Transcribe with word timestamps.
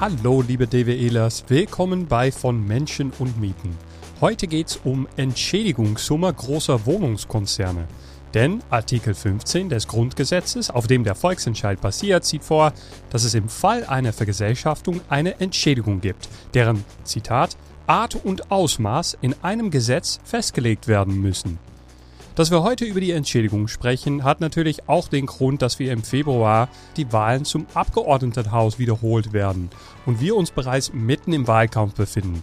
Hallo 0.00 0.40
liebe 0.40 0.66
DWElers, 0.66 1.44
willkommen 1.48 2.06
bei 2.06 2.32
Von 2.32 2.66
Menschen 2.66 3.12
und 3.18 3.38
Mieten. 3.38 3.76
Heute 4.22 4.46
geht's 4.46 4.80
um 4.82 5.06
Entschädigungssumme 5.16 6.32
großer 6.32 6.86
Wohnungskonzerne. 6.86 7.86
Denn 8.32 8.62
Artikel 8.70 9.12
15 9.12 9.68
des 9.68 9.86
Grundgesetzes, 9.88 10.70
auf 10.70 10.86
dem 10.86 11.04
der 11.04 11.14
Volksentscheid 11.14 11.82
basiert, 11.82 12.24
sieht 12.24 12.44
vor, 12.44 12.72
dass 13.10 13.24
es 13.24 13.34
im 13.34 13.50
Fall 13.50 13.84
einer 13.84 14.14
Vergesellschaftung 14.14 15.02
eine 15.10 15.38
Entschädigung 15.38 16.00
gibt, 16.00 16.30
deren, 16.54 16.82
Zitat, 17.04 17.58
Art 17.86 18.14
und 18.14 18.50
Ausmaß 18.50 19.18
in 19.20 19.34
einem 19.42 19.70
Gesetz 19.70 20.18
festgelegt 20.24 20.88
werden 20.88 21.20
müssen. 21.20 21.58
Dass 22.40 22.50
wir 22.50 22.62
heute 22.62 22.86
über 22.86 23.02
die 23.02 23.10
Entschädigung 23.10 23.68
sprechen, 23.68 24.24
hat 24.24 24.40
natürlich 24.40 24.88
auch 24.88 25.08
den 25.08 25.26
Grund, 25.26 25.60
dass 25.60 25.78
wir 25.78 25.92
im 25.92 26.02
Februar 26.02 26.70
die 26.96 27.12
Wahlen 27.12 27.44
zum 27.44 27.66
Abgeordnetenhaus 27.74 28.78
wiederholt 28.78 29.34
werden 29.34 29.68
und 30.06 30.22
wir 30.22 30.34
uns 30.34 30.50
bereits 30.50 30.90
mitten 30.94 31.34
im 31.34 31.46
Wahlkampf 31.46 31.96
befinden. 31.96 32.42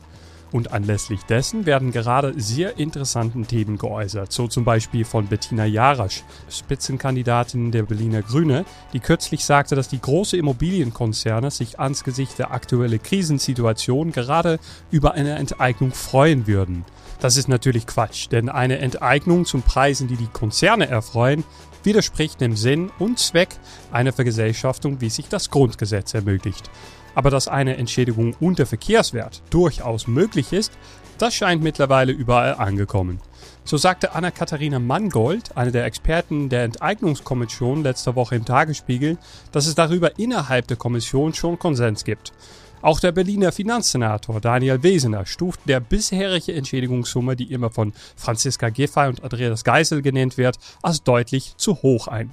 Und 0.51 0.71
anlässlich 0.71 1.23
dessen 1.23 1.65
werden 1.65 1.91
gerade 1.91 2.39
sehr 2.39 2.77
interessanten 2.77 3.47
Themen 3.47 3.79
geäußert, 3.79 4.31
so 4.31 4.48
zum 4.48 4.65
Beispiel 4.65 5.04
von 5.04 5.26
Bettina 5.26 5.65
Jarasch, 5.65 6.23
Spitzenkandidatin 6.48 7.71
der 7.71 7.82
Berliner 7.82 8.21
Grüne, 8.21 8.65
die 8.93 8.99
kürzlich 8.99 9.43
sagte, 9.45 9.76
dass 9.76 9.89
die 9.89 9.99
große 9.99 10.37
Immobilienkonzerne 10.37 11.49
sich 11.49 11.79
angesichts 11.79 12.35
der 12.35 12.51
aktuellen 12.51 13.01
Krisensituation 13.01 14.11
gerade 14.11 14.59
über 14.91 15.15
eine 15.15 15.37
Enteignung 15.37 15.91
freuen 15.91 16.45
würden. 16.45 16.85
Das 17.20 17.35
ist 17.35 17.48
natürlich 17.48 17.87
Quatsch, 17.87 18.27
denn 18.32 18.48
eine 18.48 18.77
Enteignung 18.77 19.46
zum 19.46 19.63
Preisen, 19.63 20.07
die 20.07 20.18
die 20.18 20.27
Konzerne 20.27 20.87
erfreuen, 20.87 21.43
widerspricht 21.84 22.40
dem 22.41 22.55
Sinn 22.55 22.91
und 22.99 23.18
Zweck 23.18 23.49
einer 23.91 24.13
Vergesellschaftung, 24.13 25.01
wie 25.01 25.10
sich 25.10 25.27
das 25.27 25.49
Grundgesetz 25.49 26.13
ermöglicht. 26.13 26.70
Aber 27.15 27.32
dass 27.32 27.48
eine 27.48 27.77
Entschädigung 27.77 28.35
unter 28.40 28.68
Verkehrswert 28.68 29.41
durchaus 29.49 30.05
möglich 30.05 30.54
ist, 30.54 30.71
das 31.18 31.34
scheint 31.34 31.63
mittlerweile 31.63 32.12
überall 32.12 32.54
angekommen. 32.55 33.20
So 33.63 33.77
sagte 33.77 34.13
Anna-Katharina 34.13 34.77
Mangold, 34.77 35.57
eine 35.57 35.71
der 35.71 35.85
Experten 35.85 36.49
der 36.49 36.63
Enteignungskommission 36.63 37.82
letzter 37.82 38.15
Woche 38.15 38.35
im 38.35 38.45
Tagesspiegel, 38.45 39.18
dass 39.51 39.65
es 39.65 39.73
darüber 39.73 40.20
innerhalb 40.20 40.68
der 40.68 40.77
Kommission 40.77 41.34
schon 41.34 41.57
Konsens 41.57 42.04
gibt. 42.04 42.34
Auch 42.81 42.99
der 42.99 43.11
Berliner 43.11 43.51
Finanzsenator 43.51 44.39
Daniel 44.39 44.83
Wesener 44.83 45.25
stuft 45.25 45.61
der 45.65 45.79
bisherige 45.79 46.53
Entschädigungssumme, 46.53 47.35
die 47.35 47.51
immer 47.51 47.71
von 47.71 47.93
Franziska 48.15 48.70
Giffey 48.70 49.07
und 49.07 49.23
Andreas 49.23 49.63
Geisel 49.63 50.01
genannt 50.01 50.37
wird, 50.37 50.57
als 50.83 51.03
deutlich 51.03 51.55
zu 51.57 51.81
hoch 51.81 52.07
ein. 52.07 52.31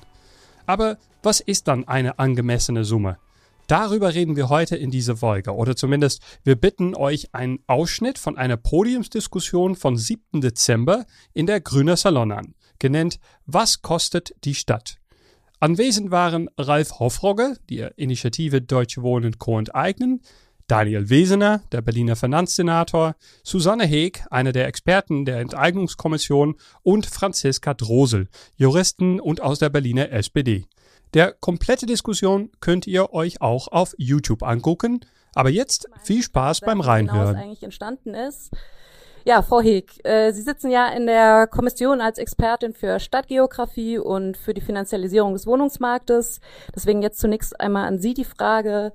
Aber 0.66 0.98
was 1.22 1.40
ist 1.40 1.68
dann 1.68 1.88
eine 1.88 2.18
angemessene 2.18 2.84
Summe? 2.84 3.16
Darüber 3.66 4.12
reden 4.12 4.36
wir 4.36 4.50
heute 4.50 4.76
in 4.76 4.90
dieser 4.90 5.16
Folge. 5.16 5.54
Oder 5.54 5.74
zumindest 5.74 6.22
wir 6.44 6.56
bitten 6.56 6.94
euch 6.94 7.34
einen 7.34 7.60
Ausschnitt 7.66 8.18
von 8.18 8.36
einer 8.36 8.58
Podiumsdiskussion 8.58 9.74
von 9.74 9.96
7. 9.96 10.42
Dezember 10.42 11.06
in 11.32 11.46
der 11.46 11.62
Grüner 11.62 11.96
Salon 11.96 12.32
an, 12.32 12.54
genannt 12.78 13.18
Was 13.46 13.80
kostet 13.80 14.34
die 14.44 14.54
Stadt? 14.54 14.98
Anwesend 15.60 16.10
waren 16.10 16.50
Ralf 16.58 16.98
Hoffrogge, 16.98 17.56
die 17.70 17.86
Initiative 17.96 18.60
Deutsche 18.60 19.02
Wohnen 19.02 19.38
Co. 19.38 19.58
enteignen, 19.58 20.20
Daniel 20.66 21.10
Wesener, 21.10 21.62
der 21.72 21.82
Berliner 21.82 22.16
Finanzsenator, 22.16 23.16
Susanne 23.42 23.84
Heeg, 23.86 24.24
eine 24.30 24.52
der 24.52 24.66
Experten 24.66 25.24
der 25.24 25.40
Enteignungskommission 25.40 26.56
und 26.82 27.06
Franziska 27.06 27.74
Drosel, 27.74 28.28
Juristen 28.56 29.20
und 29.20 29.42
aus 29.42 29.58
der 29.58 29.68
Berliner 29.68 30.10
SPD. 30.10 30.66
Der 31.12 31.32
komplette 31.32 31.86
Diskussion 31.86 32.50
könnt 32.60 32.86
ihr 32.86 33.12
euch 33.12 33.40
auch 33.40 33.68
auf 33.68 33.94
YouTube 33.98 34.42
angucken. 34.42 35.00
Aber 35.34 35.50
jetzt 35.50 35.88
viel 36.02 36.22
Spaß 36.22 36.60
beim 36.60 36.80
Reinhören. 36.80 37.36
eigentlich 37.36 37.62
entstanden 37.62 38.14
ist. 38.14 38.50
Ja, 39.26 39.40
Frau 39.40 39.62
Heeg, 39.62 40.04
äh, 40.04 40.32
Sie 40.32 40.42
sitzen 40.42 40.70
ja 40.70 40.88
in 40.88 41.06
der 41.06 41.46
Kommission 41.46 42.02
als 42.02 42.18
Expertin 42.18 42.74
für 42.74 43.00
Stadtgeografie 43.00 43.98
und 43.98 44.36
für 44.36 44.52
die 44.52 44.60
Finanzialisierung 44.60 45.32
des 45.32 45.46
Wohnungsmarktes. 45.46 46.40
Deswegen 46.76 47.00
jetzt 47.00 47.20
zunächst 47.20 47.58
einmal 47.58 47.86
an 47.86 47.98
Sie 47.98 48.12
die 48.12 48.26
Frage, 48.26 48.92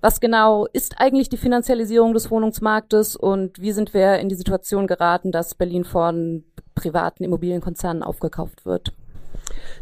was 0.00 0.20
genau 0.20 0.66
ist 0.72 0.98
eigentlich 0.98 1.28
die 1.28 1.36
Finanzialisierung 1.36 2.14
des 2.14 2.30
Wohnungsmarktes 2.30 3.16
und 3.16 3.60
wie 3.60 3.72
sind 3.72 3.92
wir 3.92 4.18
in 4.18 4.30
die 4.30 4.34
Situation 4.34 4.86
geraten, 4.86 5.30
dass 5.30 5.54
Berlin 5.54 5.84
von 5.84 6.44
privaten 6.74 7.22
Immobilienkonzernen 7.24 8.02
aufgekauft 8.02 8.64
wird? 8.64 8.94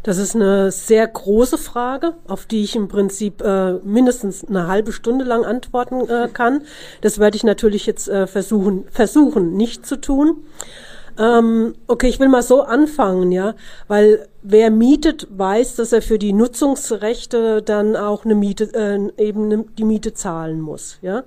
Das 0.03 0.17
ist 0.17 0.35
eine 0.35 0.71
sehr 0.71 1.07
große 1.07 1.57
Frage, 1.57 2.13
auf 2.27 2.45
die 2.45 2.63
ich 2.63 2.75
im 2.75 2.87
Prinzip 2.87 3.41
äh, 3.41 3.73
mindestens 3.83 4.45
eine 4.45 4.67
halbe 4.67 4.91
Stunde 4.91 5.25
lang 5.25 5.43
antworten 5.43 6.07
äh, 6.07 6.29
kann. 6.31 6.61
Das 7.01 7.19
werde 7.19 7.37
ich 7.37 7.43
natürlich 7.43 7.85
jetzt 7.85 8.07
äh, 8.07 8.27
versuchen, 8.27 8.85
versuchen 8.91 9.57
nicht 9.57 9.85
zu 9.85 9.95
tun. 9.99 10.43
Ähm, 11.17 11.75
okay, 11.87 12.07
ich 12.07 12.19
will 12.19 12.27
mal 12.27 12.43
so 12.43 12.61
anfangen, 12.61 13.31
ja, 13.31 13.55
weil 13.87 14.27
wer 14.43 14.69
mietet, 14.69 15.27
weiß, 15.31 15.75
dass 15.75 15.93
er 15.93 16.01
für 16.01 16.19
die 16.19 16.33
Nutzungsrechte 16.33 17.61
dann 17.61 17.95
auch 17.95 18.25
eine 18.25 18.35
Miete, 18.35 18.65
äh, 18.73 19.23
eben 19.23 19.45
eine, 19.45 19.65
die 19.77 19.85
Miete 19.85 20.13
zahlen 20.13 20.59
muss, 20.59 20.99
ja. 21.01 21.23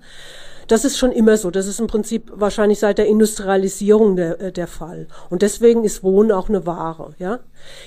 Das 0.69 0.85
ist 0.85 0.99
schon 0.99 1.13
immer 1.13 1.37
so. 1.37 1.51
Das 1.51 1.67
ist 1.67 1.81
im 1.81 1.87
Prinzip 1.87 2.31
wahrscheinlich 2.35 2.79
seit 2.79 2.99
der 2.99 3.07
Industrialisierung 3.07 4.17
der, 4.17 4.41
äh, 4.41 4.53
der 4.53 4.67
Fall. 4.67 5.09
Und 5.31 5.43
deswegen 5.43 5.83
ist 5.83 6.03
Wohnen 6.03 6.31
auch 6.31 6.49
eine 6.49 6.67
Ware. 6.67 7.15
Ja? 7.19 7.41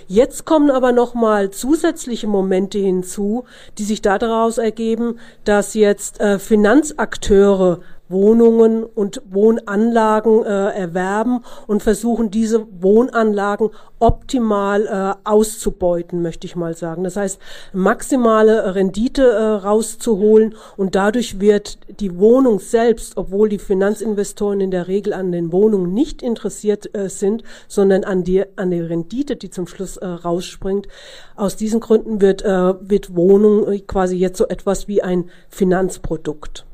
Jetzt 0.07 0.45
kommen 0.45 0.71
aber 0.71 0.91
nochmal 0.91 1.51
zusätzliche 1.51 2.27
Momente 2.27 2.79
hinzu, 2.79 3.45
die 3.77 3.83
sich 3.83 4.01
daraus 4.01 4.57
ergeben, 4.57 5.19
dass 5.45 5.75
jetzt 5.75 6.19
äh, 6.19 6.39
Finanzakteure 6.39 7.79
Wohnungen 8.11 8.83
und 8.83 9.21
Wohnanlagen 9.29 10.43
äh, 10.43 10.69
erwerben 10.69 11.43
und 11.67 11.81
versuchen, 11.83 12.31
diese 12.31 12.65
Wohnanlagen 12.81 13.69
optimal 13.99 14.87
äh, 14.87 15.29
auszubeuten, 15.29 16.21
möchte 16.21 16.47
ich 16.47 16.55
mal 16.55 16.75
sagen. 16.75 17.03
Das 17.03 17.15
heißt, 17.15 17.39
maximale 17.71 18.75
Rendite 18.75 19.23
äh, 19.23 19.43
rauszuholen 19.43 20.55
und 20.75 20.95
dadurch 20.95 21.39
wird 21.39 21.77
die 21.99 22.17
Wohnung 22.17 22.59
selbst, 22.59 23.15
obwohl 23.15 23.47
die 23.47 23.59
Finanzinvestoren 23.59 24.59
in 24.59 24.71
der 24.71 24.87
Regel 24.87 25.13
an 25.13 25.31
den 25.31 25.51
Wohnungen 25.51 25.93
nicht 25.93 26.23
interessiert 26.23 26.93
äh, 26.95 27.09
sind, 27.09 27.43
sondern 27.67 28.03
an 28.03 28.23
die, 28.23 28.43
an 28.57 28.71
der 28.71 28.89
Rendite, 28.89 29.35
die 29.35 29.51
zum 29.51 29.67
Schluss 29.67 29.97
äh, 29.97 30.05
rausspringt, 30.05 30.87
aus 31.35 31.55
diesen 31.55 31.79
Gründen 31.79 32.21
wird, 32.21 32.41
äh, 32.43 32.73
wird 32.81 33.15
Wohnung 33.15 33.65
quasi 33.85 34.17
jetzt 34.17 34.37
so 34.37 34.47
etwas 34.47 34.87
wie 34.87 35.03
ein 35.03 35.29
Finanzprodukt. 35.49 36.65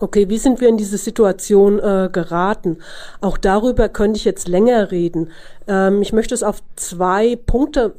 Okay, 0.00 0.30
wie 0.30 0.38
sind 0.38 0.62
wir 0.62 0.68
in 0.68 0.78
diese 0.78 0.96
Situation 0.96 1.78
äh, 1.78 2.08
geraten? 2.10 2.78
Auch 3.20 3.36
darüber 3.36 3.90
könnte 3.90 4.16
ich 4.16 4.24
jetzt 4.24 4.48
länger 4.48 4.90
reden. 4.90 5.30
Ähm, 5.68 6.00
ich 6.00 6.14
möchte 6.14 6.34
es 6.34 6.42
auf 6.42 6.62
zwei 6.74 7.36
Punkte 7.36 7.94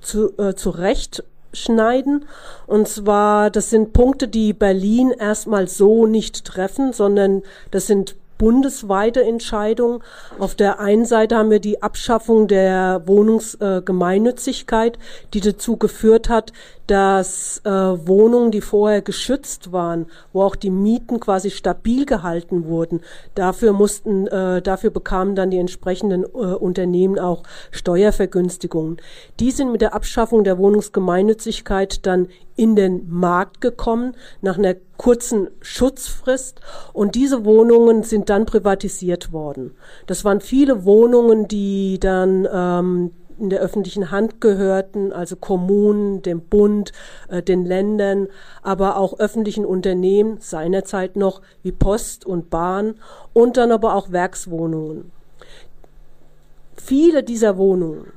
zu, 0.00 0.38
äh, 0.38 0.54
zurechtschneiden. 0.54 2.24
Und 2.68 2.86
zwar, 2.86 3.50
das 3.50 3.68
sind 3.68 3.92
Punkte, 3.92 4.28
die 4.28 4.52
Berlin 4.52 5.10
erstmal 5.10 5.66
so 5.66 6.06
nicht 6.06 6.44
treffen, 6.44 6.92
sondern 6.92 7.42
das 7.72 7.88
sind 7.88 8.14
bundesweite 8.38 9.22
Entscheidung. 9.24 10.02
Auf 10.38 10.54
der 10.54 10.80
einen 10.80 11.04
Seite 11.04 11.36
haben 11.36 11.50
wir 11.50 11.60
die 11.60 11.82
Abschaffung 11.82 12.48
der 12.48 13.02
Wohnungsgemeinnützigkeit, 13.06 14.96
äh, 14.96 15.00
die 15.34 15.40
dazu 15.40 15.76
geführt 15.76 16.28
hat, 16.28 16.52
dass 16.88 17.60
äh, 17.64 17.70
Wohnungen, 17.70 18.50
die 18.50 18.62
vorher 18.62 19.02
geschützt 19.02 19.72
waren, 19.72 20.06
wo 20.32 20.42
auch 20.42 20.56
die 20.56 20.70
Mieten 20.70 21.20
quasi 21.20 21.50
stabil 21.50 22.06
gehalten 22.06 22.64
wurden, 22.64 23.02
dafür 23.34 23.72
mussten, 23.72 24.26
äh, 24.26 24.62
dafür 24.62 24.90
bekamen 24.90 25.34
dann 25.34 25.50
die 25.50 25.58
entsprechenden 25.58 26.24
äh, 26.24 26.26
Unternehmen 26.26 27.18
auch 27.18 27.42
Steuervergünstigungen. 27.72 28.96
Die 29.38 29.50
sind 29.50 29.70
mit 29.70 29.82
der 29.82 29.94
Abschaffung 29.94 30.44
der 30.44 30.56
Wohnungsgemeinnützigkeit 30.56 32.06
dann 32.06 32.28
in 32.56 32.74
den 32.74 33.06
Markt 33.08 33.60
gekommen 33.60 34.16
nach 34.40 34.56
einer 34.56 34.74
kurzen 34.98 35.48
Schutzfrist 35.60 36.60
und 36.92 37.14
diese 37.14 37.44
Wohnungen 37.44 38.02
sind 38.02 38.28
dann 38.28 38.44
privatisiert 38.44 39.32
worden. 39.32 39.74
Das 40.06 40.24
waren 40.24 40.40
viele 40.42 40.84
Wohnungen, 40.84 41.48
die 41.48 41.98
dann 41.98 42.46
ähm, 42.52 43.12
in 43.38 43.50
der 43.50 43.60
öffentlichen 43.60 44.10
Hand 44.10 44.40
gehörten, 44.40 45.12
also 45.12 45.36
Kommunen, 45.36 46.22
dem 46.22 46.40
Bund, 46.40 46.92
äh, 47.28 47.42
den 47.42 47.64
Ländern, 47.64 48.26
aber 48.62 48.96
auch 48.96 49.18
öffentlichen 49.18 49.64
Unternehmen 49.64 50.38
seinerzeit 50.40 51.16
noch 51.16 51.40
wie 51.62 51.72
Post 51.72 52.26
und 52.26 52.50
Bahn 52.50 52.96
und 53.32 53.56
dann 53.56 53.72
aber 53.72 53.94
auch 53.94 54.10
Werkswohnungen. 54.10 55.12
Viele 56.76 57.22
dieser 57.22 57.56
Wohnungen 57.56 58.12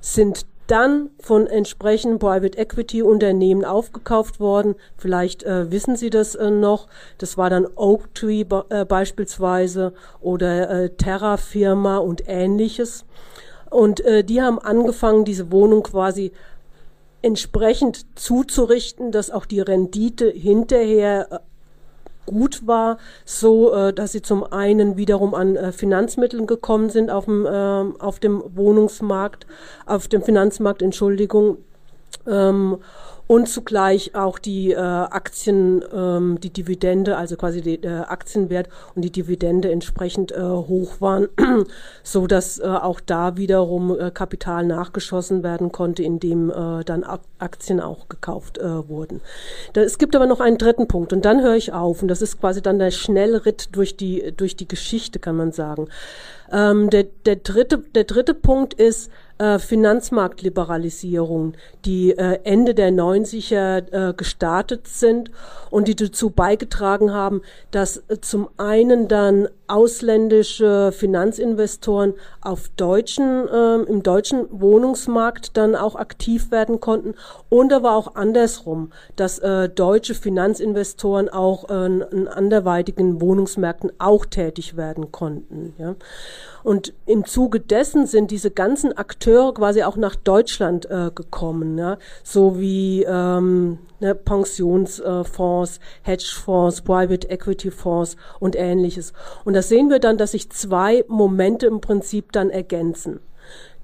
sind 0.00 0.46
dann 0.68 1.10
von 1.18 1.46
entsprechenden 1.46 2.18
Private 2.18 2.56
Equity 2.56 3.02
Unternehmen 3.02 3.64
aufgekauft 3.64 4.38
worden. 4.38 4.76
Vielleicht 4.96 5.42
äh, 5.42 5.70
wissen 5.72 5.96
Sie 5.96 6.10
das 6.10 6.34
äh, 6.34 6.50
noch. 6.50 6.86
Das 7.18 7.36
war 7.36 7.50
dann 7.50 7.66
Oak 7.74 8.14
Tree 8.14 8.44
äh, 8.68 8.84
beispielsweise 8.84 9.92
oder 10.20 10.70
äh, 10.70 10.90
Terra 10.90 11.36
Firma 11.36 11.98
und 11.98 12.22
ähnliches. 12.28 13.04
Und 13.70 14.00
äh, 14.04 14.22
die 14.24 14.40
haben 14.40 14.58
angefangen, 14.58 15.24
diese 15.24 15.50
Wohnung 15.50 15.82
quasi 15.82 16.32
entsprechend 17.22 18.06
zuzurichten, 18.18 19.10
dass 19.10 19.30
auch 19.30 19.46
die 19.46 19.60
Rendite 19.60 20.30
hinterher 20.30 21.28
äh, 21.30 21.38
gut 22.28 22.66
war, 22.66 22.98
so 23.24 23.72
äh, 23.72 23.92
dass 23.92 24.12
sie 24.12 24.22
zum 24.22 24.44
einen 24.44 24.96
wiederum 24.96 25.34
an 25.34 25.56
äh, 25.56 25.72
Finanzmitteln 25.72 26.46
gekommen 26.46 26.90
sind 26.90 27.10
auf 27.10 27.24
dem, 27.24 27.46
äh, 27.46 27.48
auf 27.98 28.18
dem 28.18 28.42
Wohnungsmarkt, 28.54 29.46
auf 29.86 30.08
dem 30.08 30.22
Finanzmarkt, 30.22 30.82
Entschuldigung. 30.82 31.58
Ähm, 32.26 32.78
und 33.28 33.46
zugleich 33.46 34.14
auch 34.14 34.38
die 34.38 34.72
äh, 34.72 34.78
Aktien, 34.78 35.84
ähm, 35.94 36.40
die 36.40 36.50
Dividende, 36.50 37.18
also 37.18 37.36
quasi 37.36 37.60
der 37.60 37.84
äh, 37.84 38.04
Aktienwert 38.04 38.70
und 38.94 39.02
die 39.02 39.12
Dividende 39.12 39.70
entsprechend 39.70 40.32
äh, 40.32 40.40
hoch 40.40 41.00
waren, 41.00 41.28
so 42.02 42.26
dass 42.26 42.58
äh, 42.58 42.66
auch 42.66 43.00
da 43.00 43.36
wiederum 43.36 43.96
äh, 43.96 44.10
Kapital 44.10 44.64
nachgeschossen 44.64 45.42
werden 45.42 45.70
konnte, 45.70 46.02
indem 46.02 46.50
äh, 46.50 46.84
dann 46.84 47.04
Aktien 47.38 47.80
auch 47.80 48.08
gekauft 48.08 48.56
äh, 48.56 48.88
wurden. 48.88 49.20
Da, 49.74 49.82
es 49.82 49.98
gibt 49.98 50.16
aber 50.16 50.26
noch 50.26 50.40
einen 50.40 50.56
dritten 50.56 50.88
Punkt 50.88 51.12
und 51.12 51.26
dann 51.26 51.42
höre 51.42 51.56
ich 51.56 51.74
auf 51.74 52.00
und 52.00 52.08
das 52.08 52.22
ist 52.22 52.40
quasi 52.40 52.62
dann 52.62 52.78
der 52.78 52.90
Schnellritt 52.90 53.76
durch 53.76 53.98
die 53.98 54.32
durch 54.34 54.56
die 54.56 54.66
Geschichte, 54.66 55.18
kann 55.18 55.36
man 55.36 55.52
sagen. 55.52 55.88
Ähm, 56.50 56.88
der, 56.88 57.04
der 57.26 57.36
dritte 57.36 57.76
der 57.94 58.04
dritte 58.04 58.32
Punkt 58.32 58.72
ist 58.72 59.10
äh, 59.38 59.58
Finanzmarktliberalisierung, 59.58 61.54
die 61.84 62.10
äh, 62.10 62.40
Ende 62.44 62.74
der 62.74 62.90
90er 62.90 64.10
äh, 64.10 64.14
gestartet 64.14 64.88
sind 64.88 65.30
und 65.70 65.88
die 65.88 65.96
dazu 65.96 66.30
beigetragen 66.30 67.12
haben, 67.12 67.42
dass 67.70 67.98
äh, 68.08 68.20
zum 68.20 68.48
einen 68.56 69.08
dann 69.08 69.48
ausländische 69.68 70.92
Finanzinvestoren 70.92 72.14
auf 72.40 72.68
deutschen, 72.76 73.46
äh, 73.48 73.76
im 73.82 74.02
deutschen 74.02 74.46
Wohnungsmarkt 74.50 75.56
dann 75.56 75.76
auch 75.76 75.94
aktiv 75.94 76.50
werden 76.50 76.80
konnten 76.80 77.14
und 77.48 77.72
aber 77.72 77.94
auch 77.94 78.14
andersrum, 78.14 78.92
dass 79.16 79.38
äh, 79.38 79.68
deutsche 79.68 80.14
Finanzinvestoren 80.14 81.28
auch 81.28 81.68
äh, 81.68 81.86
in 81.86 82.28
anderweitigen 82.28 83.20
Wohnungsmärkten 83.20 83.92
auch 83.98 84.26
tätig 84.26 84.76
werden 84.76 85.12
konnten. 85.12 85.74
Ja. 85.78 85.94
Und 86.64 86.92
im 87.06 87.24
Zuge 87.24 87.60
dessen 87.60 88.06
sind 88.06 88.30
diese 88.30 88.50
ganzen 88.50 88.96
Akteure 88.96 89.54
quasi 89.54 89.82
auch 89.82 89.96
nach 89.96 90.16
Deutschland 90.16 90.90
äh, 90.90 91.10
gekommen, 91.14 91.78
ja? 91.78 91.98
so 92.22 92.58
wie 92.58 93.04
ähm, 93.04 93.78
ne, 94.00 94.14
Pensionsfonds, 94.14 95.80
Hedgefonds, 96.02 96.82
Private 96.82 97.28
Equity 97.28 97.70
Fonds 97.70 98.16
und 98.40 98.56
ähnliches. 98.56 99.12
Und 99.44 99.54
da 99.54 99.62
sehen 99.62 99.90
wir 99.90 99.98
dann, 99.98 100.18
dass 100.18 100.32
sich 100.32 100.50
zwei 100.50 101.04
Momente 101.08 101.66
im 101.66 101.80
Prinzip 101.80 102.32
dann 102.32 102.50
ergänzen 102.50 103.20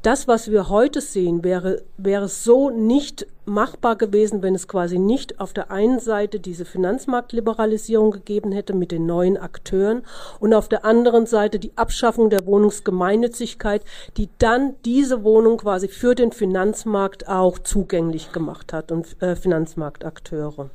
das, 0.05 0.29
was 0.29 0.51
wir 0.51 0.69
heute 0.69 1.01
sehen, 1.01 1.45
wäre, 1.45 1.83
wäre 1.97 2.29
so 2.29 2.69
nicht 2.69 3.27
machbar 3.47 3.97
gewesen, 3.97 4.43
wenn 4.43 4.55
es 4.55 4.69
quasi 4.69 4.99
nicht 4.99 5.41
auf 5.41 5.53
der 5.53 5.71
einen 5.71 5.99
Seite 5.99 6.41
diese 6.41 6.65
Finanzmarktliberalisierung 6.65 8.11
gegeben 8.11 8.53
hätte 8.53 8.75
mit 8.75 8.93
den 8.93 9.07
neuen 9.07 9.37
Akteuren 9.37 10.03
und 10.41 10.53
auf 10.53 10.69
der 10.69 10.85
anderen 10.85 11.27
Seite 11.27 11.59
die 11.59 11.77
Abschaffung 11.77 12.29
der 12.29 12.47
Wohnungsgemeinnützigkeit, 12.47 13.83
die 14.17 14.29
dann 14.39 14.75
diese 14.85 15.25
Wohnung 15.25 15.59
quasi 15.59 15.89
für 15.89 16.15
den 16.15 16.33
Finanzmarkt 16.33 17.29
auch 17.29 17.59
zugänglich 17.59 18.31
gemacht 18.33 18.73
hat 18.73 18.93
und 18.93 19.21
äh, 19.23 19.37
Finanzmarktakteure. 19.37 20.71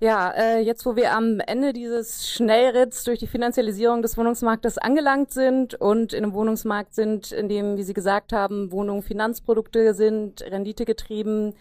Ja, 0.00 0.30
äh, 0.32 0.58
jetzt 0.60 0.84
wo 0.84 0.96
wir 0.96 1.12
am 1.12 1.40
Ende 1.40 1.72
dieses 1.72 2.28
Schnellritts 2.28 3.04
durch 3.04 3.20
die 3.20 3.26
Finanzialisierung 3.26 4.02
des 4.02 4.18
Wohnungsmarktes 4.18 4.76
angelangt 4.76 5.30
sind 5.30 5.74
und 5.74 6.12
in 6.12 6.24
einem 6.24 6.34
Wohnungsmarkt 6.34 6.94
sind, 6.94 7.30
in 7.32 7.48
dem, 7.48 7.76
wie 7.76 7.84
Sie 7.84 7.94
gesagt 7.94 8.32
haben, 8.32 8.72
Wohnungen 8.72 9.02
Finanzprodukte 9.02 9.94
sind, 9.94 10.42
renditegetrieben, 10.42 11.54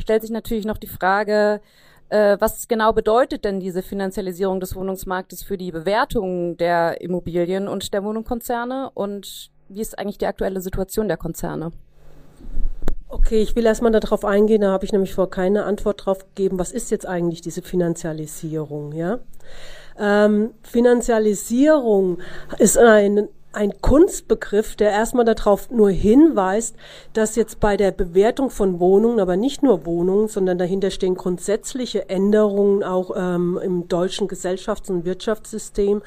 stellt 0.00 0.22
sich 0.22 0.30
natürlich 0.30 0.64
noch 0.64 0.78
die 0.78 0.86
Frage, 0.86 1.60
äh, 2.10 2.36
was 2.40 2.68
genau 2.68 2.92
bedeutet 2.92 3.44
denn 3.44 3.60
diese 3.60 3.82
Finanzialisierung 3.82 4.60
des 4.60 4.76
Wohnungsmarktes 4.76 5.42
für 5.42 5.58
die 5.58 5.72
Bewertung 5.72 6.56
der 6.56 7.00
Immobilien 7.00 7.68
und 7.68 7.92
der 7.92 8.04
Wohnungskonzerne 8.04 8.90
und 8.94 9.50
wie 9.68 9.80
ist 9.80 9.98
eigentlich 9.98 10.18
die 10.18 10.26
aktuelle 10.26 10.60
Situation 10.60 11.08
der 11.08 11.16
Konzerne? 11.16 11.70
Okay, 13.12 13.42
ich 13.42 13.56
will 13.56 13.66
erstmal 13.66 13.90
darauf 13.90 14.24
eingehen, 14.24 14.60
da 14.60 14.70
habe 14.70 14.84
ich 14.84 14.92
nämlich 14.92 15.14
vor 15.14 15.30
keine 15.30 15.64
Antwort 15.64 16.06
drauf 16.06 16.20
gegeben. 16.32 16.60
Was 16.60 16.70
ist 16.70 16.92
jetzt 16.92 17.06
eigentlich 17.06 17.40
diese 17.40 17.60
Finanzialisierung? 17.60 18.92
Ja? 18.92 19.18
Ähm, 19.98 20.54
Finanzialisierung 20.62 22.18
ist 22.58 22.78
ein 22.78 23.28
ein 23.52 23.80
Kunstbegriff, 23.80 24.76
der 24.76 24.92
erstmal 24.92 25.24
darauf 25.24 25.70
nur 25.70 25.90
hinweist, 25.90 26.76
dass 27.14 27.34
jetzt 27.34 27.58
bei 27.58 27.76
der 27.76 27.90
Bewertung 27.90 28.48
von 28.48 28.78
Wohnungen, 28.78 29.18
aber 29.18 29.36
nicht 29.36 29.62
nur 29.62 29.86
Wohnungen, 29.86 30.28
sondern 30.28 30.56
dahinter 30.56 30.90
stehen 30.90 31.16
grundsätzliche 31.16 32.08
Änderungen 32.08 32.84
auch 32.84 33.10
ähm, 33.16 33.58
im 33.62 33.88
deutschen 33.88 34.28
Gesellschafts- 34.28 34.90
und 34.90 35.04
Wirtschaftssystem, 35.04 36.02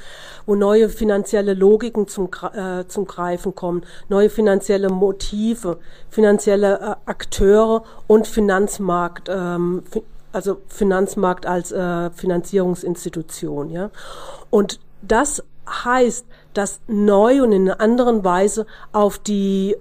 wo 0.45 0.55
neue 0.55 0.87
finanzielle 0.87 1.53
Logiken 1.53 2.07
zum, 2.07 2.29
äh, 2.53 2.85
zum 2.87 3.05
Greifen 3.05 3.55
kommen, 3.55 3.83
neue 4.07 4.29
finanzielle 4.29 4.89
Motive, 4.89 5.79
finanzielle 6.09 6.79
äh, 6.79 7.09
Akteure 7.09 7.83
und 8.07 8.25
Finanzmarkt, 8.25 9.27
ähm, 9.29 9.83
also 10.31 10.61
Finanzmarkt 10.69 11.45
als 11.45 11.73
äh, 11.73 12.09
Finanzierungsinstitution, 12.11 13.69
ja. 13.69 13.91
Und 14.49 14.79
das 15.01 15.43
heißt, 15.67 16.25
dass 16.53 16.79
neu 16.87 17.43
und 17.43 17.51
in 17.51 17.69
einer 17.69 17.81
anderen 17.81 18.23
Weise 18.23 18.65
auf 18.91 19.19
die 19.19 19.75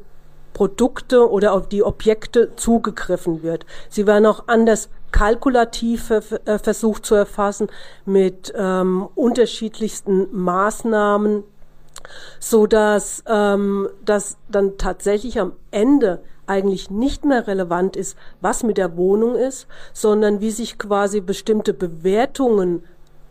Produkte 0.53 1.31
oder 1.31 1.53
auf 1.53 1.69
die 1.69 1.83
Objekte 1.83 2.55
zugegriffen 2.57 3.43
wird. 3.43 3.65
Sie 3.89 4.07
werden 4.07 4.27
auch 4.27 4.49
anders 4.49 4.91
kalkulativ 5.13 6.11
äh, 6.11 6.59
versucht 6.59 7.05
zu 7.07 7.15
erfassen 7.15 7.69
mit 8.05 8.53
ähm, 8.57 9.09
unterschiedlichsten 9.15 10.29
Maßnahmen, 10.33 11.45
so 12.41 12.67
dass 12.67 13.23
ähm, 13.26 13.88
das 14.05 14.37
dann 14.49 14.79
tatsächlich 14.79 15.38
am 15.38 15.52
Ende 15.71 16.23
eigentlich 16.47 16.91
nicht 16.91 17.25
mehr 17.25 17.47
relevant 17.47 17.97
ist, 17.97 18.17
was 18.41 18.62
mit 18.62 18.79
der 18.79 18.97
Wohnung 18.97 19.37
ist, 19.37 19.67
sondern 19.93 20.41
wie 20.41 20.50
sich 20.50 20.79
quasi 20.79 21.21
bestimmte 21.21 21.73
Bewertungen 21.73 22.83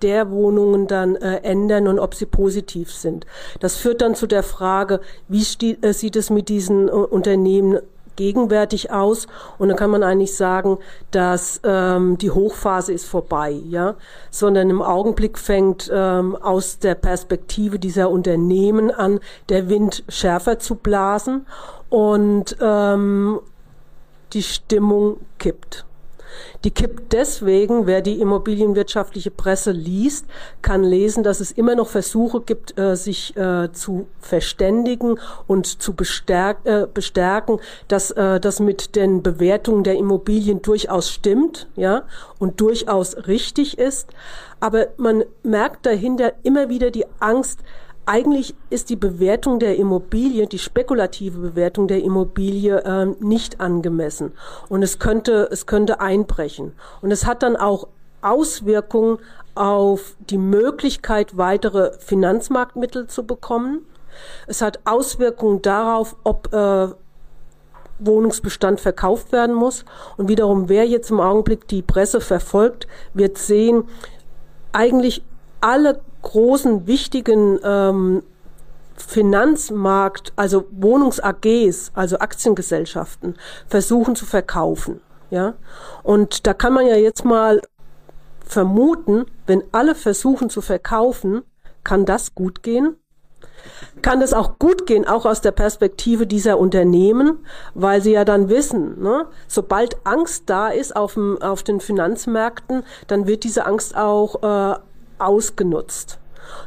der 0.01 0.31
Wohnungen 0.31 0.87
dann 0.87 1.15
äh, 1.15 1.37
ändern 1.43 1.87
und 1.87 1.99
ob 1.99 2.15
sie 2.15 2.25
positiv 2.25 2.91
sind. 2.91 3.25
Das 3.59 3.77
führt 3.77 4.01
dann 4.01 4.15
zu 4.15 4.27
der 4.27 4.43
Frage, 4.43 5.01
wie 5.27 5.45
äh, 5.81 5.93
sieht 5.93 6.15
es 6.15 6.29
mit 6.29 6.49
diesen 6.49 6.87
äh, 6.87 6.91
Unternehmen 6.91 7.79
gegenwärtig 8.15 8.91
aus 8.91 9.27
und 9.57 9.69
dann 9.69 9.77
kann 9.77 9.89
man 9.89 10.03
eigentlich 10.03 10.35
sagen, 10.35 10.77
dass 11.11 11.61
ähm, 11.63 12.17
die 12.17 12.31
Hochphase 12.31 12.93
ist 12.93 13.05
vorbei, 13.05 13.51
ja, 13.51 13.95
sondern 14.29 14.69
im 14.69 14.81
Augenblick 14.81 15.39
fängt 15.39 15.89
ähm, 15.93 16.35
aus 16.35 16.79
der 16.79 16.95
Perspektive 16.95 17.79
dieser 17.79 18.09
Unternehmen 18.09 18.91
an, 18.91 19.19
der 19.49 19.69
Wind 19.69 20.03
schärfer 20.09 20.59
zu 20.59 20.75
blasen 20.75 21.47
und 21.89 22.57
ähm, 22.61 23.39
die 24.33 24.43
Stimmung 24.43 25.17
kippt. 25.39 25.85
Die 26.63 26.71
kippt 26.71 27.13
deswegen, 27.13 27.87
wer 27.87 28.01
die 28.01 28.19
immobilienwirtschaftliche 28.19 29.31
Presse 29.31 29.71
liest, 29.71 30.25
kann 30.61 30.83
lesen, 30.83 31.23
dass 31.23 31.39
es 31.39 31.51
immer 31.51 31.75
noch 31.75 31.87
Versuche 31.87 32.41
gibt, 32.41 32.77
äh, 32.77 32.95
sich 32.95 33.35
äh, 33.35 33.71
zu 33.71 34.07
verständigen 34.19 35.19
und 35.47 35.81
zu 35.81 35.93
äh, 35.93 36.87
bestärken, 36.93 37.59
dass 37.87 38.13
das 38.13 38.59
mit 38.59 38.95
den 38.95 39.23
Bewertungen 39.23 39.83
der 39.83 39.95
Immobilien 39.95 40.61
durchaus 40.61 41.09
stimmt, 41.09 41.67
ja, 41.75 42.03
und 42.39 42.59
durchaus 42.59 43.27
richtig 43.27 43.77
ist. 43.77 44.09
Aber 44.59 44.87
man 44.97 45.23
merkt 45.43 45.85
dahinter 45.85 46.33
immer 46.43 46.69
wieder 46.69 46.91
die 46.91 47.05
Angst, 47.19 47.59
eigentlich 48.05 48.55
ist 48.69 48.89
die 48.89 48.95
Bewertung 48.95 49.59
der 49.59 49.77
Immobilie, 49.77 50.47
die 50.47 50.59
spekulative 50.59 51.39
Bewertung 51.39 51.87
der 51.87 52.03
Immobilie 52.03 52.79
äh, 52.83 53.05
nicht 53.19 53.61
angemessen. 53.61 54.33
Und 54.69 54.83
es 54.83 54.99
könnte, 54.99 55.47
es 55.51 55.65
könnte 55.65 56.01
einbrechen. 56.01 56.73
Und 57.01 57.11
es 57.11 57.25
hat 57.25 57.43
dann 57.43 57.55
auch 57.55 57.87
Auswirkungen 58.21 59.19
auf 59.55 60.15
die 60.29 60.37
Möglichkeit, 60.37 61.37
weitere 61.37 61.93
Finanzmarktmittel 61.99 63.07
zu 63.07 63.25
bekommen. 63.25 63.85
Es 64.47 64.61
hat 64.61 64.79
Auswirkungen 64.85 65.61
darauf, 65.61 66.15
ob 66.23 66.53
äh, 66.53 66.89
Wohnungsbestand 67.99 68.79
verkauft 68.79 69.31
werden 69.31 69.55
muss. 69.55 69.85
Und 70.17 70.27
wiederum, 70.27 70.69
wer 70.69 70.85
jetzt 70.85 71.11
im 71.11 71.19
Augenblick 71.19 71.67
die 71.67 71.81
Presse 71.81 72.21
verfolgt, 72.21 72.87
wird 73.13 73.37
sehen, 73.37 73.83
eigentlich 74.71 75.23
alle 75.59 76.01
großen 76.21 76.87
wichtigen 76.87 77.59
ähm, 77.63 78.23
Finanzmarkt, 78.95 80.33
also 80.35 80.65
Wohnungs-AGs, 80.71 81.91
also 81.93 82.19
Aktiengesellschaften, 82.19 83.35
versuchen 83.67 84.15
zu 84.15 84.25
verkaufen. 84.25 85.01
Ja, 85.29 85.53
und 86.03 86.45
da 86.45 86.53
kann 86.53 86.73
man 86.73 86.85
ja 86.85 86.95
jetzt 86.95 87.23
mal 87.23 87.61
vermuten, 88.45 89.25
wenn 89.47 89.63
alle 89.71 89.95
versuchen 89.95 90.49
zu 90.49 90.61
verkaufen, 90.61 91.43
kann 91.83 92.05
das 92.05 92.35
gut 92.35 92.63
gehen? 92.63 92.97
Kann 94.01 94.19
das 94.19 94.33
auch 94.33 94.59
gut 94.59 94.87
gehen, 94.87 95.07
auch 95.07 95.25
aus 95.25 95.41
der 95.41 95.51
Perspektive 95.51 96.27
dieser 96.27 96.57
Unternehmen, 96.57 97.45
weil 97.75 98.01
sie 98.01 98.11
ja 98.11 98.25
dann 98.25 98.49
wissen, 98.49 99.01
ne, 99.01 99.27
sobald 99.47 100.05
Angst 100.05 100.43
da 100.47 100.69
ist 100.69 100.95
auf, 100.95 101.13
dem, 101.13 101.41
auf 101.41 101.63
den 101.63 101.79
Finanzmärkten, 101.79 102.83
dann 103.07 103.27
wird 103.27 103.43
diese 103.43 103.65
Angst 103.65 103.95
auch 103.95 104.41
äh, 104.43 104.79
ausgenutzt. 105.25 106.19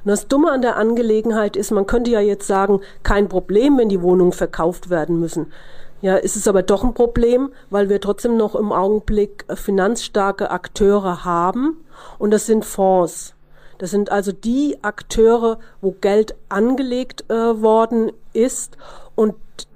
Und 0.04 0.10
das 0.10 0.28
Dumme 0.28 0.50
an 0.50 0.62
der 0.62 0.76
Angelegenheit 0.76 1.56
ist, 1.56 1.70
man 1.70 1.86
könnte 1.86 2.10
ja 2.10 2.20
jetzt 2.20 2.46
sagen, 2.46 2.80
kein 3.02 3.28
Problem, 3.28 3.78
wenn 3.78 3.88
die 3.88 4.02
Wohnungen 4.02 4.32
verkauft 4.32 4.90
werden 4.90 5.20
müssen. 5.20 5.52
Ja, 6.00 6.16
ist 6.16 6.36
es 6.36 6.48
aber 6.48 6.62
doch 6.62 6.84
ein 6.84 6.94
Problem, 6.94 7.50
weil 7.70 7.88
wir 7.88 8.00
trotzdem 8.00 8.36
noch 8.36 8.54
im 8.54 8.72
Augenblick 8.72 9.46
finanzstarke 9.54 10.50
Akteure 10.50 11.24
haben 11.24 11.78
und 12.18 12.30
das 12.30 12.46
sind 12.46 12.64
Fonds. 12.64 13.34
Das 13.78 13.90
sind 13.90 14.10
also 14.10 14.30
die 14.30 14.78
Akteure, 14.82 15.58
wo 15.80 15.92
Geld 15.92 16.34
angelegt 16.48 17.24
äh, 17.30 17.62
worden 17.62 18.12
ist 18.32 18.76
und 19.14 19.34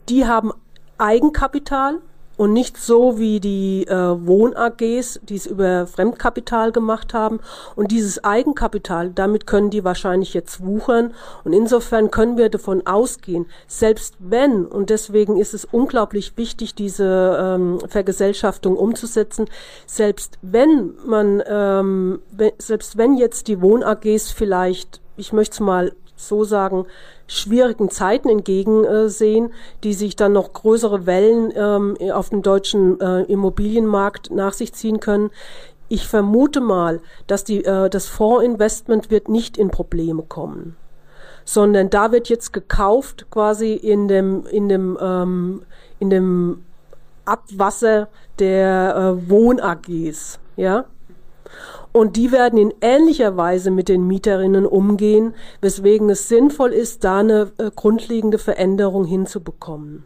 die 0.09 0.27
haben 0.27 0.53
Eigenkapital 0.99 1.99
und 2.39 2.53
nicht 2.53 2.79
so 2.79 3.19
wie 3.19 3.41
die 3.41 3.87
äh, 3.89 3.95
Wohn-AGs, 3.95 5.21
die 5.25 5.35
es 5.35 5.47
über 5.47 5.87
Fremdkapital 5.87 6.73
gemacht 6.73 7.13
haben. 7.13 7.41
Und 7.75 7.91
dieses 7.91 8.23
Eigenkapital, 8.23 9.11
damit 9.11 9.47
können 9.47 9.71
die 9.71 9.85
wahrscheinlich 9.85 10.35
jetzt 10.35 10.65
wuchern. 10.65 11.13
Und 11.45 11.53
insofern 11.53 12.11
können 12.13 12.39
wir 12.39 12.49
davon 12.49 12.87
ausgehen, 12.87 13.47
selbst 13.67 14.15
wenn, 14.21 14.65
und 14.65 14.89
deswegen 14.89 15.37
ist 15.37 15.53
es 15.53 15.65
unglaublich 15.67 16.37
wichtig, 16.37 16.77
diese 16.77 17.37
ähm, 17.41 17.81
Vergesellschaftung 17.89 18.77
umzusetzen, 18.77 19.47
selbst 19.87 20.39
wenn 20.41 20.95
man, 21.05 21.43
ähm, 21.45 22.21
selbst 22.59 22.97
wenn 22.97 23.17
jetzt 23.17 23.49
die 23.49 23.61
Wohn-AGs 23.61 24.31
vielleicht, 24.31 25.01
ich 25.17 25.33
möchte 25.33 25.55
es 25.55 25.61
mal 25.61 25.93
so 26.15 26.45
sagen, 26.45 26.87
schwierigen 27.29 27.91
Zeiten 27.91 28.29
entgegensehen, 28.29 29.53
die 29.85 29.95
sich 29.95 30.17
dann 30.17 30.33
noch 30.33 30.53
größere 30.53 31.07
Wellen 31.07 31.53
ähm, 31.55 31.97
auf 32.11 32.31
dem 32.31 32.43
deutschen 32.43 33.01
äh, 33.01 33.23
Immobilienmarkt 33.23 34.33
nach 34.33 34.55
sich 34.55 34.73
ziehen 34.73 34.99
können. 34.99 35.31
Ich 35.89 36.09
vermute 36.09 36.61
mal, 36.61 37.01
dass 37.27 37.45
die, 37.45 37.65
äh, 37.65 37.89
das 37.89 38.09
Fondsinvestment 38.09 39.11
wird 39.11 39.29
nicht 39.29 39.57
in 39.59 39.71
Probleme 39.71 40.23
kommen, 40.23 40.77
sondern 41.45 41.91
da 41.91 42.13
wird 42.13 42.29
jetzt 42.29 42.53
gekauft 42.53 43.27
quasi 43.31 43.75
in 43.75 44.09
dem, 44.09 44.45
in 44.47 44.69
dem, 44.69 44.99
ähm, 45.01 45.63
in 45.99 46.11
dem 46.11 46.65
Abwasser 47.27 48.09
der 48.39 48.97
äh, 48.97 49.31
Wohn-AGs, 49.31 50.41
ja. 50.57 50.87
Und 51.93 52.17
die 52.17 52.33
werden 52.33 52.59
in 52.59 52.75
ähnlicher 52.81 53.37
Weise 53.37 53.71
mit 53.71 53.89
den 53.89 54.07
Mieterinnen 54.07 54.67
umgehen, 54.67 55.35
weswegen 55.61 56.11
es 56.11 56.29
sinnvoll 56.29 56.73
ist, 56.73 57.05
da 57.05 57.21
eine 57.21 57.51
äh, 57.59 57.71
grundlegende 57.75 58.39
Veränderung 58.39 59.05
hinzubekommen. 59.05 60.05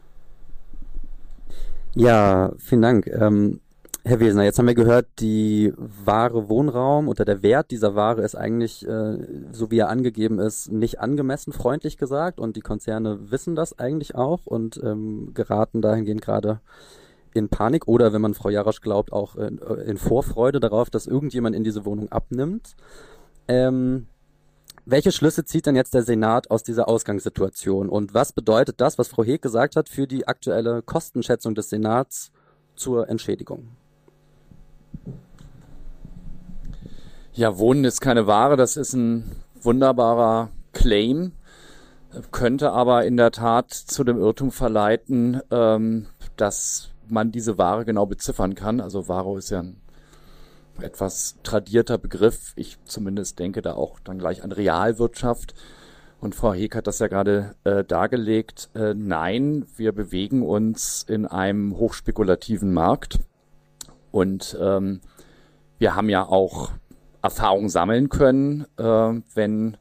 Ja, 1.95 2.53
vielen 2.59 2.83
Dank. 2.83 3.07
Ähm, 3.07 3.61
Herr 4.05 4.19
Wesner, 4.19 4.43
jetzt 4.43 4.59
haben 4.59 4.67
wir 4.67 4.75
gehört, 4.75 5.07
die 5.21 5.73
wahre 5.77 6.49
Wohnraum 6.49 7.07
oder 7.07 7.25
der 7.25 7.45
Wert 7.45 7.71
dieser 7.71 7.95
Ware 7.95 8.23
ist 8.23 8.35
eigentlich, 8.35 8.85
äh, 8.85 9.19
so 9.53 9.71
wie 9.71 9.79
er 9.79 9.91
angegeben 9.91 10.41
ist, 10.41 10.73
nicht 10.73 10.99
angemessen, 10.99 11.53
freundlich 11.53 11.99
gesagt. 11.99 12.41
Und 12.41 12.57
die 12.57 12.63
Konzerne 12.63 13.31
wissen 13.31 13.55
das 13.55 13.79
eigentlich 13.79 14.17
auch 14.17 14.47
und 14.47 14.81
ähm, 14.83 15.31
geraten 15.35 15.83
dahingehend 15.83 16.21
gerade 16.21 16.61
in 17.35 17.49
Panik 17.49 17.89
oder, 17.89 18.13
wenn 18.13 18.23
man 18.23 18.35
Frau 18.35 18.49
Jarasch 18.49 18.81
glaubt, 18.81 19.13
auch 19.13 19.37
in, 19.37 19.59
in 19.59 19.97
Vorfreude 19.97 20.61
darauf, 20.61 20.91
dass 20.91 21.07
irgendjemand 21.07 21.57
in 21.57 21.65
diese 21.65 21.85
Wohnung 21.85 22.11
abnimmt. 22.11 22.75
Ähm, 23.49 24.07
welche 24.85 25.13
Schlüsse 25.13 25.45
zieht 25.45 25.67
denn 25.67 25.77
jetzt 25.77 25.95
der 25.95 26.03
Senat 26.03 26.51
aus 26.51 26.65
dieser 26.65 26.89
Ausgangssituation 26.89 27.89
und 27.89 28.15
was 28.15 28.33
bedeutet 28.33 28.81
das, 28.81 28.99
was 28.99 29.09
Frau 29.09 29.23
Heek 29.23 29.41
gesagt 29.41 29.77
hat, 29.77 29.89
für 29.89 30.09
die 30.09 30.27
aktuelle 30.27 30.83
Kostenschätzung 30.83 31.55
des 31.55 31.71
Senats 31.71 32.33
zur 32.75 33.09
Entschädigung? 33.09 33.77
Ja, 37.33 37.59
Wohnen 37.59 37.85
ist 37.85 38.01
keine 38.01 38.27
Ware, 38.27 38.57
das 38.57 38.77
ist 38.77 38.93
ein 38.93 39.31
wunderbarer 39.63 40.51
Claim, 40.73 41.33
könnte 42.31 42.73
aber 42.73 43.07
in 43.07 43.17
der 43.17 43.31
Tat 43.31 43.73
zu 43.73 44.05
dem 44.05 44.19
Irrtum 44.19 44.51
verleiten, 44.51 45.41
ähm, 45.51 46.07
dass 46.37 46.92
man 47.09 47.33
diese 47.33 47.59
Ware 47.59 47.85
genau 47.85 48.07
beziffern 48.07 48.55
kann. 48.55 48.81
Also 48.81 49.09
Ware 49.09 49.39
ist 49.39 49.51
ja 49.51 49.61
ein 49.61 49.81
etwas 50.81 51.37
tradierter 51.43 51.99
Begriff. 51.99 52.53
Ich 52.57 52.79
zumindest 52.85 53.39
denke 53.39 53.63
da 53.63 53.75
auch 53.75 54.01
dann 54.01 54.19
gleich 54.19 54.43
an 54.43 54.53
Realwirtschaft. 54.53 55.55
Und 56.21 56.35
Frau 56.35 56.53
Heek 56.53 56.77
hat 56.77 56.87
das 56.87 57.01
ja 57.01 57.09
gerade 57.09 57.57
äh, 57.65 57.85
dargelegt. 57.85 58.71
Äh, 58.75 58.95
nein, 58.95 59.67
wir 59.77 59.93
bewegen 59.93 60.43
uns 60.43 61.05
in 61.09 61.27
einem 61.27 61.77
hochspekulativen 61.77 62.73
Markt. 62.73 63.19
Und 64.13 64.57
ähm, 64.61 65.01
wir 65.79 65.97
haben 65.97 66.09
ja 66.09 66.25
auch 66.25 66.71
Erfahrung 67.23 67.69
sammeln 67.69 68.09
können, 68.09 68.67
äh, 68.77 69.21
wenn 69.35 69.77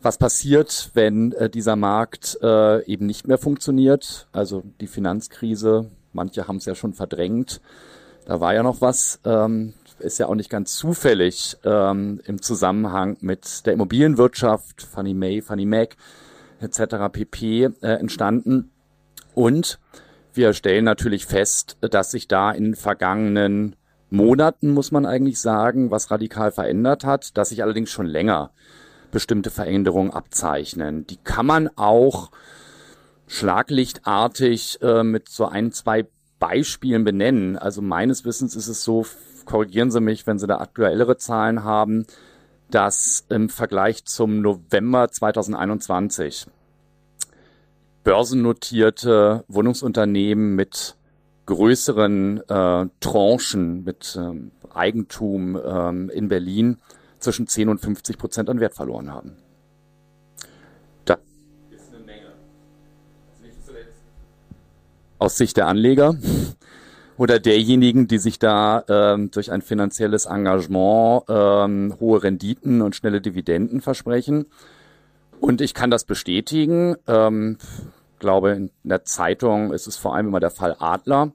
was 0.00 0.16
passiert, 0.16 0.90
wenn 0.94 1.32
äh, 1.32 1.50
dieser 1.50 1.76
Markt 1.76 2.38
äh, 2.42 2.84
eben 2.84 3.06
nicht 3.06 3.26
mehr 3.26 3.38
funktioniert. 3.38 4.28
Also 4.32 4.62
die 4.80 4.86
Finanzkrise 4.86 5.90
Manche 6.12 6.48
haben 6.48 6.56
es 6.56 6.64
ja 6.64 6.74
schon 6.74 6.92
verdrängt. 6.92 7.60
Da 8.26 8.40
war 8.40 8.54
ja 8.54 8.62
noch 8.62 8.80
was. 8.80 9.20
Ähm, 9.24 9.74
ist 9.98 10.18
ja 10.18 10.26
auch 10.26 10.34
nicht 10.34 10.50
ganz 10.50 10.76
zufällig 10.76 11.56
ähm, 11.64 12.20
im 12.24 12.40
Zusammenhang 12.40 13.16
mit 13.20 13.66
der 13.66 13.72
Immobilienwirtschaft, 13.72 14.82
Fannie 14.82 15.14
Mae, 15.14 15.42
Fannie 15.42 15.66
Mac 15.66 15.96
etc. 16.60 17.10
pp. 17.10 17.64
Äh, 17.64 17.94
entstanden. 17.94 18.70
Und 19.34 19.78
wir 20.34 20.52
stellen 20.52 20.84
natürlich 20.84 21.26
fest, 21.26 21.76
dass 21.80 22.10
sich 22.10 22.28
da 22.28 22.52
in 22.52 22.64
den 22.64 22.76
vergangenen 22.76 23.76
Monaten, 24.10 24.70
muss 24.70 24.90
man 24.90 25.06
eigentlich 25.06 25.40
sagen, 25.40 25.90
was 25.90 26.10
radikal 26.10 26.50
verändert 26.50 27.04
hat, 27.04 27.36
dass 27.36 27.50
sich 27.50 27.62
allerdings 27.62 27.90
schon 27.90 28.06
länger 28.06 28.50
bestimmte 29.10 29.50
Veränderungen 29.50 30.10
abzeichnen. 30.10 31.06
Die 31.06 31.16
kann 31.16 31.46
man 31.46 31.68
auch 31.76 32.30
schlaglichtartig 33.28 34.80
äh, 34.82 35.04
mit 35.04 35.28
so 35.28 35.46
ein, 35.46 35.70
zwei 35.70 36.06
Beispielen 36.38 37.04
benennen. 37.04 37.56
Also 37.56 37.82
meines 37.82 38.24
Wissens 38.24 38.56
ist 38.56 38.68
es 38.68 38.82
so, 38.82 39.06
korrigieren 39.44 39.90
Sie 39.90 40.00
mich, 40.00 40.26
wenn 40.26 40.38
Sie 40.38 40.46
da 40.46 40.58
aktuellere 40.58 41.16
Zahlen 41.16 41.62
haben, 41.62 42.06
dass 42.70 43.24
im 43.28 43.48
Vergleich 43.48 44.04
zum 44.04 44.40
November 44.40 45.08
2021 45.08 46.46
börsennotierte 48.04 49.44
Wohnungsunternehmen 49.48 50.54
mit 50.54 50.96
größeren 51.46 52.42
äh, 52.48 52.86
Tranchen, 53.00 53.84
mit 53.84 54.18
ähm, 54.18 54.50
Eigentum 54.72 55.58
ähm, 55.62 56.10
in 56.10 56.28
Berlin 56.28 56.78
zwischen 57.18 57.46
10 57.46 57.68
und 57.68 57.80
50 57.80 58.18
Prozent 58.18 58.50
an 58.50 58.60
Wert 58.60 58.74
verloren 58.74 59.12
haben. 59.12 59.36
Aus 65.18 65.36
Sicht 65.36 65.56
der 65.56 65.66
Anleger 65.66 66.16
oder 67.16 67.40
derjenigen, 67.40 68.06
die 68.06 68.18
sich 68.18 68.38
da 68.38 68.84
ähm, 68.88 69.30
durch 69.30 69.50
ein 69.50 69.62
finanzielles 69.62 70.26
Engagement 70.26 71.24
ähm, 71.28 71.96
hohe 72.00 72.22
Renditen 72.22 72.80
und 72.80 72.94
schnelle 72.94 73.20
Dividenden 73.20 73.80
versprechen. 73.80 74.46
Und 75.40 75.60
ich 75.60 75.74
kann 75.74 75.90
das 75.90 76.04
bestätigen. 76.04 76.96
Ähm, 77.06 77.58
glaube, 78.18 78.52
in 78.52 78.70
der 78.82 79.04
Zeitung 79.04 79.72
ist 79.72 79.86
es 79.86 79.96
vor 79.96 80.14
allem 80.14 80.28
immer 80.28 80.40
der 80.40 80.50
Fall 80.50 80.76
Adler. 80.78 81.32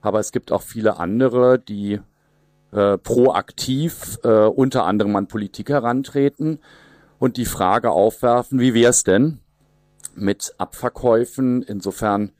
Aber 0.00 0.18
es 0.18 0.32
gibt 0.32 0.52
auch 0.52 0.62
viele 0.62 0.98
andere, 0.98 1.58
die 1.58 2.00
äh, 2.72 2.98
proaktiv 2.98 4.18
äh, 4.24 4.46
unter 4.46 4.84
anderem 4.84 5.14
an 5.16 5.28
Politik 5.28 5.68
herantreten 5.68 6.58
und 7.18 7.36
die 7.36 7.44
Frage 7.44 7.90
aufwerfen, 7.90 8.58
wie 8.58 8.74
wäre 8.74 8.90
es 8.90 9.04
denn 9.04 9.38
mit 10.14 10.54
Abverkäufen? 10.58 11.62
Insofern 11.62 12.32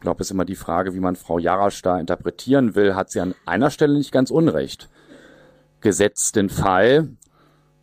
glaube, 0.00 0.22
es 0.22 0.28
ist 0.28 0.32
immer 0.32 0.44
die 0.44 0.56
Frage, 0.56 0.94
wie 0.94 1.00
man 1.00 1.16
Frau 1.16 1.38
Jarasch 1.38 1.82
da 1.82 1.98
interpretieren 1.98 2.74
will, 2.74 2.94
hat 2.94 3.10
sie 3.10 3.20
an 3.20 3.34
einer 3.46 3.70
Stelle 3.70 3.96
nicht 3.96 4.12
ganz 4.12 4.30
unrecht. 4.30 4.88
Gesetzt 5.80 6.36
den 6.36 6.48
Fall, 6.48 7.08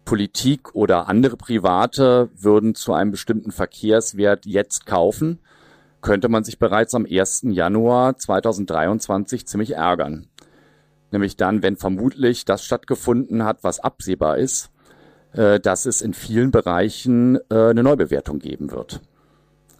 Politik 0.05 0.75
oder 0.75 1.09
andere 1.09 1.35
Private 1.35 2.29
würden 2.35 2.75
zu 2.75 2.93
einem 2.93 3.11
bestimmten 3.11 3.51
Verkehrswert 3.51 4.45
jetzt 4.45 4.85
kaufen, 4.85 5.39
könnte 6.01 6.29
man 6.29 6.43
sich 6.43 6.59
bereits 6.59 6.93
am 6.93 7.07
1. 7.09 7.47
Januar 7.49 8.15
2023 8.15 9.47
ziemlich 9.47 9.71
ärgern. 9.71 10.27
Nämlich 11.11 11.35
dann, 11.35 11.63
wenn 11.63 11.77
vermutlich 11.77 12.45
das 12.45 12.63
stattgefunden 12.63 13.43
hat, 13.43 13.63
was 13.63 13.79
absehbar 13.79 14.37
ist, 14.37 14.69
äh, 15.33 15.59
dass 15.59 15.85
es 15.85 16.01
in 16.01 16.13
vielen 16.13 16.51
Bereichen 16.51 17.37
äh, 17.49 17.69
eine 17.69 17.83
Neubewertung 17.83 18.39
geben 18.39 18.71
wird. 18.71 19.01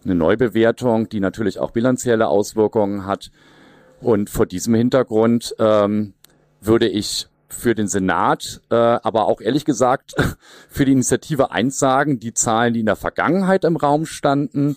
Eine 0.06 0.14
Neubewertung, 0.14 1.08
die 1.08 1.18
natürlich 1.18 1.58
auch 1.58 1.72
bilanzielle 1.72 2.28
Auswirkungen 2.28 3.06
hat. 3.06 3.32
Und 4.00 4.30
vor 4.30 4.46
diesem 4.46 4.74
Hintergrund 4.74 5.54
ähm, 5.58 6.14
würde 6.60 6.88
ich 6.88 7.26
für 7.48 7.74
den 7.74 7.88
Senat, 7.88 8.60
äh, 8.70 8.74
aber 8.74 9.26
auch 9.26 9.40
ehrlich 9.40 9.64
gesagt 9.64 10.14
für 10.68 10.84
die 10.84 10.92
Initiative 10.92 11.50
eins 11.50 11.78
sagen, 11.78 12.20
die 12.20 12.34
Zahlen, 12.34 12.74
die 12.74 12.80
in 12.80 12.86
der 12.86 12.96
Vergangenheit 12.96 13.64
im 13.64 13.76
Raum 13.76 14.06
standen, 14.06 14.76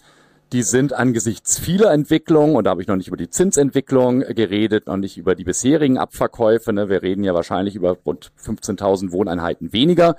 die 0.52 0.64
sind 0.64 0.94
angesichts 0.94 1.60
vieler 1.60 1.92
Entwicklungen, 1.92 2.56
und 2.56 2.64
da 2.64 2.72
habe 2.72 2.82
ich 2.82 2.88
noch 2.88 2.96
nicht 2.96 3.08
über 3.08 3.18
die 3.18 3.30
Zinsentwicklung 3.30 4.22
geredet, 4.22 4.88
noch 4.88 4.98
nicht 4.98 5.18
über 5.18 5.36
die 5.36 5.44
bisherigen 5.44 6.00
Abverkäufe, 6.00 6.74
ne, 6.74 6.90
wir 6.90 7.04
reden 7.04 7.24
ja 7.24 7.36
wahrscheinlich 7.36 7.76
über 7.76 7.98
rund 8.04 8.32
15.000 8.44 9.12
Wohneinheiten 9.12 9.74
weniger, 9.74 10.16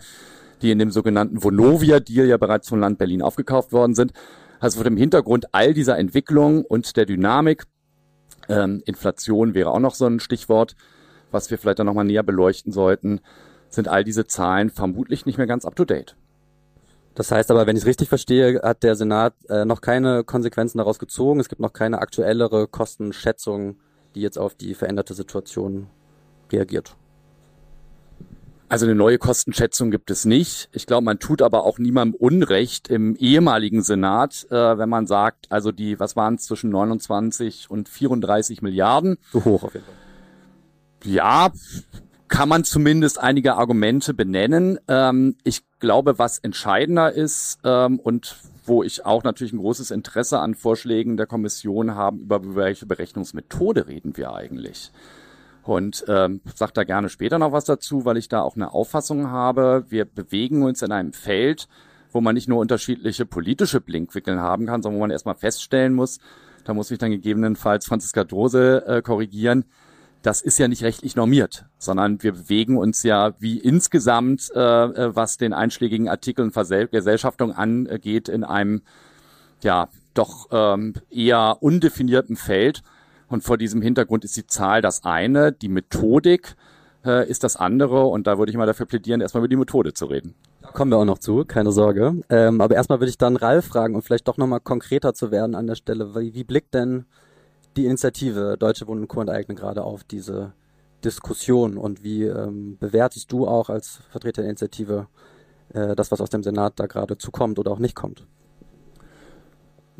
die 0.62 0.70
in 0.70 0.78
dem 0.78 0.92
sogenannten 0.92 1.42
Vonovia-Deal 1.42 2.26
ja 2.26 2.36
bereits 2.36 2.68
vom 2.68 2.78
Land 2.78 2.98
Berlin 2.98 3.22
aufgekauft 3.22 3.72
worden 3.72 3.94
sind. 3.94 4.12
Also 4.60 4.76
vor 4.76 4.84
dem 4.84 4.96
Hintergrund 4.96 5.46
all 5.52 5.74
dieser 5.74 5.98
Entwicklung 5.98 6.64
und 6.64 6.96
der 6.96 7.06
Dynamik, 7.06 7.64
ähm, 8.48 8.82
Inflation 8.84 9.54
wäre 9.54 9.70
auch 9.70 9.80
noch 9.80 9.94
so 9.94 10.06
ein 10.06 10.20
Stichwort, 10.20 10.76
was 11.30 11.50
wir 11.50 11.58
vielleicht 11.58 11.78
dann 11.78 11.86
nochmal 11.86 12.04
näher 12.04 12.22
beleuchten 12.22 12.72
sollten, 12.72 13.20
sind 13.70 13.88
all 13.88 14.04
diese 14.04 14.26
Zahlen 14.26 14.70
vermutlich 14.70 15.26
nicht 15.26 15.38
mehr 15.38 15.46
ganz 15.46 15.64
up-to-date. 15.64 16.16
Das 17.14 17.32
heißt 17.32 17.50
aber, 17.50 17.66
wenn 17.66 17.76
ich 17.76 17.82
es 17.82 17.88
richtig 17.88 18.08
verstehe, 18.08 18.60
hat 18.62 18.82
der 18.82 18.96
Senat 18.96 19.34
äh, 19.48 19.64
noch 19.64 19.80
keine 19.80 20.24
Konsequenzen 20.24 20.78
daraus 20.78 20.98
gezogen. 20.98 21.40
Es 21.40 21.48
gibt 21.48 21.60
noch 21.60 21.72
keine 21.72 22.00
aktuellere 22.00 22.68
Kostenschätzung, 22.68 23.76
die 24.14 24.20
jetzt 24.20 24.38
auf 24.38 24.54
die 24.54 24.74
veränderte 24.74 25.14
Situation 25.14 25.88
reagiert. 26.52 26.96
Also 28.70 28.86
eine 28.86 28.94
neue 28.94 29.18
Kostenschätzung 29.18 29.90
gibt 29.90 30.12
es 30.12 30.24
nicht. 30.24 30.68
Ich 30.70 30.86
glaube, 30.86 31.04
man 31.04 31.18
tut 31.18 31.42
aber 31.42 31.64
auch 31.64 31.80
niemandem 31.80 32.14
Unrecht 32.14 32.86
im 32.86 33.16
ehemaligen 33.16 33.82
Senat, 33.82 34.46
äh, 34.48 34.78
wenn 34.78 34.88
man 34.88 35.08
sagt, 35.08 35.50
also 35.50 35.72
die, 35.72 35.98
was 35.98 36.14
waren 36.14 36.36
es 36.36 36.44
zwischen 36.44 36.70
29 36.70 37.68
und 37.68 37.88
34 37.88 38.62
Milliarden? 38.62 39.18
Zu 39.32 39.44
hoch 39.44 39.64
auf 39.64 39.74
jeden 39.74 39.84
Fall. 39.84 39.94
Ja, 41.02 41.50
kann 42.28 42.48
man 42.48 42.62
zumindest 42.62 43.18
einige 43.18 43.56
Argumente 43.56 44.14
benennen. 44.14 44.78
Ähm, 44.86 45.34
ich 45.42 45.62
glaube, 45.80 46.20
was 46.20 46.38
entscheidender 46.38 47.10
ist 47.10 47.58
ähm, 47.64 47.98
und 47.98 48.36
wo 48.66 48.84
ich 48.84 49.04
auch 49.04 49.24
natürlich 49.24 49.52
ein 49.52 49.58
großes 49.58 49.90
Interesse 49.90 50.38
an 50.38 50.54
Vorschlägen 50.54 51.16
der 51.16 51.26
Kommission 51.26 51.96
haben, 51.96 52.20
über 52.20 52.54
welche 52.54 52.86
Berechnungsmethode 52.86 53.88
reden 53.88 54.16
wir 54.16 54.32
eigentlich. 54.32 54.92
Und 55.70 56.04
ähm, 56.08 56.40
sage 56.52 56.72
da 56.74 56.82
gerne 56.82 57.08
später 57.08 57.38
noch 57.38 57.52
was 57.52 57.64
dazu, 57.64 58.04
weil 58.04 58.16
ich 58.16 58.28
da 58.28 58.42
auch 58.42 58.56
eine 58.56 58.74
Auffassung 58.74 59.30
habe. 59.30 59.84
Wir 59.88 60.04
bewegen 60.04 60.64
uns 60.64 60.82
in 60.82 60.90
einem 60.90 61.12
Feld, 61.12 61.68
wo 62.10 62.20
man 62.20 62.34
nicht 62.34 62.48
nur 62.48 62.58
unterschiedliche 62.58 63.24
politische 63.24 63.80
Blinkwickeln 63.80 64.40
haben 64.40 64.66
kann, 64.66 64.82
sondern 64.82 64.98
wo 64.98 65.04
man 65.04 65.12
erstmal 65.12 65.36
feststellen 65.36 65.94
muss, 65.94 66.18
da 66.64 66.74
muss 66.74 66.90
ich 66.90 66.98
dann 66.98 67.12
gegebenenfalls 67.12 67.86
Franziska 67.86 68.24
Drose 68.24 68.84
äh, 68.84 69.00
korrigieren, 69.00 69.64
das 70.22 70.42
ist 70.42 70.58
ja 70.58 70.66
nicht 70.66 70.82
rechtlich 70.82 71.14
normiert, 71.14 71.66
sondern 71.78 72.20
wir 72.20 72.32
bewegen 72.32 72.76
uns 72.76 73.04
ja 73.04 73.34
wie 73.38 73.58
insgesamt, 73.58 74.50
äh, 74.52 74.58
äh 74.58 75.14
was 75.14 75.36
den 75.36 75.52
einschlägigen 75.52 76.08
Artikeln 76.08 76.50
Gesellschaftung 76.50 77.52
angeht, 77.52 78.28
in 78.28 78.42
einem 78.42 78.82
ja 79.62 79.88
doch 80.14 80.48
ähm, 80.50 80.94
eher 81.10 81.58
undefinierten 81.60 82.34
Feld. 82.34 82.82
Und 83.30 83.44
vor 83.44 83.56
diesem 83.56 83.80
Hintergrund 83.80 84.24
ist 84.24 84.36
die 84.36 84.46
Zahl 84.46 84.82
das 84.82 85.04
eine, 85.04 85.52
die 85.52 85.68
Methodik 85.68 86.56
äh, 87.04 87.28
ist 87.28 87.44
das 87.44 87.56
andere. 87.56 88.06
Und 88.06 88.26
da 88.26 88.38
würde 88.38 88.50
ich 88.50 88.58
mal 88.58 88.66
dafür 88.66 88.86
plädieren, 88.86 89.20
erstmal 89.20 89.42
über 89.42 89.48
die 89.48 89.56
Methode 89.56 89.94
zu 89.94 90.06
reden. 90.06 90.34
Da 90.60 90.68
kommen 90.72 90.90
wir 90.90 90.98
auch 90.98 91.04
noch 91.04 91.18
zu, 91.18 91.44
keine 91.44 91.70
Sorge. 91.70 92.22
Ähm, 92.28 92.60
aber 92.60 92.74
erstmal 92.74 92.98
würde 92.98 93.10
ich 93.10 93.18
dann 93.18 93.36
Ralf 93.36 93.66
fragen, 93.66 93.94
um 93.94 94.02
vielleicht 94.02 94.26
doch 94.26 94.36
nochmal 94.36 94.60
konkreter 94.60 95.14
zu 95.14 95.30
werden 95.30 95.54
an 95.54 95.68
der 95.68 95.76
Stelle. 95.76 96.14
Wie, 96.16 96.34
wie 96.34 96.44
blickt 96.44 96.74
denn 96.74 97.06
die 97.76 97.86
Initiative 97.86 98.56
Deutsche 98.58 98.88
Wohnen 98.88 99.02
und 99.02 99.08
Co. 99.08 99.20
enteignen 99.20 99.56
gerade 99.56 99.84
auf 99.84 100.02
diese 100.02 100.52
Diskussion 101.04 101.78
und 101.78 102.02
wie 102.02 102.24
ähm, 102.24 102.78
bewertest 102.78 103.30
du 103.30 103.46
auch 103.46 103.70
als 103.70 104.00
Vertreter 104.10 104.42
der 104.42 104.50
Initiative 104.50 105.06
äh, 105.72 105.94
das, 105.94 106.10
was 106.10 106.20
aus 106.20 106.30
dem 106.30 106.42
Senat 106.42 106.80
da 106.80 106.86
gerade 106.86 107.16
zukommt 107.16 107.60
oder 107.60 107.70
auch 107.70 107.78
nicht 107.78 107.94
kommt? 107.94 108.26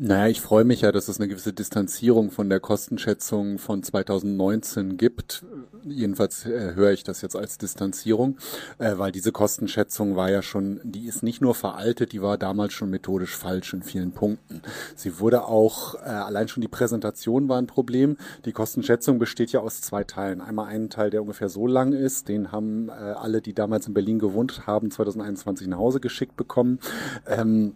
Naja, 0.03 0.29
ich 0.29 0.41
freue 0.41 0.63
mich 0.63 0.81
ja, 0.81 0.91
dass 0.91 1.09
es 1.09 1.19
eine 1.19 1.27
gewisse 1.27 1.53
Distanzierung 1.53 2.31
von 2.31 2.49
der 2.49 2.59
Kostenschätzung 2.59 3.59
von 3.59 3.83
2019 3.83 4.97
gibt. 4.97 5.45
Jedenfalls 5.83 6.43
äh, 6.47 6.73
höre 6.73 6.91
ich 6.91 7.03
das 7.03 7.21
jetzt 7.21 7.35
als 7.35 7.59
Distanzierung, 7.59 8.37
äh, 8.79 8.97
weil 8.97 9.11
diese 9.11 9.31
Kostenschätzung 9.31 10.15
war 10.15 10.31
ja 10.31 10.41
schon, 10.41 10.81
die 10.83 11.05
ist 11.05 11.21
nicht 11.21 11.39
nur 11.39 11.53
veraltet, 11.53 12.13
die 12.13 12.21
war 12.23 12.39
damals 12.39 12.73
schon 12.73 12.89
methodisch 12.89 13.37
falsch 13.37 13.73
in 13.75 13.83
vielen 13.83 14.11
Punkten. 14.11 14.63
Sie 14.95 15.19
wurde 15.19 15.45
auch, 15.45 15.93
äh, 15.93 16.07
allein 16.07 16.47
schon 16.47 16.61
die 16.61 16.67
Präsentation 16.67 17.47
war 17.47 17.59
ein 17.59 17.67
Problem. 17.67 18.17
Die 18.45 18.53
Kostenschätzung 18.53 19.19
besteht 19.19 19.51
ja 19.51 19.59
aus 19.59 19.81
zwei 19.81 20.03
Teilen. 20.03 20.41
Einmal 20.41 20.65
einen 20.65 20.89
Teil, 20.89 21.11
der 21.11 21.21
ungefähr 21.21 21.49
so 21.49 21.67
lang 21.67 21.93
ist, 21.93 22.27
den 22.27 22.51
haben 22.51 22.89
äh, 22.89 22.93
alle, 22.93 23.39
die 23.39 23.53
damals 23.53 23.85
in 23.85 23.93
Berlin 23.93 24.17
gewohnt 24.17 24.65
haben, 24.65 24.89
2021 24.89 25.67
nach 25.67 25.77
Hause 25.77 25.99
geschickt 25.99 26.35
bekommen. 26.35 26.79
Ähm, 27.27 27.75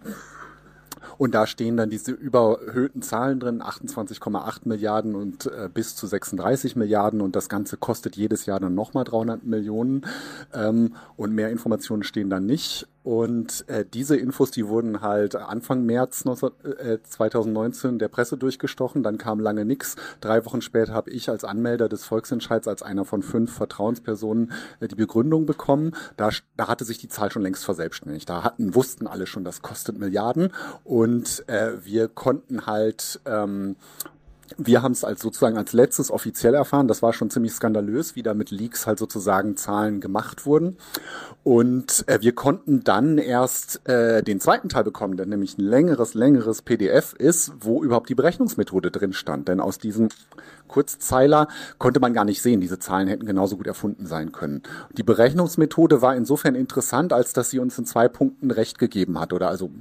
und 1.17 1.35
da 1.35 1.47
stehen 1.47 1.77
dann 1.77 1.89
diese 1.89 2.11
überhöhten 2.11 3.01
Zahlen 3.01 3.39
drin, 3.39 3.61
28,8 3.61 4.61
Milliarden 4.65 5.15
und 5.15 5.47
äh, 5.47 5.69
bis 5.73 5.95
zu 5.95 6.07
36 6.07 6.75
Milliarden. 6.75 7.21
Und 7.21 7.35
das 7.35 7.49
Ganze 7.49 7.77
kostet 7.77 8.15
jedes 8.15 8.45
Jahr 8.45 8.59
dann 8.59 8.75
nochmal 8.75 9.03
300 9.03 9.43
Millionen. 9.45 10.05
Ähm, 10.53 10.95
und 11.15 11.33
mehr 11.33 11.49
Informationen 11.49 12.03
stehen 12.03 12.29
dann 12.29 12.45
nicht. 12.45 12.87
Und 13.05 13.69
äh, 13.69 13.85
diese 13.85 14.17
Infos, 14.17 14.49
die 14.49 14.67
wurden 14.67 15.01
halt 15.01 15.35
Anfang 15.35 15.85
März 15.85 16.25
19, 16.25 16.49
äh, 16.63 16.97
2019 17.03 17.99
der 17.99 18.07
Presse 18.07 18.35
durchgestochen. 18.35 19.03
Dann 19.03 19.19
kam 19.19 19.39
lange 19.39 19.63
nix. 19.63 19.95
Drei 20.21 20.43
Wochen 20.43 20.59
später 20.63 20.95
habe 20.95 21.11
ich 21.11 21.29
als 21.29 21.43
Anmelder 21.43 21.87
des 21.87 22.03
Volksentscheids 22.03 22.67
als 22.67 22.81
einer 22.81 23.05
von 23.05 23.21
fünf 23.21 23.53
Vertrauenspersonen 23.53 24.51
äh, 24.79 24.87
die 24.87 24.95
Begründung 24.95 25.45
bekommen. 25.45 25.95
Da, 26.17 26.31
da 26.57 26.67
hatte 26.67 26.83
sich 26.83 26.97
die 26.97 27.07
Zahl 27.07 27.31
schon 27.31 27.43
längst 27.43 27.63
verselbstständigt. 27.63 28.27
Da 28.27 28.43
hatten 28.43 28.73
wussten 28.73 29.05
alle 29.05 29.27
schon, 29.27 29.43
das 29.43 29.61
kostet 29.61 29.99
Milliarden. 29.99 30.51
Und 30.83 31.47
äh, 31.47 31.73
wir 31.85 32.07
konnten 32.07 32.65
halt 32.65 33.21
ähm, 33.27 33.75
wir 34.57 34.81
haben 34.81 34.91
es 34.91 35.03
als 35.03 35.21
sozusagen 35.21 35.57
als 35.57 35.73
letztes 35.73 36.11
offiziell 36.11 36.53
erfahren. 36.53 36.87
Das 36.87 37.01
war 37.01 37.13
schon 37.13 37.29
ziemlich 37.29 37.53
skandalös, 37.53 38.15
wie 38.15 38.23
da 38.23 38.33
mit 38.33 38.51
Leaks 38.51 38.87
halt 38.87 38.99
sozusagen 38.99 39.57
Zahlen 39.57 40.01
gemacht 40.01 40.45
wurden. 40.45 40.77
Und 41.43 42.03
äh, 42.07 42.21
wir 42.21 42.33
konnten 42.33 42.83
dann 42.83 43.17
erst 43.17 43.87
äh, 43.87 44.23
den 44.23 44.39
zweiten 44.39 44.69
Teil 44.69 44.83
bekommen, 44.83 45.17
der 45.17 45.25
nämlich 45.25 45.57
ein 45.57 45.63
längeres, 45.63 46.13
längeres 46.13 46.61
PDF 46.61 47.13
ist, 47.13 47.53
wo 47.59 47.83
überhaupt 47.83 48.09
die 48.09 48.15
Berechnungsmethode 48.15 48.91
drin 48.91 49.13
stand. 49.13 49.47
Denn 49.47 49.59
aus 49.59 49.77
diesem 49.77 50.09
Kurzzeiler 50.67 51.47
konnte 51.77 51.99
man 51.99 52.13
gar 52.13 52.25
nicht 52.25 52.41
sehen. 52.41 52.61
Diese 52.61 52.79
Zahlen 52.79 53.07
hätten 53.07 53.25
genauso 53.25 53.57
gut 53.57 53.67
erfunden 53.67 54.05
sein 54.05 54.31
können. 54.31 54.63
Die 54.97 55.03
Berechnungsmethode 55.03 56.01
war 56.01 56.15
insofern 56.15 56.55
interessant, 56.55 57.13
als 57.13 57.33
dass 57.33 57.49
sie 57.49 57.59
uns 57.59 57.77
in 57.77 57.85
zwei 57.85 58.07
Punkten 58.07 58.51
recht 58.51 58.77
gegeben 58.77 59.19
hat. 59.19 59.33
Oder 59.33 59.49
also 59.49 59.71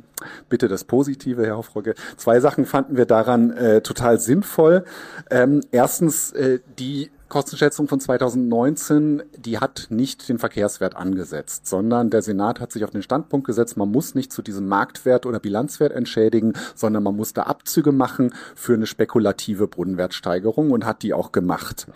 bitte 0.49 0.69
das 0.69 0.85
Positive, 0.85 1.45
Herr 1.45 1.57
Hofrogge. 1.57 1.95
Zwei 2.17 2.41
Sachen 2.41 2.67
fanden 2.67 2.97
wir 2.97 3.07
daran 3.07 3.51
äh, 3.51 3.81
total 3.81 4.19
sinnvoll. 4.21 4.85
Ähm, 5.31 5.61
erstens, 5.71 6.33
äh, 6.33 6.61
die 6.79 7.11
Kostenschätzung 7.29 7.89
von 7.89 8.01
2019, 8.01 9.23
die 9.37 9.59
hat 9.59 9.87
nicht 9.91 10.29
den 10.29 10.39
Verkehrswert 10.39 10.95
angesetzt, 10.95 11.67
sondern 11.67 12.11
der 12.11 12.23
Senat 12.23 12.61
hat 12.61 12.71
sich 12.71 12.85
auf 12.85 12.91
den 12.91 13.03
Standpunkt 13.03 13.47
gesetzt, 13.47 13.77
man 13.77 13.91
muss 13.91 14.15
nicht 14.15 14.33
zu 14.33 14.43
diesem 14.43 14.69
Marktwert 14.69 15.27
oder 15.27 15.41
Bilanzwert 15.41 15.93
entschädigen, 15.93 16.53
sondern 16.75 17.03
man 17.03 17.17
muss 17.17 17.33
da 17.33 17.45
Abzüge 17.45 17.93
machen 17.93 18.35
für 18.55 18.75
eine 18.75 18.87
spekulative 18.87 19.67
Bodenwertsteigerung 19.67 20.71
und 20.71 20.85
hat 20.85 21.03
die 21.03 21.15
auch 21.15 21.33
gemacht. 21.33 21.87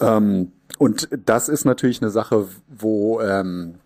Ähm, 0.00 0.52
und 0.78 1.08
das 1.24 1.48
ist 1.48 1.64
natürlich 1.64 2.02
eine 2.02 2.10
Sache, 2.10 2.46
wo 2.68 3.20
ähm, 3.20 3.76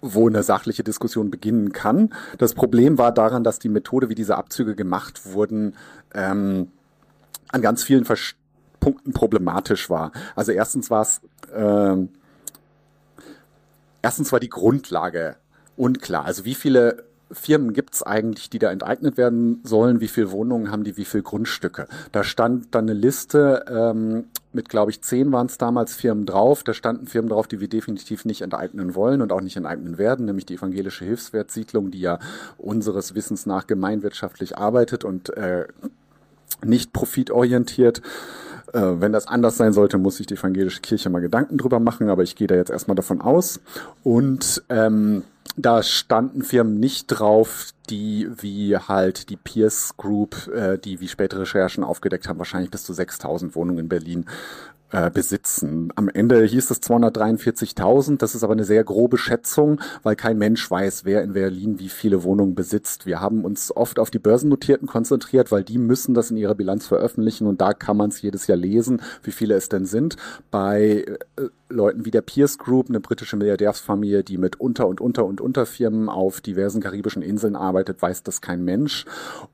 wo 0.00 0.28
eine 0.28 0.44
sachliche 0.44 0.84
Diskussion 0.84 1.30
beginnen 1.30 1.72
kann. 1.72 2.14
Das 2.38 2.54
Problem 2.54 2.98
war 2.98 3.12
daran, 3.12 3.42
dass 3.42 3.58
die 3.58 3.68
Methode, 3.68 4.08
wie 4.08 4.14
diese 4.14 4.36
Abzüge 4.36 4.76
gemacht 4.76 5.32
wurden, 5.32 5.74
ähm, 6.14 6.68
an 7.50 7.62
ganz 7.62 7.82
vielen 7.82 8.04
Verst 8.04 8.36
Punkten 8.80 9.12
problematisch 9.12 9.90
war. 9.90 10.12
Also 10.34 10.52
erstens 10.52 10.90
war 10.90 11.02
es, 11.02 11.20
äh, 11.52 12.06
erstens 14.02 14.32
war 14.32 14.40
die 14.40 14.48
Grundlage 14.48 15.36
unklar. 15.76 16.24
Also 16.24 16.44
wie 16.44 16.54
viele 16.54 17.04
Firmen 17.30 17.74
gibt's 17.74 18.02
eigentlich, 18.02 18.48
die 18.50 18.58
da 18.58 18.70
enteignet 18.70 19.16
werden 19.16 19.60
sollen? 19.64 20.00
Wie 20.00 20.08
viele 20.08 20.30
Wohnungen 20.30 20.70
haben 20.70 20.84
die? 20.84 20.96
Wie 20.96 21.04
viele 21.04 21.22
Grundstücke? 21.22 21.86
Da 22.12 22.24
stand 22.24 22.74
dann 22.74 22.84
eine 22.84 22.94
Liste 22.94 23.64
ähm, 23.68 24.24
mit, 24.52 24.68
glaube 24.68 24.90
ich, 24.90 25.02
zehn 25.02 25.30
waren 25.30 25.46
es 25.46 25.58
damals 25.58 25.94
Firmen 25.94 26.24
drauf. 26.24 26.62
Da 26.62 26.72
standen 26.72 27.06
Firmen 27.06 27.28
drauf, 27.28 27.46
die 27.46 27.60
wir 27.60 27.68
definitiv 27.68 28.24
nicht 28.24 28.40
enteignen 28.40 28.94
wollen 28.94 29.20
und 29.20 29.30
auch 29.30 29.42
nicht 29.42 29.56
enteignen 29.56 29.98
werden, 29.98 30.24
nämlich 30.24 30.46
die 30.46 30.54
evangelische 30.54 31.04
Hilfswertsiedlung, 31.04 31.90
die 31.90 32.00
ja 32.00 32.18
unseres 32.56 33.14
Wissens 33.14 33.44
nach 33.44 33.66
gemeinwirtschaftlich 33.66 34.56
arbeitet 34.56 35.04
und 35.04 35.36
äh, 35.36 35.66
nicht 36.64 36.92
profitorientiert. 36.92 38.00
Äh, 38.72 39.00
wenn 39.00 39.12
das 39.12 39.26
anders 39.26 39.56
sein 39.56 39.72
sollte, 39.72 39.98
muss 39.98 40.16
sich 40.16 40.26
die 40.26 40.34
evangelische 40.34 40.80
Kirche 40.80 41.10
mal 41.10 41.20
Gedanken 41.20 41.58
drüber 41.58 41.80
machen, 41.80 42.08
aber 42.10 42.22
ich 42.22 42.36
gehe 42.36 42.46
da 42.46 42.54
jetzt 42.54 42.70
erstmal 42.70 42.96
davon 42.96 43.20
aus. 43.20 43.60
Und 44.02 44.62
ähm, 44.68 45.24
da 45.56 45.82
standen 45.82 46.42
Firmen 46.42 46.78
nicht 46.78 47.06
drauf, 47.08 47.70
die 47.90 48.28
wie 48.40 48.76
halt 48.76 49.30
die 49.30 49.36
Pierce 49.36 49.96
Group, 49.96 50.48
äh, 50.54 50.78
die 50.78 51.00
wie 51.00 51.08
spätere 51.08 51.40
Recherchen 51.40 51.84
aufgedeckt 51.84 52.28
haben, 52.28 52.38
wahrscheinlich 52.38 52.70
bis 52.70 52.84
zu 52.84 52.92
6000 52.92 53.54
Wohnungen 53.54 53.80
in 53.80 53.88
Berlin 53.88 54.26
äh, 54.90 55.10
besitzen. 55.10 55.92
Am 55.96 56.08
Ende 56.08 56.42
hieß 56.44 56.70
es 56.70 56.82
243.000. 56.82 58.18
Das 58.18 58.34
ist 58.34 58.42
aber 58.42 58.54
eine 58.54 58.64
sehr 58.64 58.84
grobe 58.84 59.18
Schätzung, 59.18 59.80
weil 60.02 60.16
kein 60.16 60.38
Mensch 60.38 60.70
weiß, 60.70 61.04
wer 61.04 61.22
in 61.22 61.32
Berlin 61.34 61.78
wie 61.78 61.88
viele 61.88 62.22
Wohnungen 62.22 62.54
besitzt. 62.54 63.06
Wir 63.06 63.20
haben 63.20 63.44
uns 63.44 63.74
oft 63.74 63.98
auf 63.98 64.10
die 64.10 64.18
Börsennotierten 64.18 64.88
konzentriert, 64.88 65.52
weil 65.52 65.64
die 65.64 65.78
müssen 65.78 66.14
das 66.14 66.30
in 66.30 66.36
ihrer 66.36 66.54
Bilanz 66.54 66.86
veröffentlichen 66.86 67.46
und 67.46 67.60
da 67.60 67.74
kann 67.74 67.96
man 67.96 68.10
es 68.10 68.22
jedes 68.22 68.46
Jahr 68.46 68.58
lesen, 68.58 69.02
wie 69.22 69.32
viele 69.32 69.54
es 69.54 69.68
denn 69.68 69.84
sind. 69.84 70.16
Bei 70.50 71.04
äh, 71.36 71.48
Leuten 71.68 72.04
wie 72.04 72.10
der 72.10 72.22
Pierce 72.22 72.58
Group, 72.58 72.88
eine 72.88 73.00
britische 73.00 73.36
Milliardärsfamilie, 73.36 74.24
die 74.24 74.38
mit 74.38 74.60
Unter- 74.60 74.88
und 74.88 75.00
Unter- 75.00 75.26
und 75.26 75.40
Unterfirmen 75.40 76.08
auf 76.08 76.40
diversen 76.40 76.80
karibischen 76.80 77.22
Inseln 77.22 77.56
arbeitet, 77.56 78.00
weiß 78.00 78.22
das 78.22 78.40
kein 78.40 78.64
Mensch. 78.64 79.04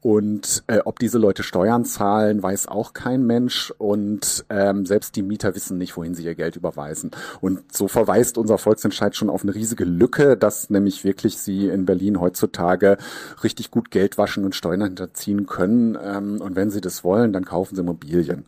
Und 0.01 0.63
äh, 0.67 0.79
ob 0.85 0.99
diese 0.99 1.19
Leute 1.19 1.43
Steuern 1.43 1.85
zahlen, 1.85 2.43
weiß 2.43 2.69
auch 2.69 2.93
kein 2.93 3.27
Mensch. 3.27 3.73
Und 3.79 4.45
ähm, 4.51 4.87
selbst 4.87 5.17
die 5.17 5.23
Mieter 5.23 5.55
wissen 5.55 5.79
nicht, 5.79 5.97
wohin 5.97 6.15
sie 6.15 6.25
ihr 6.25 6.35
Geld 6.35 6.57
überweisen. 6.57 7.11
Und 7.41 7.75
so 7.75 7.89
verweist 7.89 8.39
unser 8.39 8.59
Volksentscheid 8.59 9.17
schon 9.17 9.31
auf 9.31 9.43
eine 9.43 9.55
riesige 9.55 9.85
Lücke, 9.85 10.37
dass 10.37 10.71
nämlich 10.71 11.05
wirklich 11.05 11.39
sie 11.39 11.69
in 11.69 11.85
Berlin 11.85 12.21
heutzutage 12.21 12.97
richtig 13.43 13.71
gut 13.71 13.91
Geld 13.91 14.19
waschen 14.19 14.45
und 14.45 14.55
Steuern 14.55 14.83
hinterziehen 14.83 15.47
können. 15.47 15.99
Ähm, 16.01 16.41
und 16.41 16.57
wenn 16.57 16.71
sie 16.71 16.81
das 16.81 17.05
wollen, 17.05 17.33
dann 17.33 17.45
kaufen 17.45 17.75
sie 17.75 17.81
Immobilien. 17.81 18.45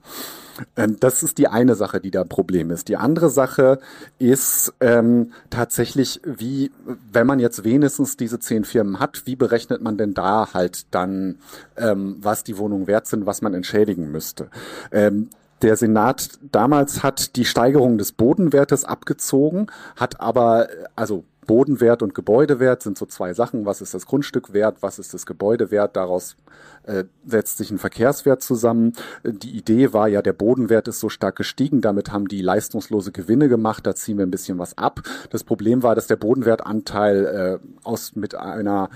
Ähm, 0.77 0.97
das 1.01 1.23
ist 1.23 1.38
die 1.38 1.49
eine 1.49 1.75
Sache, 1.75 2.01
die 2.01 2.11
da 2.11 2.23
ein 2.23 2.29
Problem 2.29 2.71
ist. 2.71 2.88
Die 2.88 2.97
andere 2.97 3.31
Sache 3.31 3.79
ist 4.19 4.75
ähm, 4.81 5.33
tatsächlich, 5.51 6.21
wie, 6.25 6.71
wenn 7.12 7.27
man 7.27 7.38
jetzt 7.38 7.64
wenigstens 7.64 8.16
diese 8.16 8.38
zehn 8.38 8.64
Firmen 8.64 9.01
hat, 9.01 9.23
wie 9.27 9.37
berechnet 9.37 9.83
man 9.83 9.99
denn 9.99 10.14
da 10.14 10.53
halt 10.55 10.87
dann, 10.95 11.38
ähm, 11.77 12.16
was 12.21 12.45
die 12.45 12.59
Wohnungen 12.59 12.87
wert 12.87 13.07
sind, 13.07 13.27
was 13.27 13.42
man 13.42 13.55
entschädigen 13.55 14.11
müsste? 14.11 14.49
Ähm, 14.92 15.31
der 15.62 15.77
Senat 15.77 16.38
damals 16.42 17.03
hat 17.03 17.37
die 17.37 17.47
Steigerung 17.47 17.97
des 17.97 18.12
Bodenwertes 18.12 18.85
abgezogen, 18.85 19.69
hat 19.97 20.21
aber, 20.21 20.69
also 20.95 21.25
Bodenwert 21.46 22.02
und 22.02 22.14
Gebäudewert 22.14 22.82
sind 22.82 22.98
so 22.98 23.06
zwei 23.06 23.35
Sachen. 23.35 23.66
Was 23.66 23.80
ist 23.80 23.94
das 23.94 24.06
Grundstück 24.06 24.52
wert? 24.52 24.78
Was 24.80 24.98
ist 24.98 25.14
das 25.14 25.26
Gebäude 25.26 25.70
wert? 25.70 25.96
Daraus 25.96 26.37
äh, 26.85 27.04
setzt 27.24 27.59
sich 27.59 27.70
ein 27.70 27.78
Verkehrswert 27.78 28.42
zusammen. 28.42 28.92
Die 29.24 29.56
Idee 29.56 29.92
war 29.92 30.09
ja, 30.09 30.22
der 30.22 30.32
Bodenwert 30.32 30.88
ist 30.88 31.00
so 31.00 31.09
stark 31.09 31.37
gestiegen. 31.37 31.80
Damit 31.80 32.12
haben 32.12 32.28
die 32.28 32.42
leistungslose 32.42 33.12
Gewinne 33.12 33.48
gemacht. 33.48 33.87
Da 33.87 33.94
ziehen 33.94 34.18
wir 34.18 34.26
ein 34.26 34.30
bisschen 34.30 34.59
was 34.59 34.76
ab. 34.76 35.00
Das 35.30 35.44
Problem 35.44 35.82
war, 35.82 35.94
dass 35.94 36.06
der 36.06 36.16
Bodenwertanteil 36.16 37.61
äh, 37.62 37.66
aus 37.85 38.16
mit 38.16 38.35
einer 38.35 38.90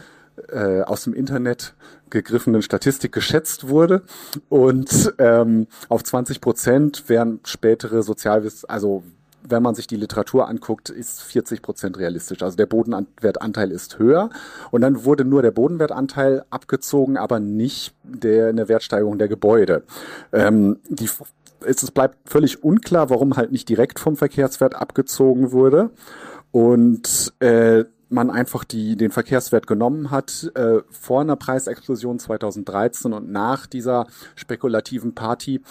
äh, 0.49 0.83
aus 0.83 1.05
dem 1.05 1.15
Internet 1.15 1.75
gegriffenen 2.09 2.63
Statistik 2.63 3.13
geschätzt 3.13 3.69
wurde 3.69 4.03
und 4.49 5.15
ähm, 5.19 5.67
auf 5.89 6.03
20 6.03 6.41
Prozent 6.41 7.09
wären 7.09 7.41
spätere 7.45 8.03
Sozialwiss 8.03 8.65
also 8.65 9.03
wenn 9.43 9.63
man 9.63 9.75
sich 9.75 9.87
die 9.87 9.97
Literatur 9.97 10.49
anguckt, 10.49 10.91
ist 10.91 11.23
40 11.23 11.63
Prozent 11.63 11.99
realistisch. 11.99 12.43
Also 12.43 12.57
der 12.57 12.67
Bodenwertanteil 12.67 13.71
ist 13.71 13.99
höher. 13.99 14.31
Und 14.71 14.83
dann 14.83 15.05
wurde 15.05 15.25
nur 15.25 15.43
der 15.43 15.51
Bodenwertanteil 15.51 16.45
abgezogen, 16.51 17.17
aber 17.17 17.41
nicht 17.41 17.95
der, 18.05 18.49
eine 18.49 18.69
Wertsteigerung 18.69 19.19
der 19.19 19.29
Gebäude. 19.29 19.83
Ähm, 20.33 20.79
die, 20.89 21.09
es 21.65 21.91
bleibt 21.91 22.17
völlig 22.29 22.63
unklar, 22.63 23.11
warum 23.11 23.37
halt 23.37 23.53
nicht 23.53 23.69
direkt 23.69 23.99
vom 23.99 24.17
Verkehrswert 24.17 24.75
abgezogen 24.75 25.53
wurde. 25.53 25.91
Und 26.53 27.33
äh, 27.41 27.85
man 28.11 28.31
einfach 28.31 28.65
die, 28.65 28.97
den 28.97 29.11
Verkehrswert 29.11 29.67
genommen 29.67 30.11
hat 30.11 30.51
äh, 30.55 30.81
vor 30.91 31.21
einer 31.21 31.37
Preisexplosion 31.37 32.19
2013 32.19 33.13
und 33.13 33.31
nach 33.31 33.67
dieser 33.67 34.07
spekulativen 34.35 35.15
Party, 35.15 35.63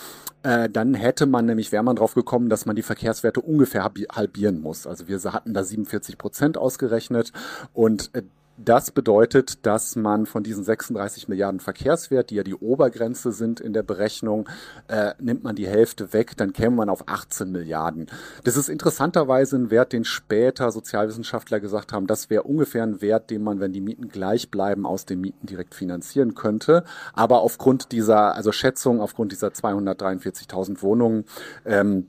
äh, 0.43 0.69
dann 0.69 0.93
hätte 0.93 1.25
man 1.25 1.45
nämlich, 1.45 1.71
wäre 1.71 1.83
man 1.83 1.97
drauf 1.97 2.15
gekommen, 2.15 2.49
dass 2.49 2.65
man 2.65 2.75
die 2.75 2.81
Verkehrswerte 2.81 3.41
ungefähr 3.41 3.89
halbieren 4.11 4.61
muss. 4.61 4.87
Also 4.87 5.07
wir 5.07 5.19
hatten 5.33 5.53
da 5.53 5.63
47 5.63 6.17
Prozent 6.17 6.57
ausgerechnet 6.57 7.33
und 7.73 8.09
äh, 8.13 8.23
das 8.63 8.91
bedeutet, 8.91 9.65
dass 9.65 9.95
man 9.95 10.25
von 10.25 10.43
diesen 10.43 10.63
36 10.63 11.27
Milliarden 11.27 11.59
Verkehrswert, 11.59 12.29
die 12.29 12.35
ja 12.35 12.43
die 12.43 12.55
Obergrenze 12.55 13.31
sind 13.31 13.59
in 13.59 13.73
der 13.73 13.83
Berechnung, 13.83 14.49
äh, 14.87 15.13
nimmt 15.19 15.43
man 15.43 15.55
die 15.55 15.67
Hälfte 15.67 16.11
weg, 16.13 16.35
dann 16.35 16.51
käme 16.51 16.75
man 16.75 16.89
auf 16.89 17.07
18 17.07 17.51
Milliarden. 17.51 18.07
Das 18.43 18.57
ist 18.57 18.69
interessanterweise 18.69 19.55
ein 19.55 19.71
Wert, 19.71 19.93
den 19.93 20.03
später 20.03 20.71
Sozialwissenschaftler 20.71 21.59
gesagt 21.59 21.93
haben, 21.93 22.07
das 22.07 22.29
wäre 22.29 22.43
ungefähr 22.43 22.83
ein 22.83 23.01
Wert, 23.01 23.29
den 23.29 23.43
man, 23.43 23.59
wenn 23.59 23.71
die 23.71 23.81
Mieten 23.81 24.09
gleich 24.09 24.51
bleiben, 24.51 24.85
aus 24.85 25.05
den 25.05 25.21
Mieten 25.21 25.47
direkt 25.47 25.73
finanzieren 25.73 26.35
könnte. 26.35 26.83
Aber 27.13 27.41
aufgrund 27.41 27.91
dieser, 27.91 28.35
also 28.35 28.51
Schätzung, 28.51 28.99
aufgrund 29.01 29.31
dieser 29.31 29.49
243.000 29.49 30.81
Wohnungen, 30.81 31.25
ähm, 31.65 32.07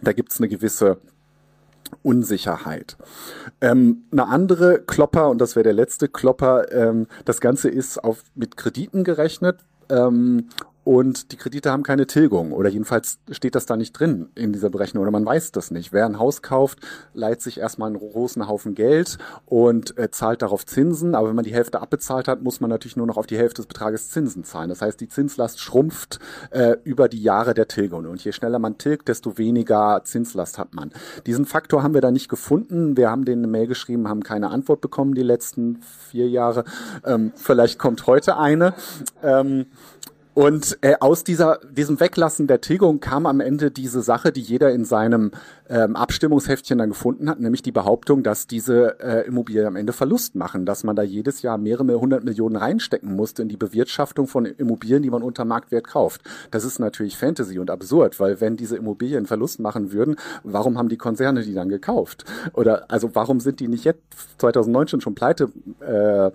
da 0.00 0.12
gibt 0.12 0.32
es 0.32 0.38
eine 0.38 0.48
gewisse 0.48 0.98
Unsicherheit. 2.02 2.96
Ähm, 3.60 4.04
eine 4.12 4.28
andere 4.28 4.80
Klopper, 4.80 5.28
und 5.30 5.38
das 5.38 5.56
wäre 5.56 5.64
der 5.64 5.72
letzte 5.72 6.08
Klopper, 6.08 6.72
ähm, 6.72 7.06
das 7.24 7.40
Ganze 7.40 7.68
ist 7.68 8.02
auf, 8.02 8.22
mit 8.34 8.56
Krediten 8.56 9.04
gerechnet. 9.04 9.60
Ähm, 9.88 10.48
und 10.84 11.32
die 11.32 11.36
Kredite 11.36 11.70
haben 11.70 11.82
keine 11.82 12.06
Tilgung 12.06 12.52
oder 12.52 12.68
jedenfalls 12.68 13.18
steht 13.30 13.54
das 13.54 13.66
da 13.66 13.76
nicht 13.76 13.92
drin 13.92 14.30
in 14.34 14.52
dieser 14.52 14.70
Berechnung 14.70 15.02
oder 15.02 15.12
man 15.12 15.24
weiß 15.24 15.52
das 15.52 15.70
nicht. 15.70 15.92
Wer 15.92 16.06
ein 16.06 16.18
Haus 16.18 16.42
kauft, 16.42 16.80
leiht 17.14 17.40
sich 17.40 17.58
erstmal 17.58 17.88
einen 17.88 17.98
großen 17.98 18.48
Haufen 18.48 18.74
Geld 18.74 19.18
und 19.46 19.96
äh, 19.96 20.10
zahlt 20.10 20.42
darauf 20.42 20.66
Zinsen, 20.66 21.14
aber 21.14 21.28
wenn 21.28 21.36
man 21.36 21.44
die 21.44 21.54
Hälfte 21.54 21.80
abbezahlt 21.80 22.26
hat, 22.26 22.42
muss 22.42 22.60
man 22.60 22.70
natürlich 22.70 22.96
nur 22.96 23.06
noch 23.06 23.16
auf 23.16 23.26
die 23.26 23.38
Hälfte 23.38 23.62
des 23.62 23.66
Betrages 23.66 24.10
Zinsen 24.10 24.44
zahlen. 24.44 24.68
Das 24.68 24.82
heißt, 24.82 25.00
die 25.00 25.08
Zinslast 25.08 25.60
schrumpft 25.60 26.18
äh, 26.50 26.76
über 26.84 27.08
die 27.08 27.22
Jahre 27.22 27.54
der 27.54 27.68
Tilgung 27.68 28.06
und 28.06 28.24
je 28.24 28.32
schneller 28.32 28.58
man 28.58 28.78
tilgt, 28.78 29.08
desto 29.08 29.38
weniger 29.38 30.02
Zinslast 30.04 30.58
hat 30.58 30.74
man. 30.74 30.92
Diesen 31.26 31.46
Faktor 31.46 31.82
haben 31.82 31.94
wir 31.94 32.00
da 32.00 32.10
nicht 32.10 32.28
gefunden. 32.28 32.96
Wir 32.96 33.10
haben 33.10 33.24
denen 33.24 33.44
eine 33.44 33.52
Mail 33.52 33.66
geschrieben, 33.68 34.08
haben 34.08 34.22
keine 34.22 34.50
Antwort 34.50 34.80
bekommen 34.80 35.14
die 35.14 35.22
letzten 35.22 35.80
vier 36.10 36.28
Jahre. 36.28 36.64
Ähm, 37.04 37.32
vielleicht 37.36 37.78
kommt 37.78 38.06
heute 38.06 38.36
eine. 38.36 38.74
Ähm, 39.22 39.66
und 40.34 40.78
äh, 40.80 40.94
aus 41.00 41.24
dieser, 41.24 41.58
diesem 41.70 42.00
Weglassen 42.00 42.46
der 42.46 42.62
Tilgung 42.62 43.00
kam 43.00 43.26
am 43.26 43.40
Ende 43.40 43.70
diese 43.70 44.00
Sache, 44.00 44.32
die 44.32 44.40
jeder 44.40 44.70
in 44.70 44.86
seinem 44.86 45.32
ähm, 45.68 45.94
Abstimmungsheftchen 45.94 46.78
dann 46.78 46.88
gefunden 46.90 47.28
hat, 47.28 47.38
nämlich 47.38 47.60
die 47.60 47.72
Behauptung, 47.72 48.22
dass 48.22 48.46
diese 48.46 48.98
äh, 49.00 49.26
Immobilien 49.26 49.66
am 49.66 49.76
Ende 49.76 49.92
Verlust 49.92 50.34
machen, 50.34 50.64
dass 50.64 50.84
man 50.84 50.96
da 50.96 51.02
jedes 51.02 51.42
Jahr 51.42 51.58
mehrere 51.58 52.00
hundert 52.00 52.24
Millionen 52.24 52.56
reinstecken 52.56 53.14
musste 53.14 53.42
in 53.42 53.48
die 53.48 53.58
Bewirtschaftung 53.58 54.26
von 54.26 54.46
Immobilien, 54.46 55.02
die 55.02 55.10
man 55.10 55.22
unter 55.22 55.44
Marktwert 55.44 55.86
kauft. 55.86 56.22
Das 56.50 56.64
ist 56.64 56.78
natürlich 56.78 57.18
Fantasy 57.18 57.58
und 57.58 57.70
absurd, 57.70 58.18
weil 58.18 58.40
wenn 58.40 58.56
diese 58.56 58.76
Immobilien 58.76 59.26
Verlust 59.26 59.60
machen 59.60 59.92
würden, 59.92 60.16
warum 60.44 60.78
haben 60.78 60.88
die 60.88 60.96
Konzerne 60.96 61.42
die 61.42 61.54
dann 61.54 61.68
gekauft? 61.68 62.24
Oder 62.54 62.90
also 62.90 63.14
warum 63.14 63.40
sind 63.40 63.60
die 63.60 63.68
nicht 63.68 63.84
jetzt 63.84 64.00
2019 64.38 65.02
schon 65.02 65.14
pleite? 65.14 65.50
Äh, 65.80 66.30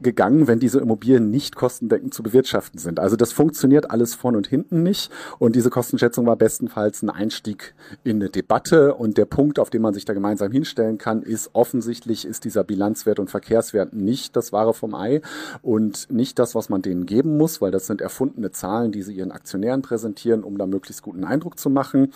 gegangen, 0.00 0.46
wenn 0.46 0.58
diese 0.58 0.80
Immobilien 0.80 1.30
nicht 1.30 1.56
kostendeckend 1.56 2.12
zu 2.12 2.22
bewirtschaften 2.22 2.78
sind. 2.78 3.00
Also 3.00 3.16
das 3.16 3.32
funktioniert 3.32 3.90
alles 3.90 4.14
vorn 4.14 4.36
und 4.36 4.46
hinten 4.46 4.82
nicht. 4.82 5.10
Und 5.38 5.56
diese 5.56 5.70
Kostenschätzung 5.70 6.26
war 6.26 6.36
bestenfalls 6.36 7.02
ein 7.02 7.10
Einstieg 7.10 7.74
in 8.04 8.16
eine 8.16 8.30
Debatte. 8.30 8.94
Und 8.94 9.18
der 9.18 9.24
Punkt, 9.24 9.58
auf 9.58 9.70
den 9.70 9.82
man 9.82 9.94
sich 9.94 10.04
da 10.04 10.12
gemeinsam 10.12 10.52
hinstellen 10.52 10.98
kann, 10.98 11.22
ist 11.22 11.50
offensichtlich 11.54 12.26
ist 12.26 12.44
dieser 12.44 12.64
Bilanzwert 12.64 13.18
und 13.18 13.30
Verkehrswert 13.30 13.94
nicht 13.94 14.36
das 14.36 14.52
Wahre 14.52 14.74
vom 14.74 14.94
Ei 14.94 15.22
und 15.62 16.10
nicht 16.10 16.38
das, 16.38 16.54
was 16.54 16.68
man 16.68 16.82
denen 16.82 17.06
geben 17.06 17.36
muss, 17.36 17.60
weil 17.60 17.70
das 17.70 17.86
sind 17.86 18.00
erfundene 18.00 18.50
Zahlen, 18.50 18.92
die 18.92 19.02
sie 19.02 19.14
ihren 19.14 19.32
Aktionären 19.32 19.82
präsentieren, 19.82 20.44
um 20.44 20.58
da 20.58 20.66
möglichst 20.66 21.02
guten 21.02 21.24
Eindruck 21.24 21.58
zu 21.58 21.70
machen. 21.70 22.12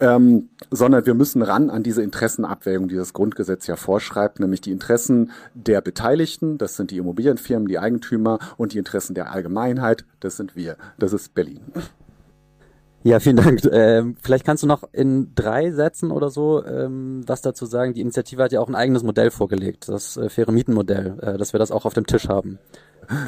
Ähm, 0.00 0.48
sondern 0.70 1.04
wir 1.04 1.12
müssen 1.12 1.42
ran 1.42 1.68
an 1.68 1.82
diese 1.82 2.02
Interessenabwägung, 2.02 2.88
die 2.88 2.96
das 2.96 3.12
Grundgesetz 3.12 3.66
ja 3.66 3.76
vorschreibt, 3.76 4.40
nämlich 4.40 4.62
die 4.62 4.72
Interessen 4.72 5.30
der 5.52 5.82
Beteiligten, 5.82 6.56
das 6.56 6.76
sind 6.76 6.89
die 6.90 6.98
Immobilienfirmen, 6.98 7.68
die 7.68 7.78
Eigentümer 7.78 8.38
und 8.56 8.72
die 8.72 8.78
Interessen 8.78 9.14
der 9.14 9.32
Allgemeinheit, 9.32 10.04
das 10.20 10.36
sind 10.36 10.56
wir, 10.56 10.76
das 10.98 11.12
ist 11.12 11.34
Berlin. 11.34 11.60
Ja, 13.02 13.18
vielen 13.18 13.36
Dank. 13.36 13.60
Ähm, 13.72 14.16
vielleicht 14.20 14.44
kannst 14.44 14.62
du 14.62 14.66
noch 14.66 14.84
in 14.92 15.34
drei 15.34 15.70
Sätzen 15.70 16.10
oder 16.10 16.28
so 16.28 16.62
ähm, 16.66 17.22
was 17.26 17.40
dazu 17.40 17.64
sagen. 17.64 17.94
Die 17.94 18.02
Initiative 18.02 18.42
hat 18.42 18.52
ja 18.52 18.60
auch 18.60 18.68
ein 18.68 18.74
eigenes 18.74 19.02
Modell 19.02 19.30
vorgelegt, 19.30 19.88
das 19.88 20.18
äh, 20.18 20.28
faire 20.28 20.52
Mietenmodell, 20.52 21.18
äh, 21.22 21.38
dass 21.38 21.54
wir 21.54 21.58
das 21.58 21.70
auch 21.70 21.86
auf 21.86 21.94
dem 21.94 22.06
Tisch 22.06 22.28
haben. 22.28 22.58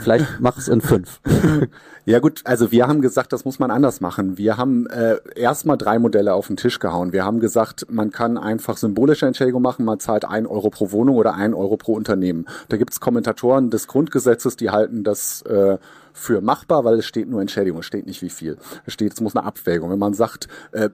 Vielleicht 0.02 0.40
mach 0.40 0.58
es 0.58 0.68
in 0.68 0.80
fünf. 0.80 1.20
ja 2.04 2.20
gut, 2.20 2.42
also 2.44 2.70
wir 2.70 2.86
haben 2.86 3.00
gesagt, 3.00 3.32
das 3.32 3.44
muss 3.44 3.58
man 3.58 3.70
anders 3.70 4.00
machen. 4.00 4.38
Wir 4.38 4.56
haben 4.56 4.86
äh, 4.86 5.16
erstmal 5.34 5.76
drei 5.76 5.98
Modelle 5.98 6.34
auf 6.34 6.46
den 6.46 6.56
Tisch 6.56 6.78
gehauen. 6.78 7.12
Wir 7.12 7.24
haben 7.24 7.40
gesagt, 7.40 7.86
man 7.90 8.10
kann 8.10 8.38
einfach 8.38 8.76
symbolische 8.76 9.26
Entschädigung 9.26 9.62
machen, 9.62 9.84
man 9.84 9.98
zahlt 9.98 10.24
ein 10.24 10.46
Euro 10.46 10.70
pro 10.70 10.92
Wohnung 10.92 11.16
oder 11.16 11.34
ein 11.34 11.54
Euro 11.54 11.76
pro 11.76 11.94
Unternehmen. 11.94 12.46
Da 12.68 12.76
gibt 12.76 12.92
es 12.92 13.00
Kommentatoren 13.00 13.70
des 13.70 13.88
Grundgesetzes, 13.88 14.56
die 14.56 14.70
halten 14.70 15.04
das 15.04 15.42
äh, 15.42 15.78
für 16.12 16.40
machbar, 16.40 16.84
weil 16.84 16.98
es 16.98 17.06
steht 17.06 17.28
nur 17.28 17.40
Entschädigung, 17.40 17.80
es 17.80 17.86
steht 17.86 18.06
nicht 18.06 18.22
wie 18.22 18.30
viel. 18.30 18.58
Es 18.86 18.92
steht, 18.92 19.12
es 19.12 19.20
muss 19.20 19.34
eine 19.34 19.44
Abwägung. 19.44 19.90
Wenn 19.90 19.98
man 19.98 20.14
sagt, 20.14 20.48
äh, 20.72 20.90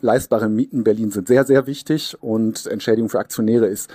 leistbare 0.00 0.48
Mieten 0.48 0.78
in 0.78 0.84
Berlin 0.84 1.10
sind 1.10 1.28
sehr, 1.28 1.44
sehr 1.44 1.66
wichtig 1.66 2.16
und 2.20 2.66
Entschädigung 2.66 3.08
für 3.08 3.20
Aktionäre 3.20 3.66
ist 3.66 3.90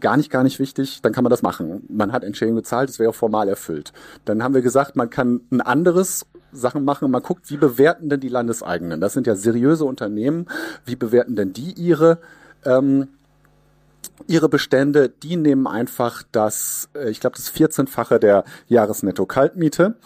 gar 0.00 0.16
nicht, 0.16 0.30
gar 0.30 0.42
nicht 0.42 0.58
wichtig, 0.58 1.00
dann 1.02 1.12
kann 1.12 1.24
man 1.24 1.30
das 1.30 1.42
machen. 1.42 1.84
Man 1.88 2.12
hat 2.12 2.24
Entschädigung 2.24 2.56
gezahlt, 2.56 2.90
es 2.90 2.98
wäre 2.98 3.12
formal 3.12 3.48
erfüllt. 3.48 3.92
Dann 4.24 4.42
haben 4.42 4.54
wir 4.54 4.62
gesagt, 4.62 4.96
man 4.96 5.10
kann 5.10 5.40
ein 5.50 5.60
anderes 5.60 6.26
Sachen 6.52 6.84
machen. 6.84 7.10
Man 7.10 7.22
guckt, 7.22 7.50
wie 7.50 7.56
bewerten 7.56 8.08
denn 8.08 8.20
die 8.20 8.28
Landeseigenen? 8.28 9.00
Das 9.00 9.12
sind 9.12 9.26
ja 9.26 9.34
seriöse 9.36 9.84
Unternehmen. 9.84 10.46
Wie 10.84 10.96
bewerten 10.96 11.36
denn 11.36 11.52
die 11.52 11.72
ihre 11.72 12.18
ähm, 12.64 13.08
ihre 14.26 14.48
Bestände? 14.48 15.08
Die 15.08 15.36
nehmen 15.36 15.66
einfach 15.66 16.22
das, 16.32 16.88
äh, 16.94 17.10
ich 17.10 17.20
glaube, 17.20 17.36
das 17.36 17.52
14-fache 17.52 18.18
der 18.18 18.44
Jahresnetto-Kaltmiete 18.68 19.96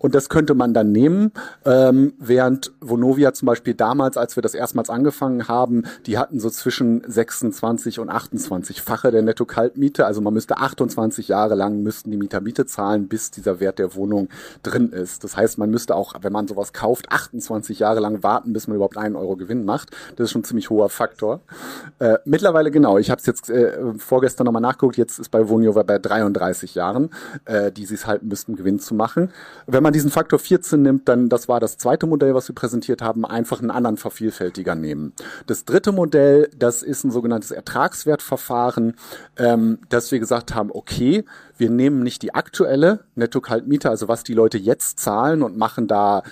und 0.00 0.14
das 0.14 0.30
könnte 0.30 0.54
man 0.54 0.72
dann 0.72 0.92
nehmen, 0.92 1.32
ähm, 1.64 2.14
während 2.18 2.72
Vonovia 2.80 3.34
zum 3.34 3.46
Beispiel 3.46 3.74
damals, 3.74 4.16
als 4.16 4.34
wir 4.34 4.42
das 4.42 4.54
erstmals 4.54 4.88
angefangen 4.88 5.46
haben, 5.46 5.84
die 6.06 6.16
hatten 6.16 6.40
so 6.40 6.48
zwischen 6.48 7.02
26 7.06 7.98
und 8.00 8.08
28 8.08 8.80
Fache 8.80 9.10
der 9.10 9.20
Netto-Kaltmiete. 9.22 10.06
Also 10.06 10.22
man 10.22 10.32
müsste 10.32 10.56
28 10.56 11.28
Jahre 11.28 11.54
lang 11.54 11.82
müssten 11.82 12.10
die 12.10 12.16
Mieter 12.16 12.40
Miete 12.40 12.64
zahlen, 12.64 13.08
bis 13.08 13.30
dieser 13.30 13.60
Wert 13.60 13.78
der 13.78 13.94
Wohnung 13.94 14.28
drin 14.62 14.90
ist. 14.90 15.22
Das 15.22 15.36
heißt, 15.36 15.58
man 15.58 15.70
müsste 15.70 15.94
auch, 15.94 16.14
wenn 16.22 16.32
man 16.32 16.48
sowas 16.48 16.72
kauft, 16.72 17.12
28 17.12 17.78
Jahre 17.78 18.00
lang 18.00 18.22
warten, 18.22 18.54
bis 18.54 18.68
man 18.68 18.76
überhaupt 18.76 18.96
einen 18.96 19.16
Euro 19.16 19.36
Gewinn 19.36 19.66
macht. 19.66 19.90
Das 20.16 20.24
ist 20.24 20.30
schon 20.30 20.40
ein 20.40 20.44
ziemlich 20.44 20.70
hoher 20.70 20.88
Faktor. 20.88 21.40
Äh, 21.98 22.16
mittlerweile 22.24 22.70
genau, 22.70 22.96
ich 22.96 23.10
habe 23.10 23.20
es 23.20 23.26
jetzt 23.26 23.50
äh, 23.50 23.76
vorgestern 23.98 24.46
nochmal 24.46 24.62
nachgeguckt, 24.62 24.96
jetzt 24.96 25.18
ist 25.18 25.30
bei 25.30 25.46
Vonovia 25.48 25.82
bei 25.82 25.98
33 25.98 26.74
Jahren, 26.74 27.10
äh, 27.44 27.70
die 27.70 27.84
sie 27.84 27.94
es 27.94 28.06
halten 28.06 28.28
müssten, 28.28 28.56
Gewinn 28.56 28.78
zu 28.78 28.94
machen. 28.94 29.30
Wenn 29.66 29.82
man 29.82 29.89
man 29.90 29.94
diesen 29.94 30.12
Faktor 30.12 30.38
14 30.38 30.80
nimmt, 30.80 31.08
dann, 31.08 31.28
das 31.28 31.48
war 31.48 31.58
das 31.58 31.76
zweite 31.76 32.06
Modell, 32.06 32.32
was 32.32 32.46
wir 32.46 32.54
präsentiert 32.54 33.02
haben, 33.02 33.24
einfach 33.26 33.58
einen 33.58 33.72
anderen 33.72 33.96
Vervielfältiger 33.96 34.76
nehmen. 34.76 35.12
Das 35.48 35.64
dritte 35.64 35.90
Modell, 35.90 36.48
das 36.56 36.84
ist 36.84 37.02
ein 37.02 37.10
sogenanntes 37.10 37.50
Ertragswertverfahren, 37.50 38.94
ähm, 39.36 39.78
dass 39.88 40.12
wir 40.12 40.20
gesagt 40.20 40.54
haben, 40.54 40.70
okay, 40.72 41.24
wir 41.58 41.70
nehmen 41.70 42.04
nicht 42.04 42.22
die 42.22 42.34
aktuelle 42.34 43.00
Netto-Kaltmiete, 43.16 43.90
also 43.90 44.06
was 44.06 44.22
die 44.22 44.34
Leute 44.34 44.58
jetzt 44.58 45.00
zahlen 45.00 45.42
und 45.42 45.56
machen 45.56 45.88
da 45.88 46.22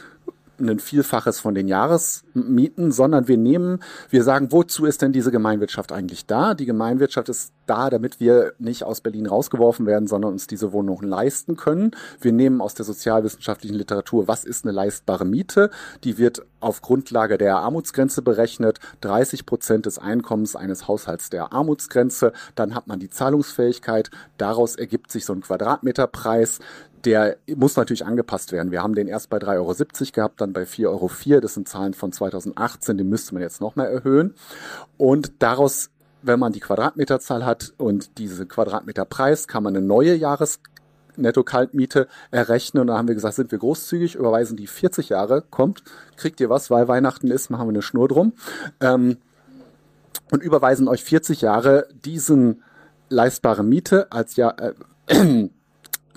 ein 0.60 0.78
Vielfaches 0.78 1.40
von 1.40 1.54
den 1.54 1.68
Jahresmieten, 1.68 2.92
sondern 2.92 3.28
wir 3.28 3.36
nehmen, 3.36 3.80
wir 4.10 4.24
sagen, 4.24 4.52
wozu 4.52 4.86
ist 4.86 5.02
denn 5.02 5.12
diese 5.12 5.30
Gemeinwirtschaft 5.30 5.92
eigentlich 5.92 6.26
da? 6.26 6.54
Die 6.54 6.66
Gemeinwirtschaft 6.66 7.28
ist 7.28 7.52
da, 7.66 7.90
damit 7.90 8.20
wir 8.20 8.54
nicht 8.58 8.82
aus 8.82 9.00
Berlin 9.00 9.26
rausgeworfen 9.26 9.86
werden, 9.86 10.08
sondern 10.08 10.32
uns 10.32 10.46
diese 10.46 10.72
Wohnungen 10.72 11.08
leisten 11.08 11.56
können. 11.56 11.92
Wir 12.20 12.32
nehmen 12.32 12.60
aus 12.60 12.74
der 12.74 12.84
sozialwissenschaftlichen 12.84 13.76
Literatur, 13.76 14.28
was 14.28 14.44
ist 14.44 14.64
eine 14.64 14.72
leistbare 14.72 15.24
Miete? 15.24 15.70
Die 16.04 16.18
wird 16.18 16.42
auf 16.60 16.82
Grundlage 16.82 17.38
der 17.38 17.58
Armutsgrenze 17.58 18.22
berechnet. 18.22 18.80
30 19.02 19.46
Prozent 19.46 19.86
des 19.86 19.98
Einkommens 19.98 20.56
eines 20.56 20.88
Haushalts 20.88 21.30
der 21.30 21.52
Armutsgrenze. 21.52 22.32
Dann 22.54 22.74
hat 22.74 22.86
man 22.86 22.98
die 22.98 23.10
Zahlungsfähigkeit. 23.10 24.10
Daraus 24.38 24.76
ergibt 24.76 25.12
sich 25.12 25.24
so 25.24 25.32
ein 25.32 25.42
Quadratmeterpreis 25.42 26.58
der 27.04 27.36
muss 27.54 27.76
natürlich 27.76 28.04
angepasst 28.04 28.52
werden. 28.52 28.72
Wir 28.72 28.82
haben 28.82 28.94
den 28.94 29.08
erst 29.08 29.30
bei 29.30 29.38
3,70 29.38 29.56
Euro 29.56 30.12
gehabt, 30.12 30.40
dann 30.40 30.52
bei 30.52 30.62
4,04 30.62 30.86
Euro. 30.88 31.40
Das 31.40 31.54
sind 31.54 31.68
Zahlen 31.68 31.94
von 31.94 32.12
2018, 32.12 32.98
die 32.98 33.04
müsste 33.04 33.34
man 33.34 33.42
jetzt 33.42 33.60
noch 33.60 33.76
mehr 33.76 33.88
erhöhen. 33.88 34.34
Und 34.96 35.32
daraus, 35.40 35.90
wenn 36.22 36.40
man 36.40 36.52
die 36.52 36.60
Quadratmeterzahl 36.60 37.44
hat 37.44 37.72
und 37.78 38.18
diese 38.18 38.46
Quadratmeterpreis, 38.46 39.48
kann 39.48 39.62
man 39.62 39.76
eine 39.76 39.86
neue 39.86 40.14
Jahres 40.14 40.60
Netto-Kaltmiete 41.16 42.08
errechnen. 42.30 42.82
Und 42.82 42.86
da 42.88 42.98
haben 42.98 43.08
wir 43.08 43.14
gesagt, 43.14 43.34
sind 43.34 43.50
wir 43.50 43.58
großzügig, 43.58 44.14
überweisen 44.14 44.56
die 44.56 44.66
40 44.66 45.10
Jahre, 45.10 45.42
kommt, 45.42 45.82
kriegt 46.16 46.40
ihr 46.40 46.50
was, 46.50 46.70
weil 46.70 46.88
Weihnachten 46.88 47.30
ist, 47.30 47.50
machen 47.50 47.66
wir 47.66 47.72
eine 47.72 47.82
Schnur 47.82 48.08
drum. 48.08 48.32
Ähm, 48.80 49.18
und 50.30 50.42
überweisen 50.42 50.88
euch 50.88 51.04
40 51.04 51.40
Jahre 51.40 51.88
diesen 52.04 52.62
leistbare 53.08 53.64
Miete 53.64 54.12
als 54.12 54.36
ja 54.36 54.54
äh, 55.06 55.48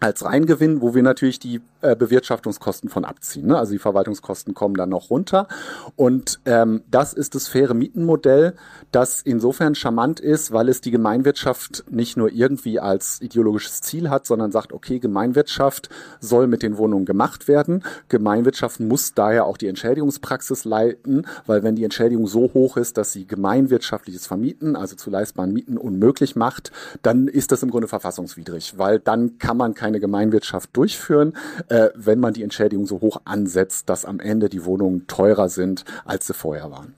als 0.01 0.25
Reingewinn, 0.25 0.81
wo 0.81 0.93
wir 0.93 1.03
natürlich 1.03 1.39
die 1.39 1.61
äh, 1.82 1.96
Bewirtschaftungskosten 1.96 2.89
von 2.89 3.06
abziehen. 3.06 3.48
Ne? 3.48 3.58
Also 3.58 3.74
die 3.74 3.80
Verwaltungskosten 3.80 4.54
kommen 4.54 4.76
dann 4.76 4.89
noch 4.89 5.10
runter. 5.10 5.48
Und 5.96 6.39
ähm, 6.46 6.84
das 6.89 7.13
ist 7.13 7.36
das 7.36 7.48
faire 7.48 7.74
Mietenmodell, 7.74 8.54
das 8.91 9.22
insofern 9.22 9.76
charmant 9.76 10.20
ist, 10.20 10.52
weil 10.52 10.70
es 10.70 10.82
die 10.82 10.91
Gemeinwirtschaft 10.91 11.86
nicht 11.89 12.17
nur 12.17 12.32
irgendwie 12.32 12.80
als 12.80 13.22
ideologisches 13.22 13.82
Ziel 13.82 14.10
hat, 14.10 14.26
sondern 14.26 14.52
sagt, 14.52 14.74
okay, 14.74 15.00
Gemeinwirtschaft 15.00 15.89
soll 16.20 16.48
mit 16.48 16.63
den 16.63 16.78
Wohnungen 16.78 17.06
gemacht 17.06 17.48
werden. 17.48 17.84
Gemeinwirtschaft 18.10 18.80
muss 18.80 19.13
daher 19.13 19.46
auch 19.46 19.58
die 19.58 19.67
Entschädigungspraxis 19.67 20.65
leiten, 20.65 21.26
weil 21.46 21.63
wenn 21.63 21.76
die 21.76 21.84
Entschädigung 21.84 22.28
so 22.28 22.52
hoch 22.54 22.78
ist, 22.78 22.98
dass 22.98 23.12
sie 23.12 23.26
gemeinwirtschaftliches 23.26 24.28
Vermieten, 24.28 24.76
also 24.76 24.96
zu 24.96 25.10
leistbaren 25.10 25.54
Mieten 25.54 25.78
unmöglich 25.78 26.36
macht, 26.36 26.72
dann 27.02 27.28
ist 27.28 27.52
das 27.52 27.63
im 27.63 27.72
Grunde 27.72 27.88
verfassungswidrig, 27.88 28.78
weil 28.78 29.00
dann 29.00 29.38
kann 29.38 29.58
man 29.58 29.74
keine 29.74 30.00
Gemeinwirtschaft 30.00 30.76
durchführen 30.76 31.34
äh, 31.71 31.89
wenn 31.95 32.19
man 32.19 32.34
die 32.34 32.43
Entschädigung 32.43 32.86
so 32.86 32.99
hoch 32.99 33.21
ansetzt, 33.23 33.88
dass 33.89 34.03
am 34.03 34.19
Ende 34.19 34.49
die 34.49 34.65
Wohnungen 34.65 35.07
teurer 35.07 35.47
sind, 35.47 35.86
als 36.03 36.27
sie 36.27 36.34
vorher 36.34 36.69
waren. 36.69 36.93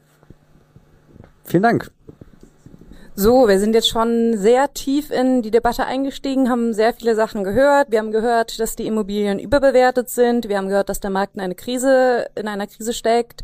Vielen 1.44 1.64
Dank. 1.64 1.92
So, 3.16 3.48
wir 3.48 3.60
sind 3.60 3.76
jetzt 3.76 3.90
schon 3.90 4.36
sehr 4.36 4.74
tief 4.74 5.12
in 5.12 5.44
die 5.44 5.52
Debatte 5.52 5.86
eingestiegen, 5.86 6.50
haben 6.50 6.74
sehr 6.74 6.94
viele 6.94 7.14
Sachen 7.14 7.44
gehört. 7.44 7.92
Wir 7.92 8.00
haben 8.00 8.12
gehört, 8.12 8.60
dass 8.60 8.76
die 8.76 8.88
Immobilien 8.88 9.38
überbewertet 9.38 10.10
sind. 10.10 10.50
Wir 10.50 10.58
haben 10.58 10.70
gehört, 10.70 10.90
dass 10.90 11.00
der 11.00 11.12
Markt 11.12 11.36
in 11.36 11.42
eine 11.42 11.54
Krise, 11.54 12.26
in 12.34 12.48
einer 12.48 12.66
Krise 12.66 12.94
steckt. 12.94 13.44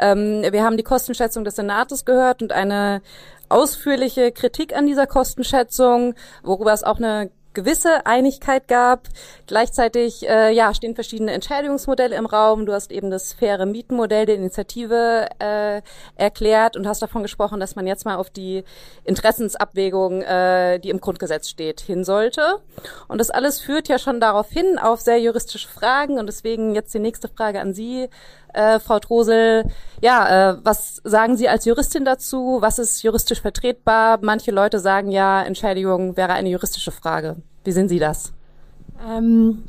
Ähm, 0.00 0.42
wir 0.50 0.64
haben 0.64 0.76
die 0.76 0.82
Kostenschätzung 0.82 1.44
des 1.44 1.54
Senates 1.54 2.04
gehört 2.04 2.42
und 2.42 2.50
eine 2.50 3.00
ausführliche 3.48 4.32
Kritik 4.32 4.74
an 4.76 4.86
dieser 4.86 5.06
Kostenschätzung, 5.06 6.14
worüber 6.42 6.72
es 6.72 6.82
auch 6.82 6.98
eine 6.98 7.30
gewisse 7.54 8.04
Einigkeit 8.06 8.68
gab. 8.68 9.08
Gleichzeitig 9.46 10.28
äh, 10.28 10.52
ja, 10.52 10.74
stehen 10.74 10.94
verschiedene 10.94 11.32
Entschädigungsmodelle 11.32 12.16
im 12.16 12.26
Raum. 12.26 12.66
Du 12.66 12.72
hast 12.72 12.92
eben 12.92 13.10
das 13.10 13.32
faire 13.32 13.66
Mietenmodell 13.66 14.26
der 14.26 14.36
Initiative 14.36 15.28
äh, 15.38 15.80
erklärt 16.16 16.76
und 16.76 16.86
hast 16.86 17.02
davon 17.02 17.22
gesprochen, 17.22 17.60
dass 17.60 17.76
man 17.76 17.86
jetzt 17.86 18.04
mal 18.04 18.16
auf 18.16 18.30
die 18.30 18.64
Interessensabwägung, 19.04 20.22
äh, 20.22 20.78
die 20.80 20.90
im 20.90 21.00
Grundgesetz 21.00 21.48
steht, 21.48 21.80
hin 21.80 22.04
sollte. 22.04 22.60
Und 23.08 23.18
das 23.18 23.30
alles 23.30 23.60
führt 23.60 23.88
ja 23.88 23.98
schon 23.98 24.20
darauf 24.20 24.50
hin, 24.50 24.78
auf 24.78 25.00
sehr 25.00 25.18
juristische 25.18 25.68
Fragen. 25.68 26.18
Und 26.18 26.26
deswegen 26.26 26.74
jetzt 26.74 26.92
die 26.92 26.98
nächste 26.98 27.28
Frage 27.28 27.60
an 27.60 27.74
Sie, 27.74 28.08
äh, 28.54 28.80
Frau 28.80 28.98
Trosel. 28.98 29.64
Ja, 30.00 30.52
äh, 30.52 30.56
was 30.62 31.00
sagen 31.04 31.36
Sie 31.36 31.48
als 31.48 31.64
Juristin 31.64 32.04
dazu? 32.04 32.58
Was 32.60 32.78
ist 32.78 33.02
juristisch 33.02 33.40
vertretbar? 33.40 34.18
Manche 34.22 34.50
Leute 34.50 34.78
sagen 34.78 35.10
ja, 35.10 35.42
Entschädigung 35.42 36.16
wäre 36.16 36.32
eine 36.32 36.48
juristische 36.48 36.92
Frage. 36.92 37.36
Wie 37.64 37.72
sehen 37.72 37.88
Sie 37.88 37.98
das? 37.98 38.32
Ähm, 39.06 39.64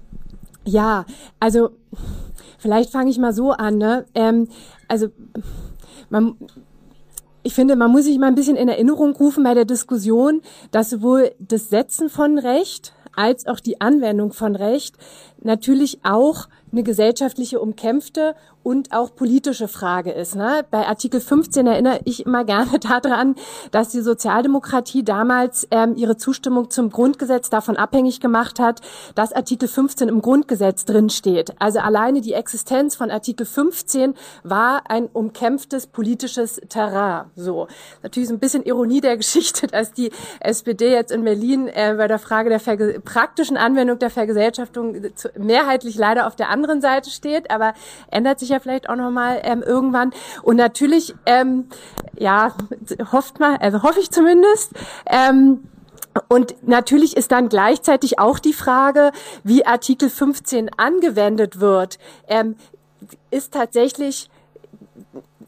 ja, 0.65 1.05
also 1.39 1.71
vielleicht 2.57 2.91
fange 2.91 3.09
ich 3.09 3.17
mal 3.17 3.33
so 3.33 3.51
an. 3.51 3.77
Ne? 3.77 4.05
Ähm, 4.13 4.49
also 4.87 5.07
man, 6.09 6.35
ich 7.43 7.53
finde, 7.53 7.75
man 7.75 7.91
muss 7.91 8.05
sich 8.05 8.17
mal 8.17 8.27
ein 8.27 8.35
bisschen 8.35 8.57
in 8.57 8.67
Erinnerung 8.67 9.15
rufen 9.15 9.43
bei 9.43 9.53
der 9.53 9.65
Diskussion, 9.65 10.41
dass 10.71 10.89
sowohl 10.89 11.31
das 11.39 11.69
Setzen 11.69 12.09
von 12.09 12.37
Recht 12.37 12.93
als 13.15 13.47
auch 13.47 13.59
die 13.59 13.81
Anwendung 13.81 14.33
von 14.33 14.55
Recht 14.55 14.95
natürlich 15.41 15.99
auch 16.03 16.47
eine 16.71 16.83
gesellschaftliche 16.83 17.59
umkämpfte 17.59 18.35
und 18.65 18.91
auch 18.93 19.13
politische 19.13 19.67
Frage 19.67 20.11
ist. 20.11 20.35
Ne? 20.35 20.65
Bei 20.71 20.87
Artikel 20.87 21.21
15 21.21 21.67
erinnere 21.67 21.99
ich 22.03 22.25
immer 22.25 22.43
gerne 22.43 22.79
daran, 22.79 23.35
dass 23.69 23.89
die 23.89 24.01
Sozialdemokratie 24.01 25.03
damals 25.03 25.67
ähm, 25.69 25.93
ihre 25.95 26.17
Zustimmung 26.17 26.71
zum 26.71 26.89
Grundgesetz 26.89 27.51
davon 27.51 27.77
abhängig 27.77 28.19
gemacht 28.19 28.59
hat, 28.59 28.81
dass 29.13 29.33
Artikel 29.33 29.67
15 29.67 30.09
im 30.09 30.19
Grundgesetz 30.19 30.83
drin 30.83 31.11
steht. 31.11 31.53
Also 31.59 31.77
alleine 31.77 32.21
die 32.21 32.33
Existenz 32.33 32.95
von 32.95 33.11
Artikel 33.11 33.45
15 33.45 34.15
war 34.43 34.89
ein 34.89 35.05
umkämpftes 35.13 35.85
politisches 35.85 36.59
Terrain. 36.67 37.25
So 37.35 37.67
natürlich 38.01 38.29
so 38.29 38.33
ein 38.33 38.39
bisschen 38.39 38.63
Ironie 38.63 38.99
der 38.99 39.17
Geschichte, 39.17 39.67
dass 39.75 39.93
die 39.93 40.09
SPD 40.39 40.91
jetzt 40.91 41.11
in 41.11 41.23
Berlin 41.23 41.67
äh, 41.67 41.93
bei 41.95 42.07
der 42.07 42.17
Frage 42.17 42.49
der 42.49 42.99
praktischen 43.01 43.57
Anwendung 43.57 43.99
der 43.99 44.09
Vergesellschaftung 44.09 44.95
mehrheitlich 45.37 45.97
leider 45.97 46.25
auf 46.25 46.35
der 46.35 46.49
anderen 46.49 46.81
Seite 46.81 47.11
steht, 47.11 47.51
aber 47.51 47.75
ändert 48.09 48.39
sich 48.39 48.49
ja 48.49 48.54
vielleicht 48.59 48.89
auch 48.89 48.95
nochmal 48.95 49.41
ähm, 49.43 49.61
irgendwann. 49.61 50.11
Und 50.43 50.57
natürlich, 50.57 51.15
ähm, 51.25 51.69
ja, 52.17 52.53
hofft 53.11 53.39
man, 53.39 53.57
also 53.57 53.83
hoffe 53.83 53.99
ich 53.99 54.11
zumindest, 54.11 54.73
ähm, 55.07 55.67
und 56.29 56.55
natürlich 56.65 57.17
ist 57.17 57.31
dann 57.31 57.49
gleichzeitig 57.49 58.19
auch 58.19 58.39
die 58.39 58.53
Frage, 58.53 59.11
wie 59.43 59.65
Artikel 59.65 60.09
15 60.09 60.69
angewendet 60.77 61.59
wird, 61.59 61.99
ähm, 62.27 62.55
ist 63.31 63.53
tatsächlich 63.53 64.29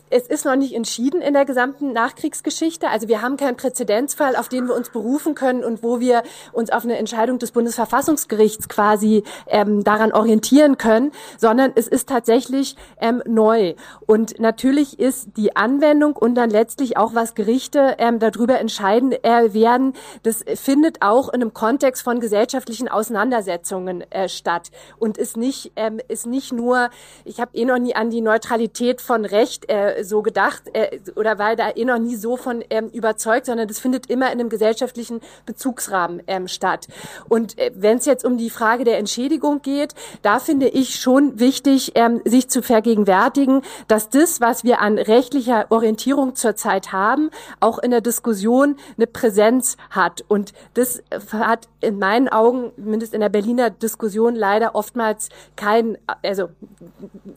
es 0.09 0.27
ist 0.27 0.45
noch 0.45 0.55
nicht 0.55 0.73
entschieden 0.73 1.21
in 1.21 1.33
der 1.33 1.45
gesamten 1.45 1.91
Nachkriegsgeschichte. 1.91 2.89
Also 2.89 3.07
wir 3.07 3.21
haben 3.21 3.37
keinen 3.37 3.57
Präzedenzfall, 3.57 4.35
auf 4.35 4.49
den 4.49 4.67
wir 4.67 4.75
uns 4.75 4.89
berufen 4.89 5.35
können 5.35 5.63
und 5.63 5.83
wo 5.83 5.99
wir 5.99 6.23
uns 6.53 6.69
auf 6.69 6.83
eine 6.83 6.97
Entscheidung 6.97 7.39
des 7.39 7.51
Bundesverfassungsgerichts 7.51 8.69
quasi 8.69 9.23
ähm, 9.47 9.83
daran 9.83 10.13
orientieren 10.13 10.77
können, 10.77 11.11
sondern 11.37 11.71
es 11.75 11.87
ist 11.87 12.07
tatsächlich 12.07 12.75
ähm, 13.01 13.21
neu. 13.25 13.75
Und 14.05 14.39
natürlich 14.39 14.99
ist 14.99 15.29
die 15.35 15.55
Anwendung 15.55 16.15
und 16.15 16.35
dann 16.35 16.49
letztlich 16.49 16.97
auch, 16.97 17.13
was 17.13 17.35
Gerichte 17.35 17.95
ähm, 17.97 18.19
darüber 18.19 18.59
entscheiden 18.59 19.11
äh, 19.11 19.53
werden, 19.53 19.93
das 20.23 20.43
findet 20.55 21.01
auch 21.01 21.29
in 21.29 21.41
einem 21.41 21.53
Kontext 21.53 22.03
von 22.03 22.19
gesellschaftlichen 22.19 22.87
Auseinandersetzungen 22.87 24.09
äh, 24.11 24.29
statt 24.29 24.71
und 24.99 25.17
ist 25.17 25.37
nicht, 25.37 25.71
ähm, 25.75 25.99
ist 26.07 26.25
nicht 26.25 26.53
nur, 26.53 26.89
ich 27.25 27.39
habe 27.39 27.55
eh 27.57 27.65
noch 27.65 27.79
nie 27.79 27.95
an 27.95 28.09
die 28.09 28.21
Neutralität 28.21 29.01
von 29.01 29.25
Recht 29.25 29.65
äh, 29.97 30.03
so 30.03 30.21
gedacht 30.21 30.63
äh, 30.73 30.99
oder 31.15 31.39
war 31.39 31.55
da 31.55 31.71
eh 31.75 31.85
noch 31.85 31.99
nie 31.99 32.15
so 32.15 32.37
von 32.37 32.63
ähm, 32.69 32.89
überzeugt, 32.89 33.45
sondern 33.45 33.67
das 33.67 33.79
findet 33.79 34.09
immer 34.09 34.27
in 34.27 34.39
einem 34.39 34.49
gesellschaftlichen 34.49 35.21
Bezugsrahmen 35.45 36.21
ähm, 36.27 36.47
statt. 36.47 36.87
Und 37.29 37.57
äh, 37.57 37.71
wenn 37.75 37.97
es 37.97 38.05
jetzt 38.05 38.25
um 38.25 38.37
die 38.37 38.49
Frage 38.49 38.83
der 38.83 38.97
Entschädigung 38.97 39.61
geht, 39.61 39.93
da 40.21 40.39
finde 40.39 40.67
ich 40.67 40.95
schon 40.95 41.39
wichtig, 41.39 41.93
ähm, 41.95 42.21
sich 42.25 42.49
zu 42.49 42.61
vergegenwärtigen, 42.61 43.61
dass 43.87 44.09
das, 44.09 44.41
was 44.41 44.63
wir 44.63 44.81
an 44.81 44.97
rechtlicher 44.97 45.65
Orientierung 45.69 46.35
zurzeit 46.35 46.91
haben, 46.91 47.29
auch 47.59 47.79
in 47.79 47.91
der 47.91 48.01
Diskussion 48.01 48.77
eine 48.97 49.07
Präsenz 49.07 49.77
hat. 49.89 50.23
Und 50.27 50.53
das 50.73 51.01
hat 51.31 51.67
in 51.81 51.99
meinen 51.99 52.27
Augen, 52.29 52.71
mindestens 52.77 53.15
in 53.15 53.21
der 53.21 53.29
Berliner 53.29 53.69
Diskussion, 53.69 54.35
leider 54.35 54.75
oftmals 54.75 55.29
kein, 55.55 55.97
also 56.23 56.49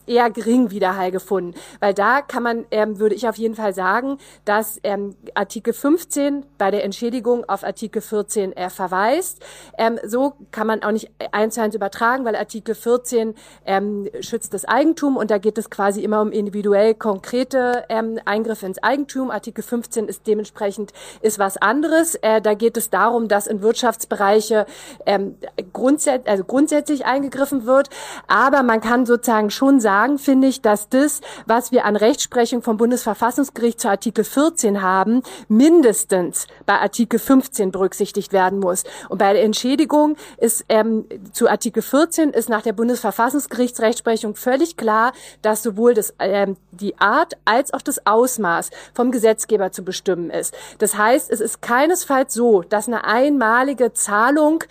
eher 0.05 0.29
gering 0.29 0.71
Widerhall 0.71 1.11
gefunden. 1.11 1.53
Weil 1.79 1.93
da 1.93 2.21
kann 2.21 2.43
man 2.43 2.50
man, 2.51 2.65
ähm, 2.71 2.99
würde 2.99 3.15
ich 3.15 3.27
auf 3.27 3.37
jeden 3.37 3.55
Fall 3.55 3.73
sagen, 3.73 4.17
dass 4.45 4.79
ähm, 4.83 5.15
Artikel 5.33 5.73
15 5.73 6.45
bei 6.57 6.71
der 6.71 6.83
Entschädigung 6.83 7.47
auf 7.47 7.63
Artikel 7.63 8.01
14 8.01 8.53
äh, 8.53 8.69
verweist. 8.69 9.43
Ähm, 9.77 9.99
so 10.05 10.33
kann 10.51 10.67
man 10.67 10.83
auch 10.83 10.91
nicht 10.91 11.11
eins 11.31 11.55
zu 11.55 11.61
eins 11.61 11.75
übertragen, 11.75 12.25
weil 12.25 12.35
Artikel 12.35 12.75
14 12.75 13.35
ähm, 13.65 14.09
schützt 14.19 14.53
das 14.53 14.65
Eigentum 14.65 15.17
und 15.17 15.31
da 15.31 15.37
geht 15.37 15.57
es 15.57 15.69
quasi 15.69 16.01
immer 16.01 16.21
um 16.21 16.31
individuell 16.31 16.93
konkrete 16.93 17.85
ähm, 17.89 18.19
Eingriffe 18.25 18.65
ins 18.65 18.81
Eigentum. 18.83 19.31
Artikel 19.31 19.63
15 19.63 20.07
ist 20.07 20.27
dementsprechend 20.27 20.91
ist 21.21 21.39
was 21.39 21.57
anderes. 21.57 22.15
Äh, 22.15 22.41
da 22.41 22.53
geht 22.53 22.77
es 22.77 22.89
darum, 22.89 23.27
dass 23.27 23.47
in 23.47 23.61
Wirtschaftsbereiche 23.61 24.65
ähm, 25.05 25.35
grundsätzlich, 25.73 26.29
also 26.29 26.43
grundsätzlich 26.43 27.05
eingegriffen 27.05 27.65
wird. 27.65 27.89
Aber 28.27 28.63
man 28.63 28.81
kann 28.81 29.05
sozusagen 29.05 29.49
schon 29.49 29.79
sagen, 29.79 30.17
finde 30.17 30.47
ich, 30.47 30.61
dass 30.61 30.89
das, 30.89 31.21
was 31.45 31.71
wir 31.71 31.85
an 31.85 31.95
Rechtsprechung 31.95 32.40
Rechtsprechung 32.41 32.63
vom 32.63 32.77
Bundesverfassungsgericht 32.77 33.79
zu 33.79 33.87
Artikel 33.87 34.23
14 34.23 34.81
haben, 34.81 35.21
mindestens 35.47 36.47
bei 36.65 36.79
Artikel 36.79 37.19
15 37.19 37.71
berücksichtigt 37.71 38.33
werden 38.33 38.59
muss. 38.59 38.83
Und 39.09 39.19
bei 39.19 39.33
der 39.33 39.43
Entschädigung 39.43 40.17
ist 40.37 40.65
ähm, 40.67 41.05
zu 41.33 41.47
Artikel 41.47 41.83
14 41.83 42.31
ist 42.31 42.49
nach 42.49 42.63
der 42.63 42.73
Bundesverfassungsgerichtsrechtsprechung 42.73 44.35
völlig 44.35 44.75
klar, 44.75 45.13
dass 45.43 45.61
sowohl 45.61 45.93
das, 45.93 46.15
ähm, 46.17 46.57
die 46.71 46.97
Art 46.97 47.33
als 47.45 47.73
auch 47.73 47.81
das 47.83 48.07
Ausmaß 48.07 48.71
vom 48.95 49.11
Gesetzgeber 49.11 49.71
zu 49.71 49.83
bestimmen 49.83 50.31
ist. 50.31 50.55
Das 50.79 50.97
heißt, 50.97 51.29
es 51.29 51.41
ist 51.41 51.61
keinesfalls 51.61 52.33
so, 52.33 52.63
dass 52.63 52.87
eine 52.87 53.03
einmalige 53.03 53.93
Zahlung 53.93 54.63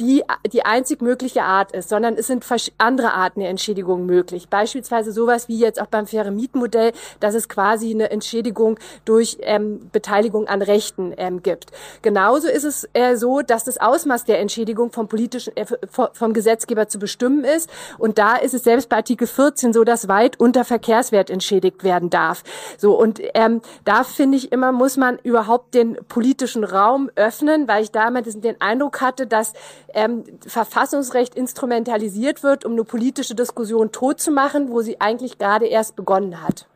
die 0.00 0.22
die 0.52 0.64
einzig 0.64 1.02
mögliche 1.02 1.42
Art 1.42 1.72
ist, 1.72 1.88
sondern 1.88 2.14
es 2.14 2.26
sind 2.26 2.44
andere 2.78 3.14
Arten 3.14 3.40
der 3.40 3.48
Entschädigung 3.48 4.06
möglich. 4.06 4.48
Beispielsweise 4.48 5.12
sowas 5.12 5.48
wie 5.48 5.58
jetzt 5.58 5.80
auch 5.80 5.86
beim 5.86 6.06
faire 6.06 6.30
Mietmodell, 6.30 6.92
dass 7.20 7.34
es 7.34 7.48
quasi 7.48 7.90
eine 7.90 8.10
Entschädigung 8.10 8.78
durch 9.04 9.38
ähm, 9.40 9.88
Beteiligung 9.92 10.48
an 10.48 10.62
Rechten 10.62 11.14
ähm, 11.16 11.42
gibt. 11.42 11.70
Genauso 12.02 12.48
ist 12.48 12.64
es 12.64 12.88
äh, 12.92 13.16
so, 13.16 13.42
dass 13.42 13.64
das 13.64 13.78
Ausmaß 13.78 14.24
der 14.24 14.40
Entschädigung 14.40 14.92
vom 14.92 15.08
politischen 15.08 15.56
äh, 15.56 15.66
vom 16.12 16.32
Gesetzgeber 16.32 16.88
zu 16.88 16.98
bestimmen 16.98 17.44
ist 17.44 17.70
und 17.98 18.18
da 18.18 18.36
ist 18.36 18.54
es 18.54 18.64
selbst 18.64 18.88
bei 18.88 18.96
Artikel 18.96 19.26
14 19.26 19.72
so, 19.72 19.84
dass 19.84 20.08
weit 20.08 20.40
unter 20.40 20.64
Verkehrswert 20.64 21.30
entschädigt 21.30 21.84
werden 21.84 22.10
darf. 22.10 22.42
So 22.78 22.98
und 22.98 23.20
ähm, 23.34 23.60
da 23.84 24.04
finde 24.04 24.36
ich 24.38 24.52
immer 24.52 24.72
muss 24.72 24.96
man 24.96 25.18
überhaupt 25.22 25.74
den 25.74 25.98
politischen 26.08 26.64
Raum 26.64 27.10
öffnen, 27.14 27.68
weil 27.68 27.82
ich 27.82 27.90
damals 27.90 28.40
den 28.40 28.60
Eindruck 28.60 29.00
hatte, 29.00 29.26
dass 29.26 29.52
ähm, 29.94 30.24
Verfassungsrecht 30.46 31.34
instrumentalisiert 31.34 32.42
wird, 32.42 32.64
um 32.64 32.72
eine 32.72 32.84
politische 32.84 33.34
Diskussion 33.34 33.92
tot 33.92 34.20
zu 34.20 34.30
machen, 34.30 34.70
wo 34.70 34.82
sie 34.82 35.00
eigentlich 35.00 35.38
gerade 35.38 35.66
erst 35.66 35.96
begonnen 35.96 36.42
hat. 36.42 36.66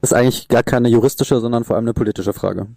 Das 0.00 0.12
ist 0.12 0.16
eigentlich 0.16 0.48
gar 0.48 0.62
keine 0.62 0.88
juristische, 0.88 1.40
sondern 1.40 1.64
vor 1.64 1.76
allem 1.76 1.84
eine 1.84 1.94
politische 1.94 2.32
Frage. 2.32 2.68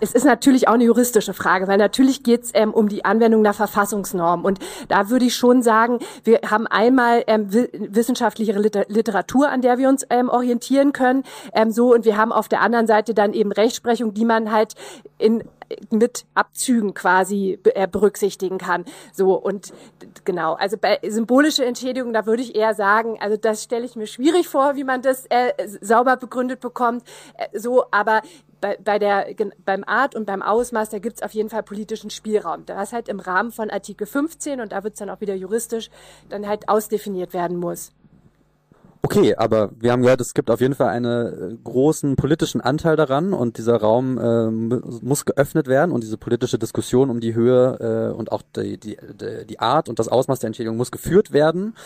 Es 0.00 0.12
ist 0.12 0.24
natürlich 0.24 0.68
auch 0.68 0.74
eine 0.74 0.84
juristische 0.84 1.32
Frage, 1.32 1.68
weil 1.68 1.78
natürlich 1.78 2.22
geht 2.22 2.44
es 2.44 2.50
ähm, 2.54 2.72
um 2.74 2.88
die 2.88 3.04
Anwendung 3.04 3.42
der 3.42 3.54
Verfassungsnorm. 3.54 4.44
Und 4.44 4.58
da 4.88 5.08
würde 5.08 5.24
ich 5.24 5.34
schon 5.34 5.62
sagen, 5.62 6.00
wir 6.24 6.40
haben 6.50 6.66
einmal 6.66 7.24
ähm, 7.26 7.50
wissenschaftliche 7.50 8.52
Literatur, 8.52 9.48
an 9.48 9.62
der 9.62 9.78
wir 9.78 9.88
uns 9.88 10.06
ähm, 10.10 10.28
orientieren 10.28 10.92
können, 10.92 11.24
ähm, 11.54 11.70
so 11.70 11.94
und 11.94 12.04
wir 12.04 12.16
haben 12.16 12.32
auf 12.32 12.48
der 12.48 12.60
anderen 12.60 12.86
Seite 12.86 13.14
dann 13.14 13.32
eben 13.32 13.52
Rechtsprechung, 13.52 14.14
die 14.14 14.24
man 14.24 14.52
halt 14.52 14.74
in 15.18 15.44
mit 15.90 16.26
Abzügen 16.34 16.94
quasi 16.94 17.58
äh, 17.64 17.88
berücksichtigen 17.88 18.58
kann. 18.58 18.84
So 19.12 19.34
und 19.34 19.72
genau, 20.24 20.54
also 20.54 20.76
bei 20.76 20.98
symbolische 21.06 21.64
Entschädigung, 21.64 22.12
da 22.12 22.26
würde 22.26 22.42
ich 22.42 22.54
eher 22.54 22.74
sagen, 22.74 23.18
also 23.20 23.36
das 23.36 23.62
stelle 23.62 23.84
ich 23.84 23.96
mir 23.96 24.06
schwierig 24.06 24.48
vor, 24.48 24.76
wie 24.76 24.84
man 24.84 25.02
das 25.02 25.26
äh, 25.26 25.52
sauber 25.80 26.16
begründet 26.16 26.60
bekommt. 26.60 27.02
Äh, 27.36 27.58
so, 27.58 27.84
aber 27.90 28.22
bei, 28.60 28.78
bei 28.82 28.98
der, 28.98 29.26
beim 29.64 29.84
Art 29.84 30.14
und 30.14 30.26
beim 30.26 30.42
Ausmaß, 30.42 30.90
da 30.90 30.98
gibt's 30.98 31.22
auf 31.22 31.32
jeden 31.32 31.50
Fall 31.50 31.62
politischen 31.62 32.10
Spielraum. 32.10 32.64
Das 32.66 32.92
halt 32.92 33.08
im 33.08 33.20
Rahmen 33.20 33.52
von 33.52 33.70
Artikel 33.70 34.06
15 34.06 34.60
und 34.60 34.72
da 34.72 34.84
wird's 34.84 34.98
dann 34.98 35.10
auch 35.10 35.20
wieder 35.20 35.34
juristisch 35.34 35.90
dann 36.28 36.46
halt 36.46 36.68
ausdefiniert 36.68 37.32
werden 37.32 37.56
muss. 37.56 37.92
Okay, 39.02 39.36
aber 39.36 39.70
wir 39.78 39.92
haben 39.92 40.02
gehört, 40.02 40.20
es 40.20 40.34
gibt 40.34 40.50
auf 40.50 40.60
jeden 40.60 40.74
Fall 40.74 40.88
einen 40.88 41.52
äh, 41.52 41.56
großen 41.62 42.16
politischen 42.16 42.60
Anteil 42.60 42.96
daran 42.96 43.34
und 43.34 43.56
dieser 43.56 43.76
Raum 43.76 44.18
äh, 44.18 44.50
muss 44.50 45.24
geöffnet 45.24 45.68
werden 45.68 45.92
und 45.92 46.02
diese 46.02 46.18
politische 46.18 46.58
Diskussion 46.58 47.08
um 47.08 47.20
die 47.20 47.32
Höhe 47.32 48.10
äh, 48.10 48.16
und 48.16 48.32
auch 48.32 48.42
die, 48.56 48.78
die, 48.78 48.96
die 49.48 49.60
Art 49.60 49.88
und 49.88 50.00
das 50.00 50.08
Ausmaß 50.08 50.40
der 50.40 50.48
Entschädigung 50.48 50.76
muss 50.76 50.90
geführt 50.90 51.32
werden. 51.32 51.76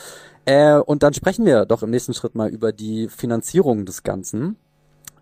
Äh, 0.47 0.77
und 0.77 1.03
dann 1.03 1.13
sprechen 1.13 1.45
wir 1.45 1.67
doch 1.67 1.83
im 1.83 1.91
nächsten 1.91 2.15
Schritt 2.15 2.35
mal 2.35 2.49
über 2.49 2.73
die 2.73 3.09
Finanzierung 3.09 3.85
des 3.85 4.03
Ganzen. 4.03 4.57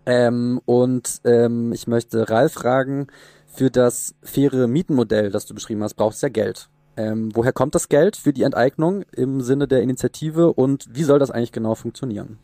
Ähm, 0.09 0.59
und 0.65 1.21
ähm, 1.23 1.71
ich 1.71 1.85
möchte 1.85 2.31
Ralf 2.31 2.53
fragen, 2.53 3.07
für 3.45 3.69
das 3.69 4.15
faire 4.23 4.67
Mietenmodell, 4.67 5.29
das 5.29 5.45
du 5.45 5.53
beschrieben 5.53 5.83
hast, 5.83 5.93
braucht 5.93 6.15
es 6.15 6.21
ja 6.21 6.29
Geld. 6.29 6.67
Ähm, 6.97 7.29
woher 7.35 7.53
kommt 7.53 7.75
das 7.75 7.89
Geld 7.89 8.17
für 8.17 8.33
die 8.33 8.41
Enteignung 8.41 9.03
im 9.11 9.41
Sinne 9.41 9.67
der 9.67 9.83
Initiative 9.83 10.51
und 10.51 10.87
wie 10.91 11.03
soll 11.03 11.19
das 11.19 11.29
eigentlich 11.29 11.51
genau 11.51 11.75
funktionieren? 11.75 12.39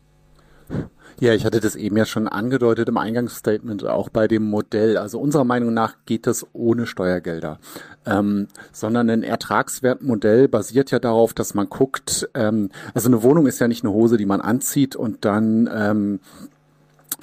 Ja, 1.18 1.32
ich 1.32 1.44
hatte 1.44 1.60
das 1.60 1.74
eben 1.74 1.96
ja 1.96 2.04
schon 2.04 2.28
angedeutet 2.28 2.88
im 2.88 2.98
Eingangsstatement, 2.98 3.84
auch 3.84 4.10
bei 4.10 4.28
dem 4.28 4.48
Modell. 4.48 4.96
Also 4.96 5.18
unserer 5.18 5.44
Meinung 5.44 5.74
nach 5.74 5.94
geht 6.04 6.26
das 6.26 6.46
ohne 6.52 6.86
Steuergelder, 6.86 7.58
ähm, 8.04 8.46
sondern 8.70 9.10
ein 9.10 9.22
Ertragswertmodell 9.24 10.46
basiert 10.46 10.92
ja 10.92 11.00
darauf, 11.00 11.34
dass 11.34 11.54
man 11.54 11.68
guckt, 11.68 12.28
ähm, 12.34 12.70
also 12.94 13.08
eine 13.08 13.22
Wohnung 13.24 13.46
ist 13.46 13.58
ja 13.58 13.66
nicht 13.66 13.82
eine 13.82 13.92
Hose, 13.92 14.18
die 14.18 14.26
man 14.26 14.40
anzieht 14.40 14.94
und 14.94 15.24
dann 15.24 15.68
ähm, 15.72 16.20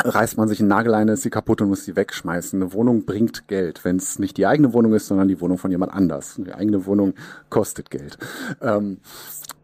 reißt 0.04 0.38
man 0.38 0.48
sich 0.48 0.60
ein 0.60 0.68
Nagelein, 0.68 1.08
ist 1.08 1.24
sie 1.24 1.30
kaputt 1.30 1.62
und 1.62 1.70
muss 1.70 1.86
sie 1.86 1.96
wegschmeißen. 1.96 2.62
Eine 2.62 2.74
Wohnung 2.74 3.06
bringt 3.06 3.48
Geld, 3.48 3.86
wenn 3.86 3.98
es 3.98 4.20
nicht 4.20 4.38
die 4.38 4.46
eigene 4.46 4.74
Wohnung 4.74 4.94
ist, 4.94 5.08
sondern 5.08 5.28
die 5.28 5.40
Wohnung 5.40 5.58
von 5.58 5.72
jemand 5.72 5.94
anders. 5.94 6.36
Die 6.38 6.54
eigene 6.54 6.86
Wohnung 6.86 7.14
kostet 7.50 7.90
Geld. 7.90 8.18
Ähm, 8.62 8.98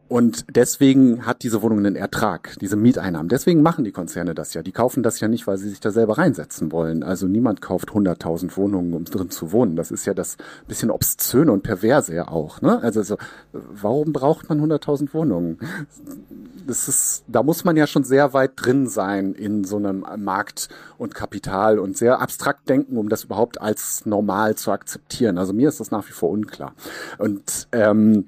Und 0.09 0.45
deswegen 0.55 1.27
hat 1.27 1.43
diese 1.43 1.61
Wohnung 1.61 1.77
einen 1.77 1.95
Ertrag, 1.95 2.57
diese 2.59 2.75
Mieteinnahmen. 2.75 3.29
Deswegen 3.29 3.61
machen 3.61 3.85
die 3.85 3.91
Konzerne 3.91 4.33
das 4.33 4.55
ja. 4.55 4.63
Die 4.63 4.71
kaufen 4.71 5.03
das 5.03 5.19
ja 5.19 5.27
nicht, 5.27 5.45
weil 5.45 5.59
sie 5.59 5.69
sich 5.69 5.79
da 5.79 5.91
selber 5.91 6.17
reinsetzen 6.17 6.71
wollen. 6.71 7.03
Also 7.03 7.27
niemand 7.27 7.61
kauft 7.61 7.89
100.000 7.89 8.57
Wohnungen, 8.57 8.95
um 8.95 9.05
drin 9.05 9.29
zu 9.29 9.51
wohnen. 9.51 9.75
Das 9.75 9.91
ist 9.91 10.07
ja 10.07 10.15
das 10.15 10.37
bisschen 10.67 10.89
obszöne 10.89 11.51
und 11.51 11.61
perverse 11.61 12.15
ja 12.15 12.27
auch. 12.27 12.59
Ne? 12.61 12.81
Also 12.81 13.03
so, 13.03 13.17
warum 13.53 14.11
braucht 14.11 14.49
man 14.49 14.59
100.000 14.59 15.13
Wohnungen? 15.13 15.59
Das 16.65 16.87
ist, 16.87 17.23
da 17.27 17.43
muss 17.43 17.63
man 17.63 17.77
ja 17.77 17.85
schon 17.85 18.03
sehr 18.03 18.33
weit 18.33 18.53
drin 18.55 18.87
sein 18.87 19.33
in 19.33 19.63
so 19.63 19.77
einem 19.77 20.03
Markt 20.17 20.69
und 20.97 21.13
Kapital 21.13 21.77
und 21.77 21.95
sehr 21.95 22.19
abstrakt 22.19 22.67
denken, 22.67 22.97
um 22.97 23.09
das 23.09 23.25
überhaupt 23.25 23.61
als 23.61 24.07
normal 24.07 24.55
zu 24.55 24.71
akzeptieren. 24.71 25.37
Also 25.37 25.53
mir 25.53 25.69
ist 25.69 25.79
das 25.79 25.91
nach 25.91 26.07
wie 26.07 26.13
vor 26.13 26.31
unklar. 26.31 26.73
Und 27.19 27.67
ähm, 27.73 28.25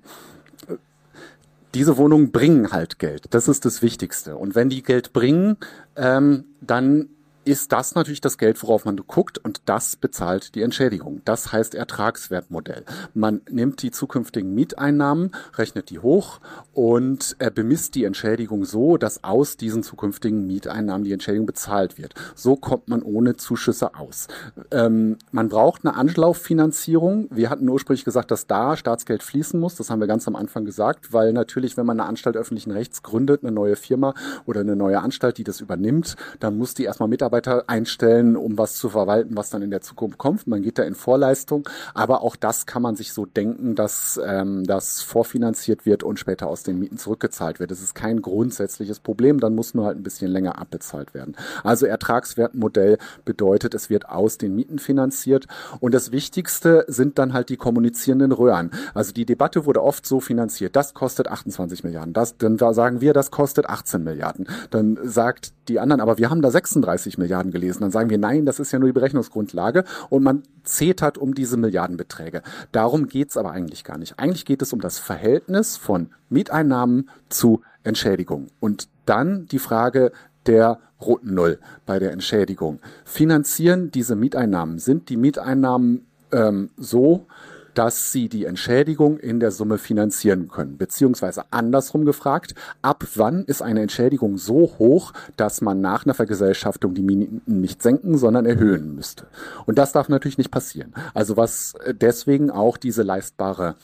diese 1.74 1.98
Wohnungen 1.98 2.32
bringen 2.32 2.72
halt 2.72 3.00
Geld. 3.00 3.26
Das 3.34 3.48
ist 3.48 3.66
das 3.66 3.82
Wichtigste. 3.82 4.38
Und 4.38 4.56
wenn 4.56 4.70
die 4.70 4.84
Geld 4.84 5.14
bringen, 5.14 5.58
ähm, 5.96 6.46
dann 6.62 7.10
ist 7.44 7.72
das 7.72 7.96
natürlich 7.96 8.22
das 8.22 8.38
Geld, 8.38 8.62
worauf 8.62 8.86
man 8.86 8.96
guckt 8.96 9.40
und 9.40 9.62
das 9.66 9.96
bezahlt 9.96 10.54
die 10.56 10.62
Entschädigung. 10.62 11.22
Das 11.26 11.52
heißt 11.52 11.74
Ertragswertmodell. 11.74 12.84
Man 13.14 13.42
nimmt 13.50 13.82
die 13.82 13.92
zukünftigen 13.92 14.54
Mieteinnahmen, 14.54 15.32
rechnet 15.56 15.90
die 15.90 16.00
hoch 16.00 16.40
und 16.74 17.36
äh, 17.40 17.50
bemisst 17.50 17.96
die 17.96 18.04
Entschädigung 18.04 18.66
so, 18.66 18.98
dass 18.98 19.24
aus 19.24 19.58
diesen 19.58 19.82
zukünftigen 19.82 20.46
Mieteinnahmen 20.46 21.04
die 21.04 21.14
Entschädigung 21.14 21.48
bezahlt 21.48 21.98
wird. 21.98 22.14
So 22.36 22.56
kommt 22.56 22.90
man 22.90 23.02
ohne 23.02 23.38
Zuschüsse 23.38 23.96
aus. 23.96 24.28
Ähm, 24.70 25.18
man 25.32 25.50
braucht 25.50 25.84
eine 25.84 25.96
Anlauffinanzierung. 25.96 27.28
Wir 27.32 27.50
hatten 27.50 27.68
ursprünglich 27.68 28.06
gesagt, 28.06 28.30
dass 28.30 28.46
da 28.46 28.78
Staatsgeld 28.78 29.24
fließen 29.24 29.60
muss. 29.60 29.76
Das 29.76 29.90
haben 29.90 30.00
wir 30.00 30.08
ganz 30.08 30.28
am 30.28 30.36
Anfang 30.36 30.66
gesagt, 30.66 31.12
weil 31.12 31.34
natürlich, 31.34 31.76
wenn 31.76 31.88
man 31.88 32.00
eine 32.00 32.08
Anstalt 32.08 32.38
öffentlichen 32.38 32.72
Rechts 32.72 33.02
gründet, 33.02 33.44
eine 33.44 33.52
neue 33.52 33.76
Firma 33.76 34.14
oder 34.46 34.62
eine 34.62 34.76
neue 34.76 35.02
Anstalt, 35.02 35.40
die 35.40 35.44
das 35.44 35.60
übernimmt, 35.60 36.16
dann 36.40 36.58
muss 36.58 36.76
die 36.76 36.84
erstmal 36.84 37.10
Mitarbeiter 37.10 37.31
Mitarbeiter 37.32 37.64
einstellen, 37.68 38.36
um 38.36 38.58
was 38.58 38.76
zu 38.76 38.90
verwalten, 38.90 39.38
was 39.38 39.50
dann 39.50 39.62
in 39.62 39.72
der 39.72 39.82
Zukunft 39.82 40.18
kommt. 40.18 40.48
Man 40.48 40.62
geht 40.62 40.78
da 40.78 40.84
in 40.84 40.96
Vorleistung, 40.96 41.68
aber 41.94 42.22
auch 42.22 42.36
das 42.36 42.66
kann 42.66 42.82
man 42.82 42.96
sich 42.96 43.14
so 43.14 43.26
denken, 43.26 43.76
dass 43.76 44.20
ähm, 44.24 44.66
das 44.66 45.02
vorfinanziert 45.02 45.86
wird 45.86 46.04
und 46.04 46.20
später 46.20 46.48
aus 46.48 46.64
den 46.64 46.78
Mieten 46.78 46.98
zurückgezahlt 46.98 47.60
wird. 47.60 47.72
Das 47.72 47.82
ist 47.82 47.96
kein 47.96 48.22
grundsätzliches 48.22 49.00
Problem, 49.00 49.40
dann 49.40 49.56
muss 49.56 49.74
nur 49.74 49.86
halt 49.86 49.98
ein 49.98 50.04
bisschen 50.04 50.30
länger 50.30 50.60
abbezahlt 50.60 51.14
werden. 51.14 51.36
Also 51.64 51.86
Ertragswertmodell 51.86 52.98
bedeutet, 53.24 53.74
es 53.74 53.90
wird 53.90 54.10
aus 54.10 54.38
den 54.38 54.54
Mieten 54.54 54.78
finanziert 54.78 55.48
und 55.80 55.94
das 55.94 56.12
Wichtigste 56.12 56.86
sind 56.88 57.18
dann 57.18 57.34
halt 57.34 57.50
die 57.50 57.58
kommunizierenden 57.58 58.34
Röhren. 58.34 58.72
Also 58.94 59.14
die 59.14 59.26
Debatte 59.26 59.66
wurde 59.66 59.82
oft 59.82 60.06
so 60.06 60.20
finanziert, 60.20 60.76
das 60.76 60.94
kostet 60.94 61.30
28 61.30 61.84
Milliarden, 61.84 62.14
das, 62.14 62.38
dann 62.38 62.58
da 62.58 62.74
sagen 62.74 63.00
wir, 63.00 63.14
das 63.14 63.32
kostet 63.32 63.68
18 63.68 64.04
Milliarden. 64.04 64.48
Dann 64.70 65.00
sagt 65.04 65.54
die 65.68 65.80
anderen, 65.80 66.02
aber 66.02 66.18
wir 66.18 66.30
haben 66.30 66.42
da 66.42 66.52
36 66.52 67.18
Milliarden 67.22 67.52
gelesen. 67.52 67.82
Dann 67.82 67.92
sagen 67.92 68.10
wir, 68.10 68.18
nein, 68.18 68.46
das 68.46 68.60
ist 68.60 68.72
ja 68.72 68.80
nur 68.80 68.90
die 68.90 68.94
Berechnungsgrundlage 68.94 69.86
und 70.10 70.24
man 70.24 70.44
zetert 70.64 71.18
um 71.18 71.34
diese 71.34 71.58
Milliardenbeträge. 71.58 72.42
Darum 72.72 73.08
geht's 73.08 73.38
aber 73.38 73.52
eigentlich 73.52 73.84
gar 73.84 73.98
nicht. 73.98 74.20
Eigentlich 74.20 74.46
geht 74.46 74.62
es 74.62 74.74
um 74.74 74.82
das 74.82 75.00
Verhältnis 75.00 75.78
von 75.78 76.10
Mieteinnahmen 76.30 77.10
zu 77.30 77.62
Entschädigung. 77.84 78.48
Und 78.60 78.88
dann 79.06 79.48
die 79.48 79.60
Frage 79.60 80.12
der 80.46 80.80
roten 81.02 81.34
Null 81.34 81.60
bei 81.86 82.00
der 82.00 82.12
Entschädigung. 82.12 82.80
Finanzieren 83.06 83.92
diese 83.92 84.16
Mieteinnahmen? 84.16 84.80
Sind 84.80 85.10
die 85.10 85.18
Mieteinnahmen 85.18 86.06
ähm, 86.32 86.70
so, 86.78 87.26
dass 87.74 88.12
sie 88.12 88.30
die 88.30 88.46
Entschädigung 88.46 89.18
in 89.18 89.40
der 89.40 89.52
Summe 89.52 89.78
finanzieren 89.78 90.48
können. 90.48 90.78
Beziehungsweise 90.78 91.44
andersrum 91.52 92.06
gefragt, 92.06 92.56
ab 92.82 93.04
wann 93.16 93.44
ist 93.46 93.62
eine 93.62 93.82
Entschädigung 93.82 94.38
so 94.38 94.74
hoch, 94.80 95.14
dass 95.38 95.62
man 95.62 95.82
nach 95.82 96.06
einer 96.06 96.14
Vergesellschaftung 96.14 96.94
die 96.94 97.02
Mieten 97.02 97.42
nicht 97.46 97.82
senken, 97.82 98.18
sondern 98.18 98.46
erhöhen 98.46 98.96
müsste. 98.96 99.28
Und 99.66 99.78
das 99.78 99.92
darf 99.92 100.10
natürlich 100.10 100.38
nicht 100.38 100.52
passieren. 100.52 100.94
Also 101.14 101.38
was 101.38 101.74
deswegen 101.92 102.52
auch 102.52 102.78
diese 102.78 103.04
leistbare 103.04 103.76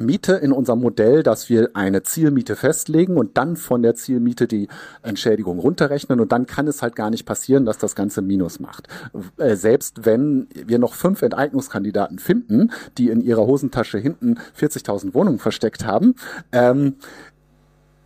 Miete 0.00 0.32
in 0.34 0.52
unserem 0.52 0.80
Modell, 0.80 1.22
dass 1.22 1.48
wir 1.48 1.70
eine 1.74 2.02
Zielmiete 2.02 2.56
festlegen 2.56 3.16
und 3.16 3.36
dann 3.36 3.56
von 3.56 3.82
der 3.82 3.94
Zielmiete 3.94 4.46
die 4.46 4.68
Entschädigung 5.02 5.58
runterrechnen 5.58 6.20
und 6.20 6.32
dann 6.32 6.46
kann 6.46 6.66
es 6.66 6.82
halt 6.82 6.96
gar 6.96 7.10
nicht 7.10 7.26
passieren, 7.26 7.64
dass 7.64 7.78
das 7.78 7.94
Ganze 7.94 8.22
Minus 8.22 8.60
macht. 8.60 8.88
Äh, 9.36 9.56
selbst 9.56 10.04
wenn 10.04 10.48
wir 10.54 10.78
noch 10.78 10.94
fünf 10.94 11.22
Enteignungskandidaten 11.22 12.18
finden, 12.18 12.70
die 12.98 13.10
in 13.10 13.20
ihrer 13.20 13.46
Hosentasche 13.46 13.98
hinten 13.98 14.38
40.000 14.58 15.14
Wohnungen 15.14 15.38
versteckt 15.38 15.84
haben, 15.84 16.14
ähm, 16.52 16.96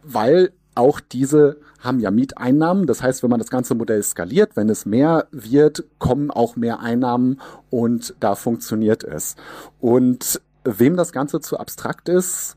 weil 0.03 0.51
auch 0.75 1.01
diese 1.01 1.59
haben 1.79 2.01
ja 2.01 2.11
Mieteinnahmen. 2.11 2.87
Das 2.87 3.03
heißt, 3.03 3.23
wenn 3.23 3.31
man 3.31 3.39
das 3.39 3.51
ganze 3.51 3.75
Modell 3.75 4.03
skaliert, 4.03 4.57
wenn 4.57 4.69
es 4.69 4.87
mehr 4.87 5.29
wird, 5.31 5.85
kommen 5.99 6.31
auch 6.31 6.57
mehr 6.57 6.81
Einnahmen 6.81 7.41
und 7.71 8.15
da 8.21 8.35
funktioniert 8.35 9.05
es. 9.05 9.37
Und 9.81 10.41
wem 10.65 10.97
das 10.97 11.13
Ganze 11.13 11.41
zu 11.41 11.59
abstrakt 11.59 12.09
ist, 12.09 12.57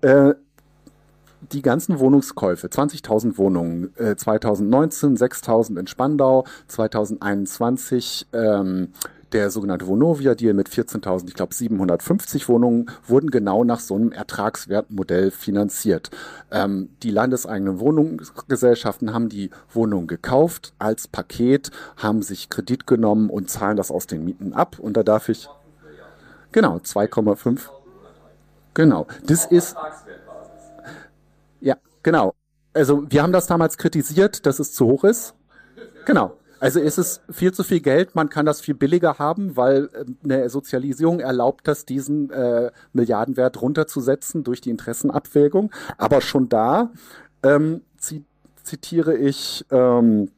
äh, 0.00 0.34
die 1.50 1.62
ganzen 1.62 1.98
Wohnungskäufe, 1.98 2.68
20.000 2.68 3.36
Wohnungen, 3.36 3.96
äh, 3.96 4.14
2019 4.14 5.16
6.000 5.16 5.78
in 5.78 5.86
Spandau, 5.86 6.44
2021 6.68 8.28
ähm, 8.32 8.92
der 9.32 9.50
sogenannte 9.50 9.86
Vonovia-Deal 9.86 10.54
mit 10.54 10.68
14.000, 10.68 11.28
ich 11.28 11.34
glaube 11.34 11.54
750 11.54 12.48
Wohnungen, 12.48 12.90
wurden 13.06 13.30
genau 13.30 13.64
nach 13.64 13.80
so 13.80 13.94
einem 13.94 14.12
Ertragswertmodell 14.12 15.30
finanziert. 15.30 16.10
Ähm, 16.50 16.90
die 17.02 17.10
landeseigenen 17.10 17.80
Wohnungsgesellschaften 17.80 19.12
haben 19.14 19.28
die 19.28 19.50
Wohnungen 19.72 20.06
gekauft 20.06 20.74
als 20.78 21.08
Paket, 21.08 21.70
haben 21.96 22.22
sich 22.22 22.50
Kredit 22.50 22.86
genommen 22.86 23.30
und 23.30 23.50
zahlen 23.50 23.76
das 23.76 23.90
aus 23.90 24.06
den 24.06 24.24
Mieten 24.24 24.52
ab. 24.52 24.78
Und 24.78 24.96
da 24.96 25.02
darf 25.02 25.28
ich 25.28 25.48
Genau, 26.52 26.76
2,5. 26.76 27.60
Genau. 28.74 29.06
Das 29.26 29.46
ist. 29.46 29.76
Ja, 31.60 31.76
genau. 32.02 32.34
Also 32.74 33.04
wir 33.10 33.22
haben 33.22 33.32
das 33.32 33.46
damals 33.46 33.76
kritisiert, 33.76 34.46
dass 34.46 34.58
es 34.58 34.72
zu 34.72 34.86
hoch 34.86 35.04
ist. 35.04 35.34
Genau. 36.06 36.36
Also 36.62 36.78
ist 36.78 36.96
es 36.96 37.20
viel 37.28 37.52
zu 37.52 37.64
viel 37.64 37.80
Geld, 37.80 38.14
man 38.14 38.28
kann 38.28 38.46
das 38.46 38.60
viel 38.60 38.74
billiger 38.74 39.18
haben, 39.18 39.56
weil 39.56 39.90
äh, 39.94 40.04
eine 40.22 40.48
Sozialisierung 40.48 41.18
erlaubt 41.18 41.66
das, 41.66 41.86
diesen 41.86 42.30
äh, 42.30 42.70
Milliardenwert 42.92 43.60
runterzusetzen 43.60 44.44
durch 44.44 44.60
die 44.60 44.70
Interessenabwägung. 44.70 45.72
Aber 45.98 46.20
schon 46.20 46.48
da 46.48 46.92
ähm, 47.42 47.82
zitiere 48.62 49.16
ich 49.16 49.66
ähm, 49.72 50.30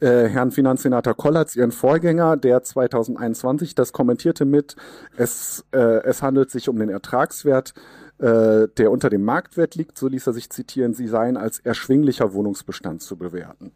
äh, 0.00 0.28
Herrn 0.28 0.50
Finanzsenator 0.50 1.14
Kollatz, 1.14 1.56
ihren 1.56 1.72
Vorgänger, 1.72 2.36
der 2.36 2.62
2021 2.62 3.74
das 3.74 3.92
kommentierte 3.92 4.44
mit, 4.44 4.76
es, 5.16 5.64
äh, 5.72 6.02
es 6.04 6.22
handelt 6.22 6.50
sich 6.50 6.68
um 6.68 6.78
den 6.78 6.88
Ertragswert, 6.88 7.74
äh, 8.18 8.68
der 8.76 8.90
unter 8.90 9.10
dem 9.10 9.24
Marktwert 9.24 9.74
liegt, 9.74 9.96
so 9.96 10.08
ließ 10.08 10.26
er 10.26 10.32
sich 10.32 10.50
zitieren, 10.50 10.94
sie 10.94 11.08
seien 11.08 11.36
als 11.36 11.58
erschwinglicher 11.58 12.32
Wohnungsbestand 12.32 13.02
zu 13.02 13.16
bewerten. 13.16 13.72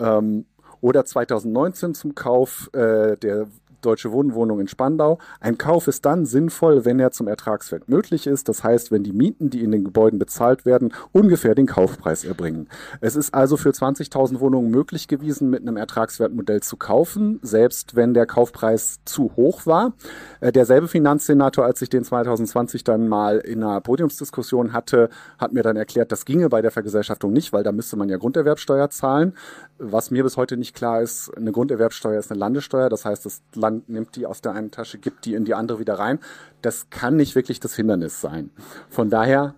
Ähm, 0.00 0.46
oder 0.80 1.04
2019 1.04 1.94
zum 1.94 2.14
Kauf 2.14 2.70
äh, 2.72 3.16
der 3.16 3.48
Deutsche 3.82 4.12
Wohnwohnung 4.12 4.60
in 4.60 4.68
Spandau. 4.68 5.18
Ein 5.40 5.58
Kauf 5.58 5.88
ist 5.88 6.04
dann 6.04 6.26
sinnvoll, 6.26 6.84
wenn 6.84 7.00
er 7.00 7.10
zum 7.10 7.28
Ertragswert 7.28 7.88
möglich 7.88 8.26
ist. 8.26 8.48
Das 8.48 8.64
heißt, 8.64 8.90
wenn 8.90 9.04
die 9.04 9.12
Mieten, 9.12 9.50
die 9.50 9.62
in 9.62 9.72
den 9.72 9.84
Gebäuden 9.84 10.18
bezahlt 10.18 10.66
werden, 10.66 10.92
ungefähr 11.12 11.54
den 11.54 11.66
Kaufpreis 11.66 12.24
erbringen. 12.24 12.68
Es 13.00 13.16
ist 13.16 13.34
also 13.34 13.56
für 13.56 13.70
20.000 13.70 14.40
Wohnungen 14.40 14.70
möglich 14.70 15.08
gewesen, 15.08 15.50
mit 15.50 15.62
einem 15.62 15.76
Ertragswertmodell 15.76 16.62
zu 16.62 16.76
kaufen, 16.76 17.38
selbst 17.42 17.94
wenn 17.96 18.14
der 18.14 18.26
Kaufpreis 18.26 19.00
zu 19.04 19.32
hoch 19.36 19.66
war. 19.66 19.92
Äh, 20.40 20.52
derselbe 20.52 20.88
Finanzsenator, 20.88 21.64
als 21.64 21.82
ich 21.82 21.90
den 21.90 22.04
2020 22.04 22.84
dann 22.84 23.08
mal 23.08 23.38
in 23.38 23.62
einer 23.62 23.80
Podiumsdiskussion 23.80 24.72
hatte, 24.72 25.10
hat 25.38 25.52
mir 25.52 25.62
dann 25.62 25.76
erklärt, 25.76 26.12
das 26.12 26.24
ginge 26.24 26.48
bei 26.48 26.62
der 26.62 26.70
Vergesellschaftung 26.70 27.32
nicht, 27.32 27.52
weil 27.52 27.62
da 27.62 27.72
müsste 27.72 27.96
man 27.96 28.08
ja 28.08 28.16
Grunderwerbsteuer 28.16 28.90
zahlen. 28.90 29.34
Was 29.78 30.10
mir 30.10 30.24
bis 30.24 30.36
heute 30.36 30.56
nicht 30.56 30.74
klar 30.74 31.02
ist, 31.02 31.30
eine 31.36 31.52
Grunderwerbsteuer 31.52 32.18
ist 32.18 32.30
eine 32.30 32.40
Landessteuer. 32.40 32.88
Das 32.88 33.04
heißt, 33.04 33.26
das 33.26 33.42
Land 33.54 33.67
Land 33.68 33.88
nimmt 33.88 34.16
die 34.16 34.26
aus 34.26 34.40
der 34.40 34.52
einen 34.52 34.70
Tasche, 34.70 34.98
gibt 34.98 35.24
die 35.24 35.34
in 35.34 35.44
die 35.44 35.54
andere 35.54 35.78
wieder 35.78 35.98
rein. 35.98 36.18
Das 36.62 36.90
kann 36.90 37.16
nicht 37.16 37.34
wirklich 37.34 37.60
das 37.60 37.74
Hindernis 37.76 38.20
sein. 38.20 38.50
Von 38.88 39.10
daher, 39.10 39.54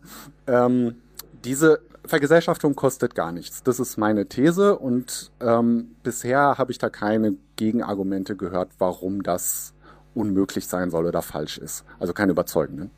ähm, 0.47 0.97
diese 1.45 1.81
Vergesellschaftung 2.05 2.75
kostet 2.75 3.15
gar 3.15 3.31
nichts. 3.31 3.63
Das 3.63 3.79
ist 3.79 3.97
meine 3.97 4.27
These 4.27 4.79
und 4.79 5.31
ähm, 5.41 5.93
bisher 6.03 6.59
habe 6.59 6.73
ich 6.73 6.79
da 6.79 6.91
keine 6.91 7.37
Gegenargumente 7.57 8.37
gehört, 8.37 8.71
warum 8.79 9.23
das 9.23 9.75
unmöglich 10.15 10.67
sein 10.67 10.91
soll 10.91 11.07
oder 11.07 11.23
falsch 11.23 11.59
ist. 11.59 11.85
Also 12.01 12.13
keine 12.13 12.33
überzeugenden. 12.33 12.91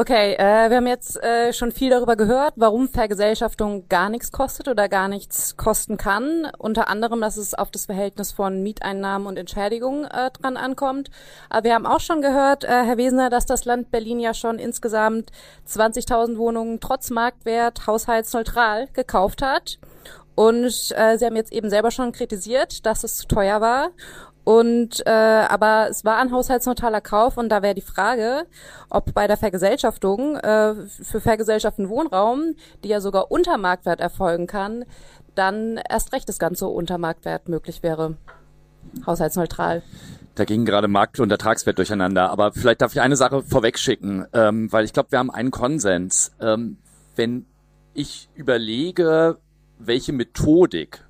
Okay, 0.00 0.34
äh, 0.34 0.70
wir 0.70 0.76
haben 0.76 0.86
jetzt 0.86 1.20
äh, 1.24 1.52
schon 1.52 1.72
viel 1.72 1.90
darüber 1.90 2.14
gehört, 2.14 2.54
warum 2.54 2.88
Vergesellschaftung 2.88 3.88
gar 3.88 4.10
nichts 4.10 4.30
kostet 4.30 4.68
oder 4.68 4.88
gar 4.88 5.08
nichts 5.08 5.56
kosten 5.56 5.96
kann. 5.96 6.46
Unter 6.56 6.86
anderem, 6.86 7.20
dass 7.20 7.36
es 7.36 7.52
auf 7.52 7.72
das 7.72 7.86
Verhältnis 7.86 8.30
von 8.30 8.62
Mieteinnahmen 8.62 9.26
und 9.26 9.36
Entschädigungen 9.36 10.04
äh, 10.04 10.30
dran 10.30 10.56
ankommt. 10.56 11.10
Aber 11.50 11.64
wir 11.64 11.74
haben 11.74 11.84
auch 11.84 11.98
schon 11.98 12.22
gehört, 12.22 12.62
äh, 12.62 12.68
Herr 12.68 12.96
Wesener, 12.96 13.28
dass 13.28 13.44
das 13.44 13.64
Land 13.64 13.90
Berlin 13.90 14.20
ja 14.20 14.34
schon 14.34 14.60
insgesamt 14.60 15.32
20.000 15.68 16.38
Wohnungen 16.38 16.78
trotz 16.78 17.10
Marktwert 17.10 17.88
haushaltsneutral 17.88 18.86
gekauft 18.92 19.42
hat. 19.42 19.80
Und 20.36 20.94
äh, 20.94 21.18
Sie 21.18 21.26
haben 21.26 21.34
jetzt 21.34 21.50
eben 21.52 21.70
selber 21.70 21.90
schon 21.90 22.12
kritisiert, 22.12 22.86
dass 22.86 23.02
es 23.02 23.16
zu 23.16 23.26
teuer 23.26 23.60
war. 23.60 23.90
Und 24.48 25.06
äh, 25.06 25.10
aber 25.10 25.88
es 25.90 26.06
war 26.06 26.16
ein 26.16 26.32
haushaltsneutraler 26.32 27.02
Kauf 27.02 27.36
und 27.36 27.50
da 27.50 27.60
wäre 27.60 27.74
die 27.74 27.82
Frage, 27.82 28.46
ob 28.88 29.12
bei 29.12 29.26
der 29.26 29.36
Vergesellschaftung 29.36 30.36
äh, 30.36 30.74
für 30.86 31.20
vergesellschaften 31.20 31.90
Wohnraum, 31.90 32.54
die 32.82 32.88
ja 32.88 33.02
sogar 33.02 33.30
unter 33.30 33.58
Marktwert 33.58 34.00
erfolgen 34.00 34.46
kann, 34.46 34.86
dann 35.34 35.78
erst 35.90 36.14
recht 36.14 36.30
das 36.30 36.38
Ganze 36.38 36.66
unter 36.66 36.96
Marktwert 36.96 37.50
möglich 37.50 37.82
wäre. 37.82 38.16
Haushaltsneutral. 39.06 39.82
Da 40.34 40.46
ging 40.46 40.64
gerade 40.64 40.88
Markt- 40.88 41.20
und 41.20 41.30
Ertragswert 41.30 41.76
durcheinander. 41.76 42.30
Aber 42.30 42.52
vielleicht 42.52 42.80
darf 42.80 42.92
ich 42.92 43.02
eine 43.02 43.16
Sache 43.16 43.42
vorwegschicken, 43.42 44.28
ähm, 44.32 44.72
weil 44.72 44.86
ich 44.86 44.94
glaube, 44.94 45.12
wir 45.12 45.18
haben 45.18 45.30
einen 45.30 45.50
Konsens. 45.50 46.32
Ähm, 46.40 46.78
wenn 47.16 47.44
ich 47.92 48.30
überlege, 48.34 49.36
welche 49.78 50.14
Methodik 50.14 51.04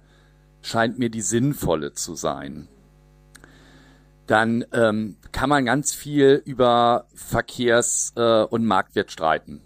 scheint 0.61 0.99
mir 0.99 1.09
die 1.09 1.21
sinnvolle 1.21 1.93
zu 1.93 2.17
sein, 2.17 2.67
dann 4.29 4.65
ähm, 4.73 5.17
kann 5.33 5.49
man 5.49 5.65
ganz 5.65 5.95
viel 5.95 6.43
über 6.45 7.07
Verkehrs- 7.15 8.13
äh, 8.17 8.45
und 8.45 8.65
Marktwert 8.65 9.11
streiten. 9.11 9.63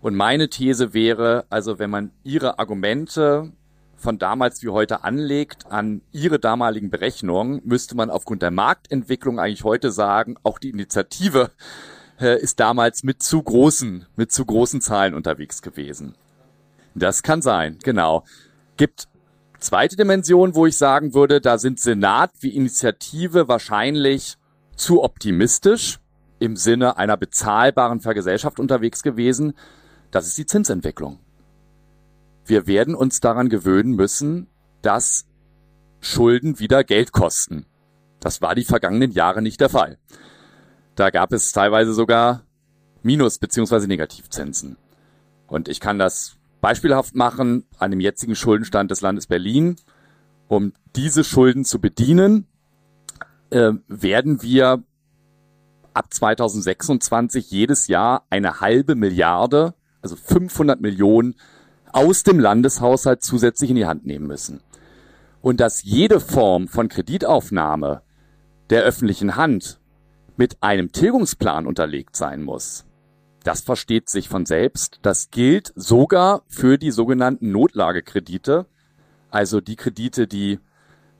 Und 0.00 0.14
meine 0.16 0.48
These 0.48 0.94
wäre, 0.94 1.44
also 1.50 1.78
wenn 1.78 1.90
man 1.90 2.10
Ihre 2.24 2.58
Argumente 2.58 3.52
von 3.96 4.18
damals 4.18 4.62
wie 4.62 4.68
heute 4.68 5.04
anlegt 5.04 5.70
an 5.70 6.00
Ihre 6.10 6.38
damaligen 6.38 6.90
Berechnungen, 6.90 7.60
müsste 7.64 7.94
man 7.94 8.10
aufgrund 8.10 8.42
der 8.42 8.50
Marktentwicklung 8.50 9.38
eigentlich 9.38 9.64
heute 9.64 9.92
sagen, 9.92 10.36
auch 10.42 10.58
die 10.58 10.70
Initiative 10.70 11.50
äh, 12.20 12.40
ist 12.40 12.60
damals 12.60 13.02
mit 13.02 13.22
zu 13.22 13.42
großen, 13.42 14.06
mit 14.16 14.32
zu 14.32 14.44
großen 14.44 14.80
Zahlen 14.80 15.14
unterwegs 15.14 15.62
gewesen. 15.62 16.14
Das 16.94 17.22
kann 17.22 17.42
sein, 17.42 17.78
genau. 17.82 18.24
Gibt 18.76 19.08
zweite 19.62 19.96
Dimension, 19.96 20.54
wo 20.54 20.66
ich 20.66 20.76
sagen 20.76 21.14
würde, 21.14 21.40
da 21.40 21.58
sind 21.58 21.80
Senat 21.80 22.32
wie 22.40 22.54
Initiative 22.54 23.48
wahrscheinlich 23.48 24.36
zu 24.76 25.02
optimistisch 25.02 25.98
im 26.38 26.56
Sinne 26.56 26.96
einer 26.96 27.16
bezahlbaren 27.16 28.00
Vergesellschaft 28.00 28.58
unterwegs 28.58 29.02
gewesen. 29.02 29.54
Das 30.10 30.26
ist 30.26 30.36
die 30.36 30.46
Zinsentwicklung. 30.46 31.20
Wir 32.44 32.66
werden 32.66 32.94
uns 32.94 33.20
daran 33.20 33.48
gewöhnen 33.48 33.94
müssen, 33.94 34.48
dass 34.82 35.26
Schulden 36.00 36.58
wieder 36.58 36.82
Geld 36.82 37.12
kosten. 37.12 37.66
Das 38.18 38.42
war 38.42 38.54
die 38.54 38.64
vergangenen 38.64 39.12
Jahre 39.12 39.42
nicht 39.42 39.60
der 39.60 39.68
Fall. 39.68 39.98
Da 40.96 41.10
gab 41.10 41.32
es 41.32 41.52
teilweise 41.52 41.94
sogar 41.94 42.42
Minus- 43.02 43.38
bzw. 43.38 43.86
Negativzinsen. 43.86 44.76
Und 45.46 45.68
ich 45.68 45.80
kann 45.80 45.98
das 45.98 46.36
beispielhaft 46.62 47.14
machen 47.14 47.66
an 47.78 47.90
dem 47.90 48.00
jetzigen 48.00 48.34
Schuldenstand 48.34 48.90
des 48.90 49.02
Landes 49.02 49.26
Berlin. 49.26 49.76
Um 50.48 50.72
diese 50.96 51.24
Schulden 51.24 51.66
zu 51.66 51.80
bedienen, 51.80 52.46
äh, 53.50 53.72
werden 53.88 54.42
wir 54.42 54.82
ab 55.92 56.14
2026 56.14 57.50
jedes 57.50 57.88
Jahr 57.88 58.24
eine 58.30 58.60
halbe 58.60 58.94
Milliarde, 58.94 59.74
also 60.00 60.16
500 60.16 60.80
Millionen 60.80 61.34
aus 61.92 62.22
dem 62.22 62.38
Landeshaushalt 62.38 63.22
zusätzlich 63.22 63.70
in 63.70 63.76
die 63.76 63.86
Hand 63.86 64.06
nehmen 64.06 64.26
müssen. 64.26 64.60
Und 65.42 65.60
dass 65.60 65.82
jede 65.82 66.20
Form 66.20 66.68
von 66.68 66.88
Kreditaufnahme 66.88 68.02
der 68.70 68.84
öffentlichen 68.84 69.36
Hand 69.36 69.80
mit 70.36 70.62
einem 70.62 70.92
Tilgungsplan 70.92 71.66
unterlegt 71.66 72.16
sein 72.16 72.42
muss, 72.42 72.86
das 73.42 73.60
versteht 73.60 74.08
sich 74.08 74.28
von 74.28 74.46
selbst. 74.46 74.98
Das 75.02 75.30
gilt 75.30 75.72
sogar 75.74 76.42
für 76.48 76.78
die 76.78 76.90
sogenannten 76.90 77.50
Notlagekredite, 77.50 78.66
also 79.30 79.60
die 79.60 79.76
Kredite, 79.76 80.26
die 80.26 80.60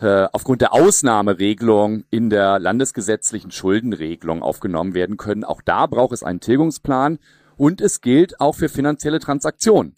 äh, 0.00 0.28
aufgrund 0.32 0.60
der 0.60 0.72
Ausnahmeregelung 0.72 2.04
in 2.10 2.28
der 2.28 2.58
landesgesetzlichen 2.58 3.50
Schuldenregelung 3.50 4.42
aufgenommen 4.42 4.94
werden 4.94 5.16
können. 5.16 5.44
Auch 5.44 5.62
da 5.62 5.86
braucht 5.86 6.12
es 6.12 6.22
einen 6.22 6.40
Tilgungsplan 6.40 7.18
und 7.56 7.80
es 7.80 8.00
gilt 8.00 8.40
auch 8.40 8.54
für 8.54 8.68
finanzielle 8.68 9.20
Transaktionen. 9.20 9.96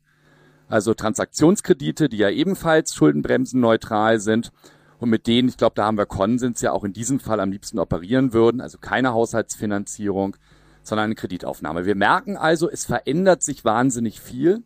Also 0.69 0.95
Transaktionskredite, 0.95 2.09
die 2.09 2.19
ja 2.19 2.31
ebenfalls 2.31 2.95
schuldenbremsenneutral 2.95 4.21
sind 4.21 4.53
und 4.99 5.11
mit 5.11 5.27
denen, 5.27 5.49
ich 5.49 5.57
glaube, 5.57 5.75
da 5.75 5.87
haben 5.87 5.99
wir 5.99 6.07
Konsens, 6.07 6.61
ja 6.61 6.73
auch 6.73 6.85
in 6.85 6.93
diesem 6.93 7.21
Fall 7.21 7.41
am 7.41 7.51
liebsten 7.51 7.79
operieren 7.79 8.33
würden, 8.33 8.61
also 8.61 8.79
keine 8.79 9.13
Haushaltsfinanzierung, 9.13 10.37
sondern 10.85 11.07
eine 11.07 11.15
Kreditaufnahme. 11.17 11.87
Wir 11.87 11.97
merken 11.97 12.37
also, 12.37 12.71
es 12.71 12.85
verändert 12.85 13.43
sich 13.43 13.65
wahnsinnig 13.65 14.21
viel. 14.21 14.63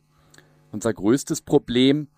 Unser 0.71 0.93
größtes 0.93 1.41
Problem 1.41 2.09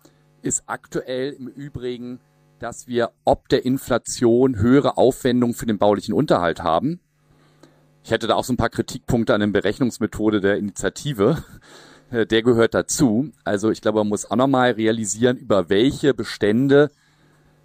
ist 0.41 0.63
aktuell 0.65 1.31
im 1.33 1.47
Übrigen, 1.47 2.19
dass 2.59 2.87
wir 2.87 3.11
ob 3.23 3.47
der 3.49 3.63
Inflation 3.63 4.57
höhere 4.57 4.97
Aufwendungen 4.97 5.55
für 5.55 5.65
den 5.65 5.77
baulichen 5.77 6.13
Unterhalt 6.13 6.61
haben. 6.61 6.99
Ich 8.03 8.11
hätte 8.11 8.27
da 8.27 8.35
auch 8.35 8.43
so 8.43 8.53
ein 8.53 8.57
paar 8.57 8.69
Kritikpunkte 8.69 9.33
an 9.33 9.41
der 9.41 9.47
Berechnungsmethode 9.47 10.41
der 10.41 10.57
Initiative. 10.57 11.43
Der 12.11 12.43
gehört 12.43 12.73
dazu. 12.73 13.31
Also 13.45 13.71
ich 13.71 13.79
glaube, 13.79 13.99
man 13.99 14.09
muss 14.09 14.29
auch 14.29 14.35
nochmal 14.35 14.71
realisieren, 14.71 15.37
über 15.37 15.69
welche 15.69 16.13
Bestände 16.13 16.91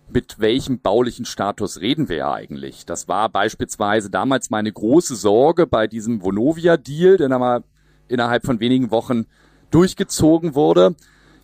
mit 0.09 0.38
welchem 0.38 0.80
baulichen 0.80 1.24
Status 1.24 1.80
reden 1.80 2.09
wir 2.09 2.16
ja 2.16 2.32
eigentlich? 2.32 2.86
Das 2.86 3.09
war 3.09 3.28
beispielsweise 3.28 4.11
damals 4.11 4.50
meine 4.50 4.72
große 4.72 5.16
Sorge 5.16 5.66
bei 5.66 5.86
diesem 5.86 6.22
Vonovia-Deal, 6.22 7.16
der 7.16 7.28
mal 7.38 7.64
innerhalb 8.09 8.44
von 8.44 8.61
wenigen 8.61 8.90
Wochen 8.90 9.26
durchgezogen 9.70 10.54
wurde. 10.54 10.94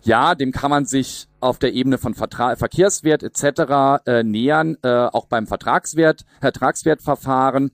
Ja, 0.03 0.35
dem 0.35 0.51
kann 0.51 0.69
man 0.69 0.85
sich 0.85 1.27
auf 1.39 1.59
der 1.59 1.73
Ebene 1.73 1.97
von 1.97 2.13
Vertra 2.13 2.55
Verkehrswert 2.55 3.23
etc. 3.23 4.05
Äh, 4.05 4.23
nähern, 4.23 4.77
äh, 4.81 4.89
auch 4.89 5.27
beim 5.27 5.47
Vertragswert, 5.47 6.25
Vertragswertverfahren. 6.41 7.71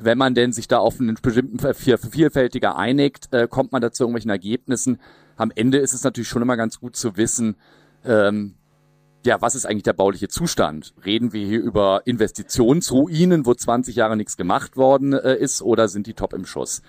Wenn 0.00 0.18
man 0.18 0.34
denn 0.34 0.52
sich 0.52 0.68
da 0.68 0.78
auf 0.78 1.00
einen 1.00 1.18
bestimmten 1.20 1.58
Vielfältiger 1.74 2.76
einigt, 2.76 3.32
äh, 3.32 3.48
kommt 3.48 3.72
man 3.72 3.82
da 3.82 3.90
zu 3.90 4.04
irgendwelchen 4.04 4.30
Ergebnissen. 4.30 5.00
Am 5.36 5.52
Ende 5.54 5.78
ist 5.78 5.92
es 5.92 6.04
natürlich 6.04 6.28
schon 6.28 6.42
immer 6.42 6.56
ganz 6.56 6.78
gut 6.80 6.96
zu 6.96 7.16
wissen, 7.16 7.56
ähm, 8.04 8.54
ja, 9.24 9.40
was 9.40 9.54
ist 9.54 9.66
eigentlich 9.66 9.82
der 9.82 9.92
bauliche 9.92 10.28
Zustand? 10.28 10.94
Reden 11.04 11.32
wir 11.32 11.44
hier 11.46 11.60
über 11.60 12.02
Investitionsruinen, 12.04 13.46
wo 13.46 13.54
20 13.54 13.96
Jahre 13.96 14.16
nichts 14.16 14.36
gemacht 14.36 14.76
worden 14.76 15.12
äh, 15.12 15.36
ist, 15.36 15.62
oder 15.62 15.88
sind 15.88 16.06
die 16.06 16.14
top 16.14 16.32
im 16.32 16.46
Schuss? 16.46 16.82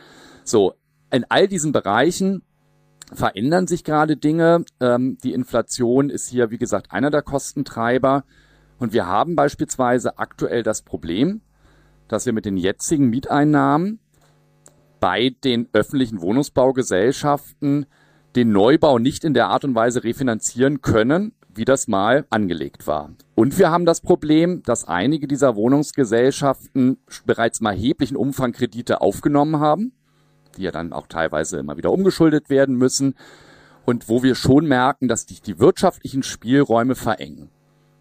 So, 0.43 0.73
in 1.11 1.25
all 1.29 1.47
diesen 1.47 1.71
Bereichen 1.71 2.43
verändern 3.11 3.67
sich 3.67 3.83
gerade 3.83 4.15
Dinge. 4.15 4.63
Ähm, 4.79 5.17
die 5.23 5.33
Inflation 5.33 6.09
ist 6.09 6.29
hier, 6.29 6.51
wie 6.51 6.57
gesagt, 6.57 6.91
einer 6.91 7.09
der 7.09 7.23
Kostentreiber. 7.23 8.23
Und 8.77 8.93
wir 8.93 9.07
haben 9.07 9.35
beispielsweise 9.35 10.19
aktuell 10.19 10.63
das 10.63 10.83
Problem, 10.83 11.41
dass 12.07 12.25
wir 12.25 12.33
mit 12.33 12.45
den 12.45 12.57
jetzigen 12.57 13.09
Mieteinnahmen 13.09 13.99
bei 14.99 15.35
den 15.43 15.67
öffentlichen 15.73 16.21
Wohnungsbaugesellschaften 16.21 17.85
den 18.35 18.51
Neubau 18.51 18.99
nicht 18.99 19.23
in 19.23 19.33
der 19.33 19.47
Art 19.47 19.65
und 19.65 19.75
Weise 19.75 20.03
refinanzieren 20.03 20.81
können, 20.81 21.33
wie 21.59 21.65
das 21.65 21.89
mal 21.89 22.25
angelegt 22.29 22.87
war. 22.87 23.11
Und 23.35 23.59
wir 23.59 23.69
haben 23.69 23.85
das 23.85 23.99
Problem, 23.99 24.63
dass 24.63 24.87
einige 24.87 25.27
dieser 25.27 25.57
Wohnungsgesellschaften 25.57 26.97
bereits 27.25 27.59
im 27.59 27.65
erheblichen 27.65 28.15
Umfang 28.15 28.53
Kredite 28.53 29.01
aufgenommen 29.01 29.59
haben, 29.59 29.91
die 30.55 30.63
ja 30.63 30.71
dann 30.71 30.93
auch 30.93 31.07
teilweise 31.07 31.59
immer 31.59 31.75
wieder 31.75 31.91
umgeschuldet 31.91 32.49
werden 32.49 32.75
müssen 32.75 33.15
und 33.85 34.07
wo 34.07 34.23
wir 34.23 34.35
schon 34.35 34.67
merken, 34.67 35.09
dass 35.09 35.23
sich 35.23 35.41
die 35.41 35.59
wirtschaftlichen 35.59 36.23
Spielräume 36.23 36.95
verengen. 36.95 37.49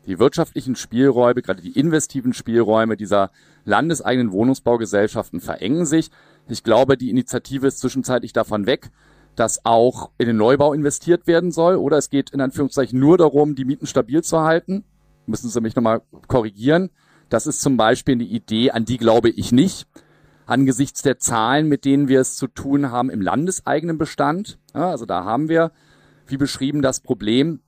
Die 0.06 0.20
wirtschaftlichen 0.20 0.76
Spielräume, 0.76 1.42
gerade 1.42 1.60
die 1.60 1.78
investiven 1.78 2.34
Spielräume 2.34 2.96
dieser 2.96 3.32
landeseigenen 3.64 4.30
Wohnungsbaugesellschaften 4.30 5.40
verengen 5.40 5.84
sich. 5.84 6.10
Ich 6.48 6.62
glaube, 6.62 6.96
die 6.96 7.10
Initiative 7.10 7.66
ist 7.66 7.80
zwischenzeitlich 7.80 8.32
davon 8.32 8.66
weg, 8.66 8.90
dass 9.38 9.64
auch 9.64 10.10
in 10.18 10.26
den 10.26 10.36
Neubau 10.36 10.72
investiert 10.72 11.26
werden 11.26 11.52
soll 11.52 11.76
oder 11.76 11.96
es 11.96 12.10
geht 12.10 12.30
in 12.30 12.40
Anführungszeichen 12.40 12.98
nur 12.98 13.18
darum, 13.18 13.54
die 13.54 13.64
Mieten 13.64 13.86
stabil 13.86 14.22
zu 14.22 14.40
halten. 14.40 14.84
Müssen 15.26 15.48
Sie 15.48 15.60
mich 15.60 15.76
nochmal 15.76 16.02
korrigieren. 16.26 16.90
Das 17.28 17.46
ist 17.46 17.60
zum 17.60 17.76
Beispiel 17.76 18.14
eine 18.14 18.24
Idee, 18.24 18.70
an 18.70 18.84
die 18.84 18.96
glaube 18.96 19.30
ich 19.30 19.52
nicht. 19.52 19.86
Angesichts 20.46 21.02
der 21.02 21.18
Zahlen, 21.18 21.68
mit 21.68 21.84
denen 21.84 22.08
wir 22.08 22.20
es 22.20 22.36
zu 22.36 22.46
tun 22.46 22.90
haben 22.90 23.10
im 23.10 23.20
landeseigenen 23.20 23.98
Bestand. 23.98 24.58
Ja, 24.74 24.90
also 24.90 25.04
da 25.04 25.24
haben 25.24 25.48
wir, 25.48 25.72
wie 26.26 26.38
beschrieben, 26.38 26.80
das 26.80 27.00
Problem, 27.00 27.60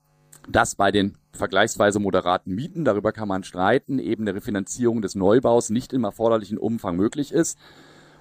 dass 0.49 0.75
bei 0.75 0.91
den 0.91 1.19
vergleichsweise 1.33 2.01
moderaten 2.01 2.55
Mieten, 2.55 2.85
darüber 2.85 3.13
kann 3.13 3.29
man 3.29 3.45
streiten, 3.45 3.99
eben 3.99 4.25
eine 4.25 4.35
Refinanzierung 4.35 5.03
des 5.03 5.15
Neubaus 5.15 5.71
nicht 5.71 5.93
im 5.93 6.05
erforderlichen 6.05 6.59
Umfang 6.59 6.97
möglich 6.97 7.33
ist. 7.33 7.59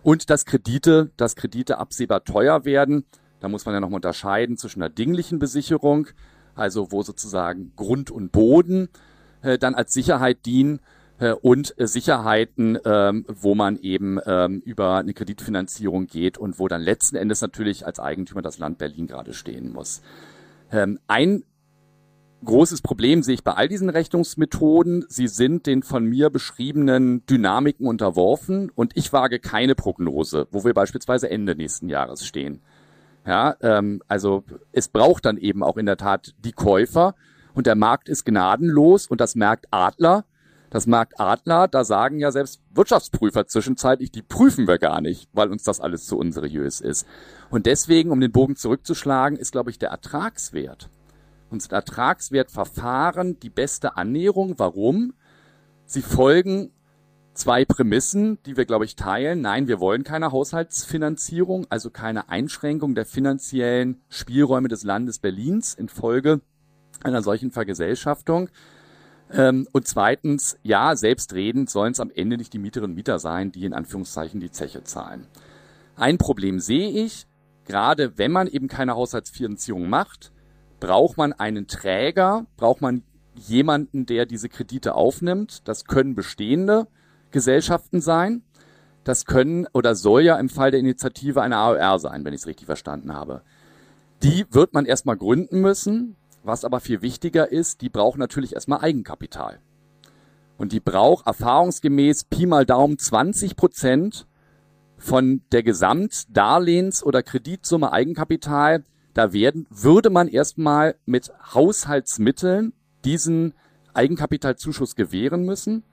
und 0.04 0.30
dass 0.30 0.46
Kredite, 0.46 1.12
dass 1.18 1.36
Kredite 1.36 1.78
absehbar 1.78 2.24
teuer 2.24 2.66
werden. 2.66 3.06
Da 3.40 3.50
muss 3.50 3.66
man 3.66 3.74
ja 3.74 3.80
noch 3.80 3.92
unterscheiden 3.92 4.58
zwischen 4.58 4.82
einer 4.82 4.90
dinglichen 4.90 5.40
Besicherung, 5.40 6.08
also 6.56 6.92
wo 6.92 7.04
sozusagen 7.04 7.74
Grund 7.76 8.12
und 8.12 8.32
Boden 8.32 8.90
äh, 9.42 9.58
dann 9.58 9.76
als 9.76 9.94
Sicherheit 9.94 10.46
dienen 10.46 10.80
äh, 11.20 11.32
und 11.32 11.78
äh, 11.80 11.88
Sicherheiten, 11.88 12.78
ähm, 12.86 13.26
wo 13.28 13.56
man 13.56 13.78
eben 13.78 14.20
ähm, 14.26 14.62
über 14.66 14.96
eine 14.98 15.14
Kreditfinanzierung 15.14 16.08
geht 16.08 16.38
und 16.38 16.60
wo 16.60 16.68
dann 16.68 16.82
letzten 16.82 17.16
Endes 17.16 17.42
natürlich 17.42 17.86
als 17.86 18.00
Eigentümer 18.00 18.42
das 18.42 18.58
Land 18.58 18.78
Berlin 18.78 19.08
gerade 19.08 19.34
stehen 19.34 19.72
muss. 19.72 20.02
Ähm, 20.72 21.00
ein 21.08 21.44
großes 22.44 22.82
Problem 22.82 23.22
sehe 23.22 23.34
ich 23.34 23.44
bei 23.44 23.54
all 23.54 23.68
diesen 23.68 23.90
Rechnungsmethoden. 23.90 25.06
Sie 25.10 25.28
sind 25.28 25.66
den 25.66 25.84
von 25.84 26.06
mir 26.06 26.30
beschriebenen 26.30 27.26
Dynamiken 27.26 27.88
unterworfen 27.88 28.72
und 28.74 28.96
ich 28.96 29.12
wage 29.12 29.40
keine 29.40 29.76
Prognose, 29.76 30.48
wo 30.52 30.64
wir 30.64 30.74
beispielsweise 30.74 31.30
Ende 31.30 31.56
nächsten 31.56 31.90
Jahres 31.90 32.26
stehen. 32.26 32.62
Ja, 33.30 33.56
ähm, 33.62 34.02
also 34.08 34.44
es 34.72 34.88
braucht 34.88 35.24
dann 35.26 35.38
eben 35.38 35.62
auch 35.62 35.78
in 35.78 35.86
der 35.86 35.98
Tat 35.98 36.34
die 36.40 36.52
Käufer 36.52 37.14
und 37.54 37.68
der 37.68 37.76
Markt 37.76 38.10
ist 38.10 38.26
gnadenlos 38.26 39.06
und 39.06 39.22
das 39.22 39.36
merkt 39.36 39.68
Adler. 39.70 40.26
Das 40.72 40.88
merkt 40.88 41.20
Adler, 41.20 41.68
da 41.68 41.84
sagen 41.84 42.18
ja 42.18 42.32
selbst 42.32 42.60
Wirtschaftsprüfer 42.74 43.46
zwischenzeitlich, 43.46 44.12
die 44.12 44.24
prüfen 44.24 44.68
wir 44.68 44.80
gar 44.80 45.00
nicht, 45.00 45.30
weil 45.32 45.52
uns 45.52 45.62
das 45.62 45.80
alles 45.80 46.08
zu 46.08 46.18
unseriös 46.18 46.82
ist. 46.82 47.06
Und 47.52 47.68
deswegen, 47.68 48.10
um 48.10 48.20
den 48.20 48.32
Bogen 48.32 48.56
zurückzuschlagen, 48.56 49.38
ist, 49.38 49.52
glaube 49.52 49.70
ich, 49.70 49.78
der 49.78 49.90
Ertragswert 49.90 50.90
und 51.52 51.62
sind 51.62 51.72
Ertragswertverfahren 51.72 53.40
die 53.40 53.52
beste 53.52 53.96
Annäherung. 53.96 54.56
Warum? 54.58 55.14
Sie 55.86 56.02
folgen 56.02 56.72
zwei 57.34 57.66
Prämissen, 57.66 58.42
die 58.46 58.58
wir, 58.58 58.66
glaube 58.66 58.86
ich, 58.86 58.96
teilen. 58.96 59.42
Nein, 59.42 59.68
wir 59.68 59.80
wollen 59.80 60.04
keine 60.04 60.32
Haushaltsfinanzierung, 60.32 61.68
also 61.70 61.90
keine 61.90 62.30
Einschränkung 62.30 62.96
der 62.96 63.06
finanziellen 63.06 64.02
Spielräume 64.10 64.68
des 64.68 64.84
Landes 64.84 65.20
Berlins 65.20 65.74
infolge 65.74 66.42
einer 67.04 67.22
solchen 67.22 67.52
Vergesellschaftung. 67.52 68.50
Ähm, 69.32 69.68
und 69.72 69.88
zweitens, 69.88 70.58
ja, 70.64 70.96
selbstredend 70.96 71.70
sollen 71.70 71.94
es 71.94 72.00
am 72.00 72.12
Ende 72.14 72.38
nicht 72.38 72.54
die 72.54 72.60
Mieterinnen 72.60 72.92
und 72.92 72.96
Mieter 72.96 73.20
sein, 73.20 73.52
die 73.52 73.66
in 73.66 73.74
Anführungszeichen 73.74 74.40
die 74.40 74.52
Zeche 74.52 74.84
zahlen. 74.84 75.28
Ein 75.96 76.18
Problem 76.18 76.60
sehe 76.60 76.90
ich, 76.90 77.28
gerade 77.66 78.18
wenn 78.18 78.32
man 78.32 78.48
eben 78.48 78.68
keine 78.68 78.96
Haushaltsfinanzierung 78.96 79.88
macht, 79.90 80.32
braucht 80.80 81.18
man 81.18 81.34
einen 81.34 81.68
Träger, 81.68 82.48
braucht 82.58 82.82
man 82.82 83.04
jemanden, 83.36 84.06
der 84.06 84.26
diese 84.26 84.50
Kredite 84.50 84.96
aufnimmt. 84.96 85.68
Das 85.68 85.86
können 85.86 86.16
bestehende 86.16 86.88
Gesellschaften 87.32 88.02
sein. 88.02 88.44
Das 89.04 89.26
können 89.26 89.68
oder 89.74 89.96
soll 89.96 90.22
ja 90.22 90.38
im 90.38 90.50
Fall 90.50 90.72
der 90.72 90.80
Initiative 90.80 91.42
eine 91.42 91.58
AOR 91.58 92.00
sein, 92.00 92.26
wenn 92.26 92.34
ich 92.34 92.42
es 92.42 92.48
richtig 92.48 92.66
verstanden 92.66 93.14
habe. 93.14 93.42
Die 94.22 94.46
wird 94.52 94.74
man 94.74 94.86
erstmal 94.86 95.18
gründen 95.18 95.62
müssen. 95.62 96.16
Was 96.44 96.66
aber 96.66 96.80
viel 96.80 97.02
wichtiger 97.02 97.52
ist, 97.52 97.82
die 97.82 97.90
braucht 97.90 98.18
natürlich 98.18 98.54
erstmal 98.54 98.80
Eigenkapital. 98.80 99.60
Und 100.58 100.72
die 100.72 100.80
braucht 100.80 101.28
erfahrungsgemäß 101.28 102.26
Pi 102.26 102.46
mal 102.46 102.66
Daumen 102.66 102.98
20 102.98 103.56
Prozent 103.56 104.28
von 104.98 105.42
der 105.52 105.64
Gesamtdarlehens- 105.64 107.04
oder 107.04 107.24
Kreditsumme 107.24 107.92
Eigenkapital, 107.92 108.84
da 109.14 109.34
werden, 109.34 109.66
würde 109.70 110.10
man 110.10 110.28
erstmal 110.28 110.96
mit 111.06 111.32
Haushaltsmitteln 111.54 112.74
diesen 113.06 113.54
Eigenkapitalzuschuss 113.94 114.96
gewähren 114.96 115.44
müssen. 115.44 115.84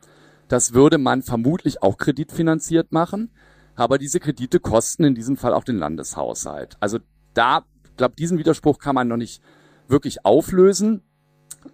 Das 0.48 0.74
würde 0.74 0.98
man 0.98 1.22
vermutlich 1.22 1.82
auch 1.82 1.96
kreditfinanziert 1.96 2.92
machen. 2.92 3.30
Aber 3.74 3.98
diese 3.98 4.20
Kredite 4.20 4.58
kosten 4.58 5.04
in 5.04 5.14
diesem 5.14 5.36
Fall 5.36 5.52
auch 5.52 5.64
den 5.64 5.76
Landeshaushalt. 5.76 6.76
Also 6.80 6.98
da, 7.34 7.64
glaube 7.96 8.16
diesen 8.16 8.38
Widerspruch 8.38 8.78
kann 8.78 8.94
man 8.94 9.08
noch 9.08 9.18
nicht 9.18 9.42
wirklich 9.88 10.24
auflösen. 10.24 11.02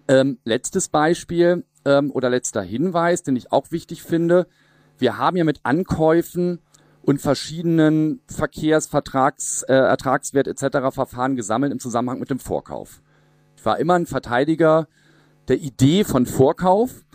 Ähm, 0.07 0.39
letztes 0.43 0.89
Beispiel 0.89 1.65
ähm, 1.85 2.11
oder 2.11 2.29
letzter 2.29 2.61
Hinweis, 2.61 3.23
den 3.23 3.35
ich 3.35 3.51
auch 3.51 3.71
wichtig 3.71 4.03
finde. 4.03 4.47
Wir 4.97 5.17
haben 5.17 5.37
ja 5.37 5.43
mit 5.43 5.61
Ankäufen 5.63 6.59
und 7.03 7.21
verschiedenen 7.21 8.21
Verkehrsvertrags, 8.27 9.63
äh, 9.63 9.73
Ertragswert 9.73 10.47
etc. 10.47 10.93
Verfahren 10.93 11.35
gesammelt 11.35 11.71
im 11.71 11.79
Zusammenhang 11.79 12.19
mit 12.19 12.29
dem 12.29 12.39
Vorkauf. 12.39 13.01
Ich 13.57 13.65
war 13.65 13.79
immer 13.79 13.95
ein 13.95 14.05
Verteidiger 14.05 14.87
der 15.47 15.59
Idee 15.59 16.03
von 16.03 16.25
Vorkauf. 16.25 17.05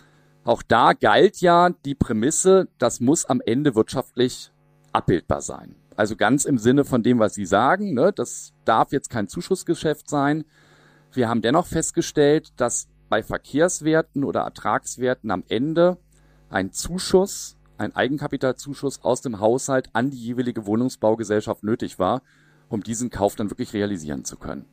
Auch 0.49 0.63
da 0.63 0.93
galt 0.93 1.41
ja 1.41 1.69
die 1.85 1.93
Prämisse, 1.93 2.69
das 2.79 3.01
muss 3.01 3.23
am 3.23 3.39
Ende 3.39 3.75
wirtschaftlich 3.75 4.51
abbildbar 4.91 5.43
sein. 5.43 5.75
Also 5.95 6.15
ganz 6.15 6.45
im 6.45 6.57
Sinne 6.57 6.85
von 6.85 7.03
dem, 7.03 7.19
was 7.19 7.35
Sie 7.35 7.45
sagen, 7.45 7.93
ne, 7.93 8.11
das 8.11 8.51
darf 8.65 8.91
jetzt 8.91 9.11
kein 9.11 9.27
Zuschussgeschäft 9.27 10.09
sein. 10.09 10.45
Wir 11.13 11.29
haben 11.29 11.43
dennoch 11.43 11.67
festgestellt, 11.67 12.49
dass 12.57 12.87
bei 13.09 13.21
Verkehrswerten 13.21 14.23
oder 14.23 14.39
Ertragswerten 14.39 15.29
am 15.29 15.43
Ende 15.49 15.99
ein 16.49 16.71
Zuschuss 16.71 17.55
ein 17.77 17.95
Eigenkapitalzuschuss 17.95 19.03
aus 19.03 19.21
dem 19.21 19.39
Haushalt 19.39 19.89
an 19.93 20.09
die 20.09 20.17
jeweilige 20.17 20.65
Wohnungsbaugesellschaft 20.65 21.63
nötig 21.63 21.99
war, 21.99 22.23
um 22.69 22.81
diesen 22.81 23.11
Kauf 23.11 23.35
dann 23.35 23.51
wirklich 23.51 23.73
realisieren 23.73 24.25
zu 24.25 24.35
können. 24.35 24.65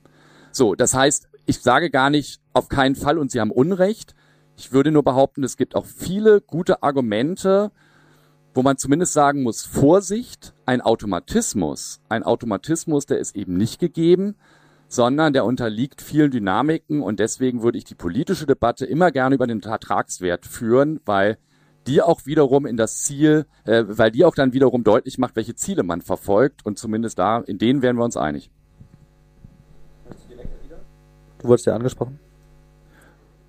So, 0.52 0.74
das 0.74 0.94
heißt, 0.94 1.28
ich 1.44 1.60
sage 1.60 1.90
gar 1.90 2.08
nicht 2.08 2.40
auf 2.54 2.70
keinen 2.70 2.94
Fall 2.94 3.18
und 3.18 3.30
Sie 3.30 3.40
haben 3.40 3.50
Unrecht. 3.50 4.14
Ich 4.56 4.72
würde 4.72 4.90
nur 4.90 5.02
behaupten, 5.02 5.44
es 5.44 5.56
gibt 5.56 5.74
auch 5.74 5.84
viele 5.84 6.40
gute 6.40 6.82
Argumente, 6.82 7.70
wo 8.54 8.62
man 8.62 8.78
zumindest 8.78 9.12
sagen 9.12 9.42
muss, 9.42 9.66
Vorsicht, 9.66 10.54
ein 10.64 10.80
Automatismus, 10.80 12.00
ein 12.08 12.22
Automatismus, 12.22 13.04
der 13.04 13.18
ist 13.18 13.36
eben 13.36 13.58
nicht 13.58 13.78
gegeben, 13.78 14.34
sondern 14.88 15.34
der 15.34 15.44
unterliegt 15.44 16.00
vielen 16.00 16.30
Dynamiken 16.30 17.02
und 17.02 17.20
deswegen 17.20 17.62
würde 17.62 17.76
ich 17.76 17.84
die 17.84 17.94
politische 17.94 18.46
Debatte 18.46 18.86
immer 18.86 19.10
gerne 19.10 19.34
über 19.34 19.46
den 19.46 19.62
Ertragswert 19.62 20.46
führen, 20.46 21.00
weil 21.04 21.36
die 21.86 22.00
auch 22.00 22.24
wiederum 22.24 22.64
in 22.66 22.78
das 22.78 23.02
Ziel, 23.02 23.46
äh, 23.64 23.84
weil 23.86 24.10
die 24.10 24.24
auch 24.24 24.34
dann 24.34 24.54
wiederum 24.54 24.84
deutlich 24.84 25.18
macht, 25.18 25.36
welche 25.36 25.54
Ziele 25.54 25.82
man 25.82 26.00
verfolgt 26.00 26.64
und 26.64 26.78
zumindest 26.78 27.18
da, 27.18 27.40
in 27.40 27.58
denen 27.58 27.82
wären 27.82 27.96
wir 27.96 28.04
uns 28.04 28.16
einig. 28.16 28.50
Du 31.38 31.48
wurdest 31.48 31.66
ja 31.66 31.76
angesprochen. 31.76 32.18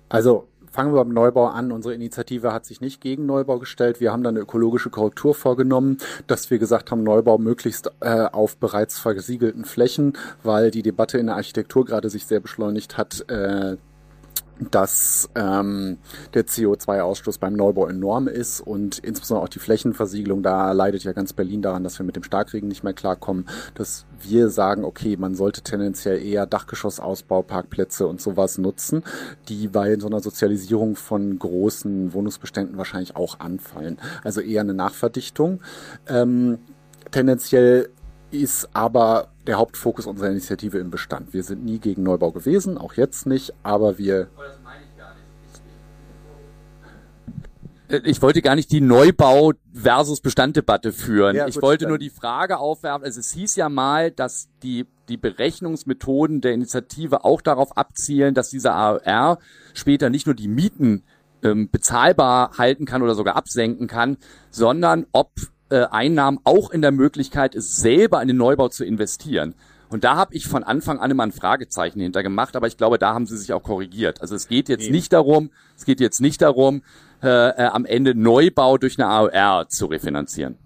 Also 0.08 0.48
fangen 0.78 0.94
wir 0.94 1.04
beim 1.04 1.12
Neubau 1.12 1.46
an. 1.46 1.72
Unsere 1.72 1.92
Initiative 1.92 2.52
hat 2.52 2.64
sich 2.64 2.80
nicht 2.80 3.00
gegen 3.00 3.26
Neubau 3.26 3.58
gestellt. 3.58 3.98
Wir 3.98 4.12
haben 4.12 4.22
dann 4.22 4.36
eine 4.36 4.44
ökologische 4.44 4.90
Korrektur 4.90 5.34
vorgenommen, 5.34 5.98
dass 6.28 6.52
wir 6.52 6.60
gesagt 6.60 6.92
haben, 6.92 7.02
Neubau 7.02 7.36
möglichst 7.36 7.90
äh, 7.98 8.26
auf 8.26 8.58
bereits 8.58 8.96
versiegelten 8.96 9.64
Flächen, 9.64 10.12
weil 10.44 10.70
die 10.70 10.82
Debatte 10.82 11.18
in 11.18 11.26
der 11.26 11.34
Architektur 11.34 11.84
gerade 11.84 12.10
sich 12.10 12.26
sehr 12.26 12.38
beschleunigt 12.38 12.96
hat. 12.96 13.28
Äh, 13.28 13.76
dass 14.70 15.30
ähm, 15.34 15.98
der 16.34 16.46
CO2-Ausstoß 16.46 17.38
beim 17.38 17.54
Neubau 17.54 17.86
enorm 17.86 18.28
ist 18.28 18.60
und 18.60 18.98
insbesondere 18.98 19.44
auch 19.44 19.48
die 19.48 19.58
Flächenversiegelung, 19.58 20.42
da 20.42 20.72
leidet 20.72 21.04
ja 21.04 21.12
ganz 21.12 21.32
Berlin 21.32 21.62
daran, 21.62 21.84
dass 21.84 21.98
wir 21.98 22.06
mit 22.06 22.16
dem 22.16 22.22
Starkregen 22.22 22.68
nicht 22.68 22.84
mehr 22.84 22.92
klarkommen, 22.92 23.48
dass 23.74 24.06
wir 24.20 24.48
sagen, 24.48 24.84
okay, 24.84 25.16
man 25.16 25.34
sollte 25.34 25.62
tendenziell 25.62 26.20
eher 26.22 26.46
Dachgeschossausbau, 26.46 27.42
Parkplätze 27.42 28.06
und 28.06 28.20
sowas 28.20 28.58
nutzen, 28.58 29.04
die 29.48 29.68
bei 29.68 29.98
so 29.98 30.06
einer 30.08 30.20
Sozialisierung 30.20 30.96
von 30.96 31.38
großen 31.38 32.12
Wohnungsbeständen 32.12 32.76
wahrscheinlich 32.78 33.16
auch 33.16 33.40
anfallen. 33.40 33.98
Also 34.24 34.40
eher 34.40 34.62
eine 34.62 34.74
Nachverdichtung. 34.74 35.60
Ähm, 36.08 36.58
tendenziell 37.10 37.90
ist 38.30 38.68
aber 38.74 39.28
der 39.48 39.56
Hauptfokus 39.56 40.06
unserer 40.06 40.28
Initiative 40.28 40.78
im 40.78 40.90
Bestand. 40.90 41.32
Wir 41.32 41.42
sind 41.42 41.64
nie 41.64 41.78
gegen 41.78 42.02
Neubau 42.02 42.30
gewesen, 42.32 42.76
auch 42.76 42.92
jetzt 42.92 43.26
nicht, 43.26 43.54
aber 43.62 43.96
wir. 43.96 44.28
Ich 48.04 48.20
wollte 48.20 48.42
gar 48.42 48.54
nicht 48.54 48.70
die 48.70 48.82
Neubau 48.82 49.54
versus 49.72 50.20
Bestanddebatte 50.20 50.92
führen. 50.92 51.34
Ja, 51.34 51.48
ich 51.48 51.62
wollte 51.62 51.88
nur 51.88 51.96
die 51.96 52.10
Frage 52.10 52.58
aufwerfen. 52.58 53.02
Also 53.02 53.20
es 53.20 53.32
hieß 53.32 53.56
ja 53.56 53.70
mal, 53.70 54.10
dass 54.10 54.50
die, 54.62 54.84
die 55.08 55.16
Berechnungsmethoden 55.16 56.42
der 56.42 56.52
Initiative 56.52 57.24
auch 57.24 57.40
darauf 57.40 57.74
abzielen, 57.78 58.34
dass 58.34 58.50
dieser 58.50 58.74
AOR 58.74 59.38
später 59.72 60.10
nicht 60.10 60.26
nur 60.26 60.34
die 60.34 60.48
Mieten 60.48 61.04
ähm, 61.42 61.70
bezahlbar 61.70 62.58
halten 62.58 62.84
kann 62.84 63.00
oder 63.00 63.14
sogar 63.14 63.36
absenken 63.36 63.86
kann, 63.86 64.18
sondern 64.50 65.06
ob 65.12 65.30
äh, 65.70 65.84
Einnahmen 65.90 66.38
auch 66.44 66.70
in 66.70 66.82
der 66.82 66.92
Möglichkeit 66.92 67.54
ist, 67.54 67.76
selber 67.76 68.20
in 68.22 68.28
den 68.28 68.36
Neubau 68.36 68.68
zu 68.68 68.84
investieren. 68.84 69.54
Und 69.90 70.04
da 70.04 70.16
habe 70.16 70.34
ich 70.34 70.46
von 70.46 70.64
Anfang 70.64 70.98
an 71.00 71.10
immer 71.10 71.22
ein 71.22 71.32
Fragezeichen 71.32 72.00
hinter 72.00 72.22
gemacht, 72.22 72.56
aber 72.56 72.66
ich 72.66 72.76
glaube, 72.76 72.98
da 72.98 73.14
haben 73.14 73.26
sie 73.26 73.36
sich 73.38 73.52
auch 73.54 73.62
korrigiert. 73.62 74.20
Also 74.20 74.34
es 74.34 74.46
geht 74.48 74.68
jetzt 74.68 74.84
Nee. 74.84 74.90
nicht 74.90 75.12
darum, 75.12 75.50
es 75.76 75.84
geht 75.86 76.00
jetzt 76.00 76.20
nicht 76.20 76.42
darum, 76.42 76.82
äh, 77.22 77.28
äh, 77.28 77.64
am 77.68 77.84
Ende 77.86 78.14
Neubau 78.14 78.76
durch 78.76 78.98
eine 78.98 79.08
AOR 79.08 79.68
zu 79.68 79.86
refinanzieren. 79.86 80.56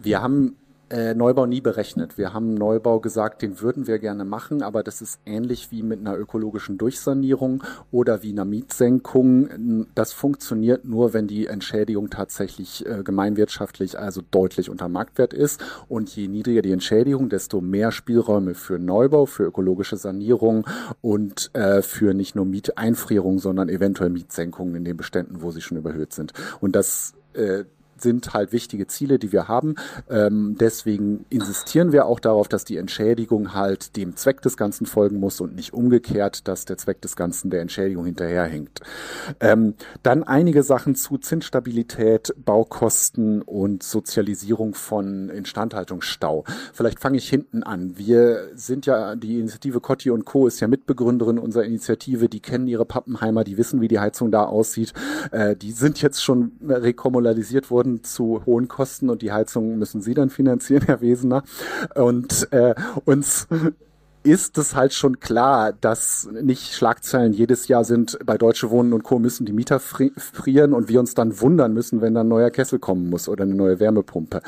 Wir 0.00 0.22
haben 0.22 0.56
äh, 0.94 1.12
Neubau 1.12 1.46
nie 1.46 1.60
berechnet. 1.60 2.16
Wir 2.18 2.32
haben 2.32 2.54
Neubau 2.54 3.00
gesagt, 3.00 3.42
den 3.42 3.60
würden 3.60 3.88
wir 3.88 3.98
gerne 3.98 4.24
machen, 4.24 4.62
aber 4.62 4.84
das 4.84 5.02
ist 5.02 5.18
ähnlich 5.26 5.72
wie 5.72 5.82
mit 5.82 5.98
einer 5.98 6.16
ökologischen 6.16 6.78
Durchsanierung 6.78 7.64
oder 7.90 8.22
wie 8.22 8.30
einer 8.30 8.44
Mietsenkung. 8.44 9.86
Das 9.96 10.12
funktioniert 10.12 10.84
nur, 10.84 11.12
wenn 11.12 11.26
die 11.26 11.48
Entschädigung 11.48 12.10
tatsächlich 12.10 12.86
äh, 12.86 13.02
gemeinwirtschaftlich, 13.02 13.98
also 13.98 14.22
deutlich 14.30 14.70
unter 14.70 14.88
Marktwert 14.88 15.34
ist. 15.34 15.60
Und 15.88 16.14
je 16.14 16.28
niedriger 16.28 16.62
die 16.62 16.70
Entschädigung, 16.70 17.28
desto 17.28 17.60
mehr 17.60 17.90
Spielräume 17.90 18.54
für 18.54 18.78
Neubau, 18.78 19.26
für 19.26 19.46
ökologische 19.46 19.96
Sanierung 19.96 20.64
und 21.02 21.50
äh, 21.54 21.82
für 21.82 22.14
nicht 22.14 22.36
nur 22.36 22.44
Mieteinfrierung, 22.44 23.40
sondern 23.40 23.68
eventuell 23.68 24.10
Mietsenkungen 24.10 24.76
in 24.76 24.84
den 24.84 24.96
Beständen, 24.96 25.42
wo 25.42 25.50
sie 25.50 25.60
schon 25.60 25.76
überhöht 25.76 26.12
sind. 26.12 26.32
Und 26.60 26.76
das 26.76 27.14
äh, 27.32 27.64
sind 28.04 28.34
halt 28.34 28.52
wichtige 28.52 28.86
Ziele, 28.86 29.18
die 29.18 29.32
wir 29.32 29.48
haben. 29.48 29.74
Ähm, 30.08 30.56
deswegen 30.60 31.24
insistieren 31.30 31.90
wir 31.90 32.06
auch 32.06 32.20
darauf, 32.20 32.46
dass 32.46 32.64
die 32.64 32.76
Entschädigung 32.76 33.54
halt 33.54 33.96
dem 33.96 34.14
Zweck 34.14 34.42
des 34.42 34.56
Ganzen 34.56 34.86
folgen 34.86 35.18
muss 35.18 35.40
und 35.40 35.56
nicht 35.56 35.72
umgekehrt, 35.72 36.46
dass 36.46 36.66
der 36.66 36.76
Zweck 36.78 37.00
des 37.00 37.16
Ganzen 37.16 37.50
der 37.50 37.62
Entschädigung 37.62 38.04
hinterherhängt. 38.04 38.80
Ähm, 39.40 39.74
dann 40.02 40.22
einige 40.22 40.62
Sachen 40.62 40.94
zu 40.94 41.18
Zinsstabilität, 41.18 42.34
Baukosten 42.44 43.42
und 43.42 43.82
Sozialisierung 43.82 44.74
von 44.74 45.30
Instandhaltungsstau. 45.30 46.44
Vielleicht 46.72 47.00
fange 47.00 47.16
ich 47.16 47.28
hinten 47.28 47.62
an. 47.62 47.96
Wir 47.96 48.50
sind 48.54 48.84
ja, 48.84 49.16
die 49.16 49.40
Initiative 49.40 49.80
Cotti 49.80 50.10
und 50.10 50.26
Co. 50.26 50.46
ist 50.46 50.60
ja 50.60 50.68
Mitbegründerin 50.68 51.38
unserer 51.38 51.64
Initiative. 51.64 52.28
Die 52.28 52.40
kennen 52.40 52.68
ihre 52.68 52.84
Pappenheimer, 52.84 53.44
die 53.44 53.56
wissen, 53.56 53.80
wie 53.80 53.88
die 53.88 53.98
Heizung 53.98 54.30
da 54.30 54.44
aussieht. 54.44 54.92
Äh, 55.30 55.56
die 55.56 55.72
sind 55.72 56.02
jetzt 56.02 56.22
schon 56.22 56.52
rekommunalisiert 56.68 57.70
worden 57.70 57.93
zu 58.02 58.42
hohen 58.46 58.68
Kosten 58.68 59.10
und 59.10 59.22
die 59.22 59.32
Heizung 59.32 59.78
müssen 59.78 60.00
Sie 60.00 60.14
dann 60.14 60.30
finanzieren, 60.30 60.82
Herr 60.86 61.00
Wesener. 61.00 61.44
Und 61.94 62.48
äh, 62.52 62.74
uns 63.04 63.46
ist 64.24 64.56
es 64.56 64.74
halt 64.74 64.94
schon 64.94 65.20
klar, 65.20 65.72
dass 65.72 66.28
nicht 66.32 66.72
Schlagzeilen 66.72 67.34
jedes 67.34 67.68
Jahr 67.68 67.84
sind, 67.84 68.18
bei 68.24 68.38
Deutsche 68.38 68.70
Wohnen 68.70 68.94
und 68.94 69.04
Co. 69.04 69.18
müssen 69.18 69.44
die 69.44 69.52
Mieter 69.52 69.78
frieren 69.78 70.72
und 70.72 70.88
wir 70.88 70.98
uns 70.98 71.14
dann 71.14 71.40
wundern 71.40 71.74
müssen, 71.74 72.00
wenn 72.00 72.14
dann 72.14 72.26
ein 72.26 72.30
neuer 72.30 72.50
Kessel 72.50 72.78
kommen 72.78 73.10
muss 73.10 73.28
oder 73.28 73.44
eine 73.44 73.54
neue 73.54 73.80
Wärmepumpe. 73.80 74.40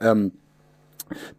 Ähm, 0.00 0.32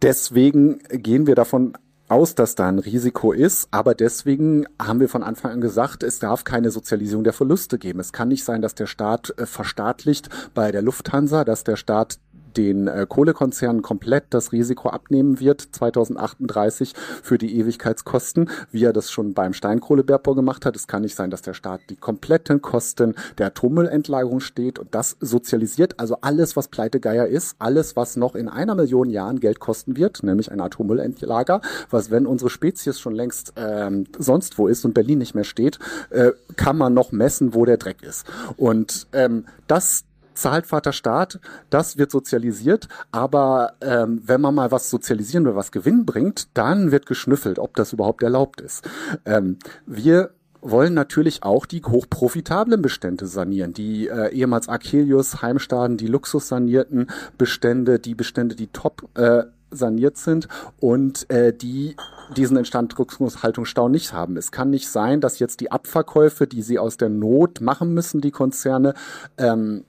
deswegen 0.02 0.80
gehen 0.90 1.28
wir 1.28 1.36
davon 1.36 1.74
aus, 2.14 2.36
dass 2.36 2.54
da 2.54 2.68
ein 2.68 2.78
Risiko 2.78 3.32
ist, 3.32 3.66
aber 3.72 3.96
deswegen 3.96 4.66
haben 4.80 5.00
wir 5.00 5.08
von 5.08 5.24
Anfang 5.24 5.50
an 5.50 5.60
gesagt, 5.60 6.04
es 6.04 6.20
darf 6.20 6.44
keine 6.44 6.70
Sozialisierung 6.70 7.24
der 7.24 7.32
Verluste 7.32 7.76
geben. 7.76 7.98
Es 7.98 8.12
kann 8.12 8.28
nicht 8.28 8.44
sein, 8.44 8.62
dass 8.62 8.76
der 8.76 8.86
Staat 8.86 9.34
äh, 9.36 9.46
verstaatlicht 9.46 10.28
bei 10.54 10.70
der 10.70 10.80
Lufthansa, 10.80 11.44
dass 11.44 11.64
der 11.64 11.74
Staat 11.74 12.20
den 12.56 12.88
äh, 12.88 13.06
Kohlekonzernen 13.08 13.82
komplett 13.82 14.24
das 14.30 14.52
Risiko 14.52 14.88
abnehmen 14.88 15.40
wird, 15.40 15.60
2038 15.60 16.94
für 17.22 17.38
die 17.38 17.58
Ewigkeitskosten, 17.58 18.50
wie 18.70 18.84
er 18.84 18.92
das 18.92 19.10
schon 19.10 19.34
beim 19.34 19.52
Steinkohlebergbau 19.52 20.34
gemacht 20.34 20.66
hat. 20.66 20.76
Es 20.76 20.86
kann 20.86 21.02
nicht 21.02 21.16
sein, 21.16 21.30
dass 21.30 21.42
der 21.42 21.54
Staat 21.54 21.82
die 21.90 21.96
kompletten 21.96 22.62
Kosten 22.62 23.14
der 23.38 23.48
Atommüllentlagerung 23.48 24.40
steht 24.40 24.78
und 24.78 24.94
das 24.94 25.16
sozialisiert. 25.20 25.98
Also 26.00 26.18
alles, 26.20 26.56
was 26.56 26.68
Pleitegeier 26.68 27.26
ist, 27.26 27.56
alles, 27.58 27.96
was 27.96 28.16
noch 28.16 28.34
in 28.34 28.48
einer 28.48 28.74
Million 28.74 29.10
Jahren 29.10 29.40
Geld 29.40 29.60
kosten 29.60 29.96
wird, 29.96 30.22
nämlich 30.22 30.50
ein 30.50 30.60
Atommüllentlager, 30.60 31.60
was, 31.90 32.10
wenn 32.10 32.26
unsere 32.26 32.50
Spezies 32.50 33.00
schon 33.00 33.14
längst 33.14 33.52
ähm, 33.56 34.04
sonst 34.18 34.58
wo 34.58 34.68
ist 34.68 34.84
und 34.84 34.94
Berlin 34.94 35.18
nicht 35.18 35.34
mehr 35.34 35.44
steht, 35.44 35.78
äh, 36.10 36.32
kann 36.56 36.76
man 36.76 36.94
noch 36.94 37.12
messen, 37.12 37.54
wo 37.54 37.64
der 37.64 37.76
Dreck 37.76 38.02
ist. 38.02 38.26
Und 38.56 39.06
ähm, 39.12 39.46
das 39.66 40.04
zahlt 40.34 40.66
Vaterstaat, 40.66 41.40
das 41.70 41.98
wird 41.98 42.10
sozialisiert, 42.10 42.88
aber 43.12 43.74
ähm, 43.80 44.22
wenn 44.24 44.40
man 44.40 44.54
mal 44.54 44.70
was 44.70 44.90
sozialisieren 44.90 45.44
will, 45.44 45.56
was 45.56 45.72
Gewinn 45.72 46.04
bringt, 46.04 46.48
dann 46.54 46.90
wird 46.90 47.06
geschnüffelt, 47.06 47.58
ob 47.58 47.74
das 47.76 47.92
überhaupt 47.92 48.22
erlaubt 48.22 48.60
ist. 48.60 48.88
Ähm, 49.24 49.58
wir 49.86 50.30
wollen 50.60 50.94
natürlich 50.94 51.42
auch 51.42 51.66
die 51.66 51.82
hochprofitablen 51.82 52.80
Bestände 52.80 53.26
sanieren, 53.26 53.74
die 53.74 54.08
äh, 54.08 54.32
ehemals 54.34 54.68
Achelius, 54.68 55.42
Heimstaden, 55.42 55.98
die 55.98 56.06
luxussanierten 56.06 57.08
Bestände, 57.36 57.98
die 57.98 58.14
Bestände, 58.14 58.54
die 58.54 58.68
top 58.68 59.08
äh, 59.14 59.44
saniert 59.70 60.16
sind 60.16 60.48
und 60.80 61.28
äh, 61.30 61.52
die 61.52 61.96
diesen 62.36 62.56
Instandrückungshaltungsstau 62.56 63.88
nicht 63.88 64.12
haben. 64.12 64.36
Es 64.36 64.50
kann 64.50 64.70
nicht 64.70 64.88
sein, 64.88 65.20
dass 65.20 65.38
jetzt 65.38 65.60
die 65.60 65.70
Abverkäufe, 65.70 66.46
die 66.46 66.62
sie 66.62 66.78
aus 66.78 66.96
der 66.96 67.10
Not 67.10 67.60
machen 67.60 67.92
müssen, 67.92 68.20
die 68.20 68.30
Konzerne, 68.30 68.94
ähm, 69.36 69.84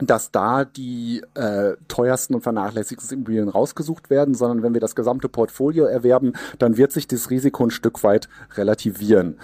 dass 0.00 0.30
da 0.30 0.64
die 0.64 1.22
äh, 1.34 1.74
teuersten 1.88 2.34
und 2.34 2.42
vernachlässigsten 2.42 3.18
Immobilien 3.18 3.48
rausgesucht 3.48 4.10
werden, 4.10 4.34
sondern 4.34 4.62
wenn 4.62 4.74
wir 4.74 4.80
das 4.80 4.94
gesamte 4.94 5.28
Portfolio 5.28 5.84
erwerben, 5.84 6.32
dann 6.58 6.76
wird 6.76 6.92
sich 6.92 7.06
das 7.06 7.30
Risiko 7.30 7.64
ein 7.64 7.70
Stück 7.70 8.02
weit 8.04 8.28
relativieren. 8.56 9.38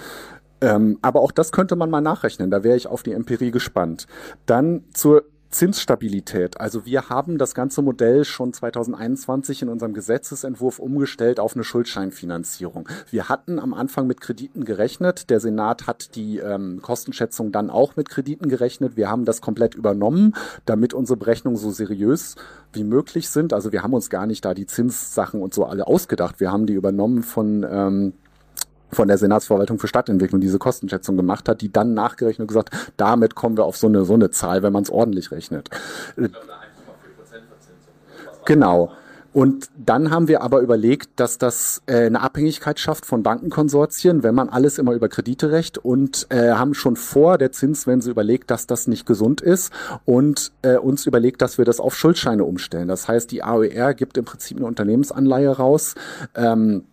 Ähm, 0.61 0.99
aber 1.01 1.21
auch 1.21 1.33
das 1.33 1.53
könnte 1.53 1.77
man 1.77 1.91
mal 1.91 2.01
nachrechnen. 2.01 2.51
Da 2.51 2.63
wäre 2.63 2.77
ich 2.77 2.87
auf 2.87 3.03
die 3.03 3.13
Empirie 3.13 3.51
gespannt. 3.51 4.07
Dann 4.47 4.85
zur 4.93 5.25
Zinsstabilität. 5.51 6.61
Also 6.61 6.87
wir 6.87 7.09
haben 7.09 7.37
das 7.37 7.55
ganze 7.55 7.83
Modell 7.83 8.25
schon 8.25 8.53
2021 8.53 9.63
in 9.63 9.69
unserem 9.69 9.95
Gesetzesentwurf 9.95 10.79
umgestellt 10.79 11.41
auf 11.41 11.55
eine 11.55 11.65
Schuldscheinfinanzierung. 11.65 12.89
Wir 13.11 13.29
hatten 13.29 13.59
am 13.59 13.75
Anfang 13.75 14.07
mit 14.07 14.21
Krediten 14.21 14.65
gerechnet. 14.65 15.29
Der 15.29 15.41
Senat 15.41 15.89
hat 15.89 16.15
die 16.15 16.39
ähm, 16.39 16.81
Kostenschätzung 16.83 17.51
dann 17.51 17.69
auch 17.69 17.97
mit 17.97 18.09
Krediten 18.09 18.49
gerechnet. 18.49 18.97
Wir 18.97 19.11
haben 19.11 19.25
das 19.25 19.41
komplett 19.41 19.75
übernommen, 19.75 20.35
damit 20.67 20.95
unsere 20.95 21.17
Berechnungen 21.17 21.59
so 21.59 21.71
seriös 21.71 22.37
wie 22.73 22.85
möglich 22.85 23.29
sind. 23.29 23.53
Also 23.53 23.73
wir 23.73 23.83
haben 23.83 23.95
uns 23.95 24.09
gar 24.09 24.27
nicht 24.27 24.45
da 24.45 24.55
die 24.55 24.67
Zinssachen 24.67 25.43
und 25.43 25.53
so 25.53 25.65
alle 25.65 25.89
ausgedacht. 25.89 26.39
Wir 26.39 26.53
haben 26.53 26.67
die 26.67 26.75
übernommen 26.75 27.25
von 27.25 27.67
ähm, 27.69 28.13
von 28.93 29.09
der 29.09 29.19
Senatsverwaltung 29.19 29.79
für 29.79 29.89
Stadtentwicklung 29.89 30.41
diese 30.41 30.59
Kostenschätzung 30.59 31.17
gemacht 31.17 31.49
hat, 31.49 31.61
die 31.61 31.73
dann 31.73 31.95
nachgerechnet 31.95 32.41
und 32.41 32.49
gesagt, 32.49 32.71
damit 32.97 33.35
kommen 33.35 33.57
wir 33.57 33.65
auf 33.65 33.77
so 33.77 33.87
eine, 33.87 34.05
so 34.05 34.15
eine 34.15 34.31
Zahl, 34.31 34.63
wenn 34.63 34.73
man 34.73 34.83
es 34.83 34.91
ordentlich 34.91 35.31
rechnet. 35.31 35.71
Genau. 38.45 38.93
Und 39.33 39.69
dann 39.77 40.11
haben 40.11 40.27
wir 40.27 40.43
aber 40.43 40.61
überlegt, 40.61 41.21
dass 41.21 41.39
das 41.39 41.83
äh, 41.87 42.07
eine 42.07 42.21
Abhängigkeit 42.21 42.81
schafft 42.81 43.07
von 43.07 43.23
Bankenkonsortien, 43.23 44.25
wenn 44.25 44.35
man 44.35 44.49
alles 44.49 44.77
immer 44.79 44.93
über 44.93 45.09
Kredite 45.09 45.53
recht 45.53 45.79
und 45.79 46.27
äh, 46.31 46.51
haben 46.51 46.75
schon 46.75 46.97
vor 46.97 47.39
der 47.39 47.53
Zinswende 47.53 48.11
überlegt, 48.11 48.51
dass 48.51 48.67
das 48.67 48.89
nicht 48.89 49.07
gesund 49.07 49.41
ist 49.41 49.73
und 50.05 50.51
äh, 50.63 50.77
uns 50.79 51.07
überlegt, 51.07 51.43
dass 51.43 51.59
wir 51.59 51.65
das 51.65 51.79
auf 51.79 51.95
Schuldscheine 51.95 52.45
umstellen. 52.45 52.89
Das 52.89 53.07
heißt, 53.07 53.31
die 53.31 53.45
AOR 53.45 53.95
gibt 53.95 54.17
im 54.17 54.25
Prinzip 54.25 54.57
eine 54.57 54.67
Unternehmensanleihe 54.67 55.51
raus. 55.51 55.95
Ähm, 56.35 56.87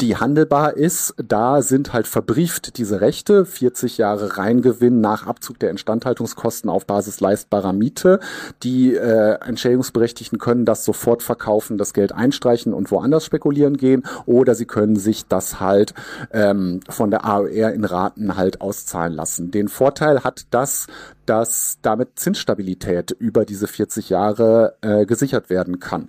die 0.00 0.16
handelbar 0.16 0.76
ist, 0.76 1.14
da 1.16 1.62
sind 1.62 1.92
halt 1.92 2.06
verbrieft 2.06 2.78
diese 2.78 3.00
Rechte, 3.00 3.44
40 3.44 3.98
Jahre 3.98 4.36
Reingewinn 4.36 5.00
nach 5.00 5.26
Abzug 5.26 5.58
der 5.58 5.70
Instandhaltungskosten 5.70 6.70
auf 6.70 6.86
Basis 6.86 7.20
leistbarer 7.20 7.72
Miete. 7.72 8.20
Die 8.62 8.94
äh, 8.94 9.38
Entschädigungsberechtigten 9.44 10.38
können 10.38 10.64
das 10.64 10.84
sofort 10.84 11.22
verkaufen, 11.22 11.78
das 11.78 11.92
Geld 11.92 12.12
einstreichen 12.12 12.74
und 12.74 12.90
woanders 12.90 13.24
spekulieren 13.24 13.76
gehen 13.76 14.04
oder 14.26 14.54
sie 14.54 14.66
können 14.66 14.96
sich 14.96 15.26
das 15.26 15.60
halt 15.60 15.94
ähm, 16.32 16.80
von 16.88 17.10
der 17.10 17.24
AOR 17.24 17.70
in 17.70 17.84
Raten 17.84 18.36
halt 18.36 18.60
auszahlen 18.60 19.12
lassen. 19.12 19.50
Den 19.50 19.68
Vorteil 19.68 20.24
hat 20.24 20.46
das, 20.50 20.86
dass 21.26 21.78
damit 21.82 22.18
Zinsstabilität 22.18 23.12
über 23.12 23.44
diese 23.44 23.66
40 23.66 24.10
Jahre 24.10 24.76
äh, 24.82 25.06
gesichert 25.06 25.50
werden 25.50 25.80
kann 25.80 26.08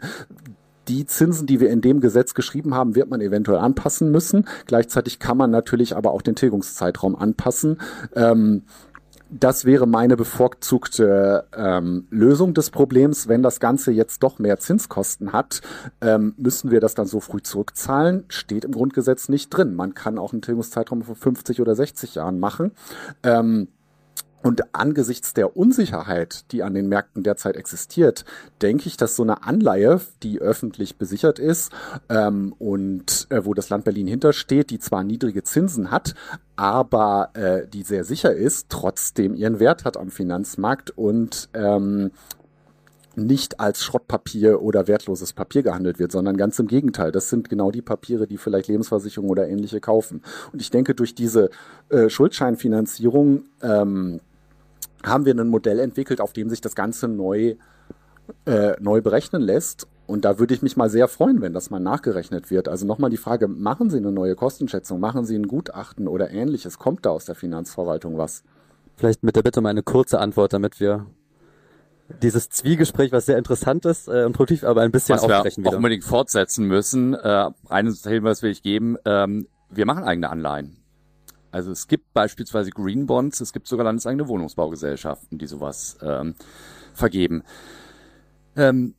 die 0.87 1.05
Zinsen, 1.05 1.47
die 1.47 1.59
wir 1.59 1.69
in 1.69 1.81
dem 1.81 2.01
Gesetz 2.01 2.33
geschrieben 2.33 2.73
haben, 2.75 2.95
wird 2.95 3.09
man 3.09 3.21
eventuell 3.21 3.59
anpassen 3.59 4.11
müssen. 4.11 4.45
Gleichzeitig 4.65 5.19
kann 5.19 5.37
man 5.37 5.51
natürlich 5.51 5.95
aber 5.95 6.11
auch 6.11 6.21
den 6.21 6.35
Tilgungszeitraum 6.35 7.15
anpassen. 7.15 7.79
Ähm, 8.15 8.63
das 9.29 9.65
wäre 9.65 9.87
meine 9.87 10.17
bevorzugte 10.17 11.45
ähm, 11.55 12.07
Lösung 12.11 12.53
des 12.53 12.69
Problems. 12.69 13.27
Wenn 13.27 13.41
das 13.41 13.59
Ganze 13.59 13.91
jetzt 13.91 14.21
doch 14.21 14.39
mehr 14.39 14.59
Zinskosten 14.59 15.33
hat, 15.33 15.61
ähm, 16.01 16.35
müssen 16.37 16.69
wir 16.69 16.79
das 16.79 16.93
dann 16.93 17.07
so 17.07 17.19
früh 17.19 17.41
zurückzahlen. 17.41 18.25
Steht 18.29 18.65
im 18.65 18.71
Grundgesetz 18.71 19.27
nicht 19.27 19.49
drin. 19.49 19.75
Man 19.75 19.95
kann 19.95 20.19
auch 20.19 20.31
einen 20.31 20.43
Tilgungszeitraum 20.43 21.01
von 21.01 21.15
50 21.15 21.59
oder 21.59 21.75
60 21.75 22.15
Jahren 22.15 22.39
machen. 22.39 22.71
Ähm, 23.23 23.69
und 24.45 24.75
angesichts 24.75 25.33
der 25.33 25.57
Unsicherheit, 25.57 26.51
die 26.51 26.61
an 26.61 26.75
den 26.75 26.87
Märkten 26.87 27.23
derzeit 27.23 27.55
existiert, 27.55 28.25
denke 28.61 28.85
ich, 28.85 28.95
dass 28.95 29.15
so 29.15 29.23
eine 29.23 29.41
Anleihe, 29.41 30.01
die 30.21 30.39
öffentlich 30.39 30.97
besichert 30.97 31.39
ist 31.39 31.71
ähm, 32.09 32.53
und 32.59 33.25
äh, 33.31 33.43
wo 33.43 33.55
das 33.55 33.69
Land 33.69 33.85
Berlin 33.85 34.05
hintersteht, 34.05 34.69
die 34.69 34.77
zwar 34.77 35.03
niedrige 35.03 35.41
Zinsen 35.41 35.89
hat, 35.89 36.13
aber 36.57 37.31
äh, 37.33 37.67
die 37.67 37.81
sehr 37.81 38.03
sicher 38.03 38.35
ist, 38.35 38.67
trotzdem 38.69 39.33
ihren 39.33 39.59
Wert 39.59 39.83
hat 39.83 39.97
am 39.97 40.11
Finanzmarkt 40.11 40.91
und 40.91 41.49
ähm, 41.55 42.11
nicht 43.15 43.59
als 43.59 43.83
Schrottpapier 43.83 44.61
oder 44.61 44.87
wertloses 44.87 45.33
Papier 45.33 45.63
gehandelt 45.63 45.97
wird, 45.97 46.11
sondern 46.11 46.37
ganz 46.37 46.59
im 46.59 46.67
Gegenteil. 46.67 47.11
Das 47.11 47.31
sind 47.31 47.49
genau 47.49 47.71
die 47.71 47.81
Papiere, 47.81 48.27
die 48.27 48.37
vielleicht 48.37 48.67
Lebensversicherungen 48.67 49.31
oder 49.31 49.47
ähnliche 49.47 49.79
kaufen. 49.79 50.21
Und 50.53 50.61
ich 50.61 50.69
denke, 50.69 50.93
durch 50.93 51.15
diese 51.15 51.49
äh, 51.89 52.09
Schuldscheinfinanzierung 52.09 53.45
ähm, 53.63 54.19
haben 55.05 55.25
wir 55.25 55.33
ein 55.33 55.49
Modell 55.49 55.79
entwickelt, 55.79 56.21
auf 56.21 56.33
dem 56.33 56.49
sich 56.49 56.61
das 56.61 56.75
Ganze 56.75 57.07
neu, 57.07 57.55
äh, 58.45 58.73
neu 58.79 59.01
berechnen 59.01 59.41
lässt 59.41 59.87
Und 60.07 60.25
da 60.25 60.37
würde 60.37 60.53
ich 60.53 60.61
mich 60.61 60.77
mal 60.77 60.89
sehr 60.89 61.07
freuen, 61.07 61.41
wenn 61.41 61.53
das 61.53 61.69
mal 61.69 61.79
nachgerechnet 61.79 62.51
wird. 62.51 62.67
Also 62.67 62.85
nochmal 62.85 63.09
die 63.09 63.17
Frage, 63.17 63.47
machen 63.47 63.89
Sie 63.89 63.97
eine 63.97 64.11
neue 64.11 64.35
Kostenschätzung, 64.35 64.99
machen 64.99 65.25
Sie 65.25 65.35
ein 65.35 65.47
Gutachten 65.47 66.07
oder 66.07 66.29
ähnliches? 66.29 66.77
Kommt 66.77 67.05
da 67.05 67.09
aus 67.09 67.25
der 67.25 67.35
Finanzverwaltung 67.35 68.17
was? 68.17 68.43
Vielleicht 68.97 69.23
mit 69.23 69.35
der 69.35 69.41
Bitte 69.41 69.59
um 69.59 69.65
eine 69.65 69.83
kurze 69.83 70.19
Antwort, 70.19 70.53
damit 70.53 70.79
wir 70.79 71.07
dieses 72.21 72.49
Zwiegespräch, 72.49 73.11
was 73.11 73.25
sehr 73.25 73.37
interessant 73.37 73.85
ist 73.85 74.07
äh, 74.07 74.25
und 74.25 74.33
produktiv, 74.33 74.63
aber 74.63 74.81
ein 74.81 74.91
bisschen 74.91 75.15
was 75.15 75.23
aufbrechen 75.23 75.63
wir 75.63 75.69
wieder. 75.69 75.71
auch 75.71 75.77
unbedingt 75.77 76.03
fortsetzen 76.03 76.67
müssen. 76.67 77.15
Äh, 77.15 77.49
eines 77.67 78.03
Hinweis 78.03 78.43
will 78.43 78.51
ich 78.51 78.61
geben. 78.61 78.97
Ähm, 79.05 79.47
wir 79.69 79.85
machen 79.85 80.03
eigene 80.03 80.29
Anleihen. 80.29 80.77
Also 81.55 81.71
es 81.71 81.87
gibt 81.87 82.13
beispielsweise 82.13 82.69
Green 82.69 83.05
Bonds, 83.05 83.39
es 83.39 83.53
gibt 83.53 83.69
sogar 83.69 83.85
landeseigene 83.85 84.27
Wohnungsbaugesellschaften, 84.27 85.37
die 85.37 85.47
sowas 85.47 85.97
ähm, 86.01 86.35
vergeben. 86.93 87.43
Ähm, 88.57 88.93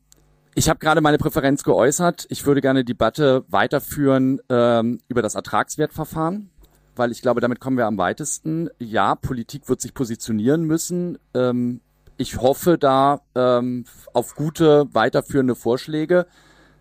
ich 0.55 0.67
habe 0.67 0.79
gerade 0.79 1.01
meine 1.01 1.19
Präferenz 1.19 1.63
geäußert. 1.63 2.25
Ich 2.29 2.47
würde 2.47 2.61
gerne 2.61 2.83
Debatte 2.83 3.45
weiterführen 3.47 4.41
ähm, 4.49 4.97
über 5.07 5.21
das 5.21 5.35
Ertragswertverfahren, 5.35 6.49
weil 6.95 7.11
ich 7.11 7.21
glaube, 7.21 7.41
damit 7.41 7.59
kommen 7.59 7.77
wir 7.77 7.85
am 7.85 7.99
weitesten. 7.99 8.71
Ja, 8.79 9.13
Politik 9.13 9.69
wird 9.69 9.79
sich 9.79 9.93
positionieren 9.93 10.63
müssen. 10.63 11.19
Ähm, 11.35 11.81
ich 12.17 12.37
hoffe 12.41 12.79
da 12.79 13.21
ähm, 13.35 13.85
auf 14.13 14.33
gute 14.33 14.91
weiterführende 14.95 15.53
Vorschläge. 15.53 16.25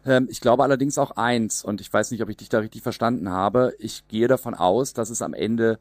Ähm, 0.06 0.28
ich 0.30 0.40
glaube 0.40 0.62
allerdings 0.62 0.96
auch 0.96 1.12
eins, 1.12 1.64
und 1.64 1.80
ich 1.80 1.92
weiß 1.92 2.12
nicht, 2.12 2.22
ob 2.22 2.30
ich 2.30 2.36
dich 2.36 2.48
da 2.48 2.60
richtig 2.60 2.82
verstanden 2.82 3.30
habe. 3.30 3.74
Ich 3.78 4.06
gehe 4.08 4.28
davon 4.28 4.54
aus, 4.54 4.92
dass 4.92 5.10
es 5.10 5.20
am 5.20 5.34
Ende 5.34 5.78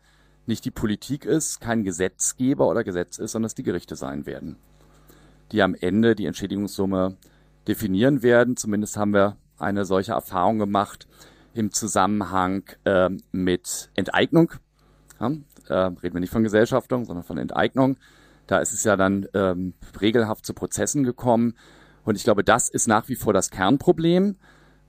nicht 0.47 0.65
die 0.65 0.71
Politik 0.71 1.25
ist, 1.25 1.61
kein 1.61 1.83
Gesetzgeber 1.83 2.67
oder 2.67 2.83
Gesetz 2.83 3.17
ist, 3.17 3.31
sondern 3.31 3.47
es 3.47 3.55
die 3.55 3.63
Gerichte 3.63 3.95
sein 3.95 4.25
werden, 4.25 4.57
die 5.51 5.61
am 5.61 5.75
Ende 5.75 6.15
die 6.15 6.25
Entschädigungssumme 6.25 7.17
definieren 7.67 8.21
werden. 8.21 8.57
Zumindest 8.57 8.97
haben 8.97 9.13
wir 9.13 9.37
eine 9.57 9.85
solche 9.85 10.11
Erfahrung 10.11 10.59
gemacht 10.59 11.07
im 11.53 11.71
Zusammenhang 11.71 12.63
äh, 12.83 13.09
mit 13.31 13.89
Enteignung. 13.95 14.51
Ja, 15.19 15.31
äh, 15.69 15.73
reden 15.73 16.13
wir 16.13 16.19
nicht 16.19 16.33
von 16.33 16.43
Gesellschaftung, 16.43 17.05
sondern 17.05 17.23
von 17.23 17.37
Enteignung. 17.37 17.97
Da 18.47 18.59
ist 18.59 18.73
es 18.73 18.83
ja 18.83 18.97
dann 18.97 19.27
ähm, 19.33 19.73
regelhaft 19.99 20.45
zu 20.45 20.53
Prozessen 20.53 21.03
gekommen. 21.03 21.55
Und 22.05 22.15
ich 22.15 22.23
glaube, 22.23 22.43
das 22.43 22.69
ist 22.69 22.87
nach 22.87 23.09
wie 23.09 23.15
vor 23.15 23.33
das 23.33 23.49
Kernproblem. 23.49 24.37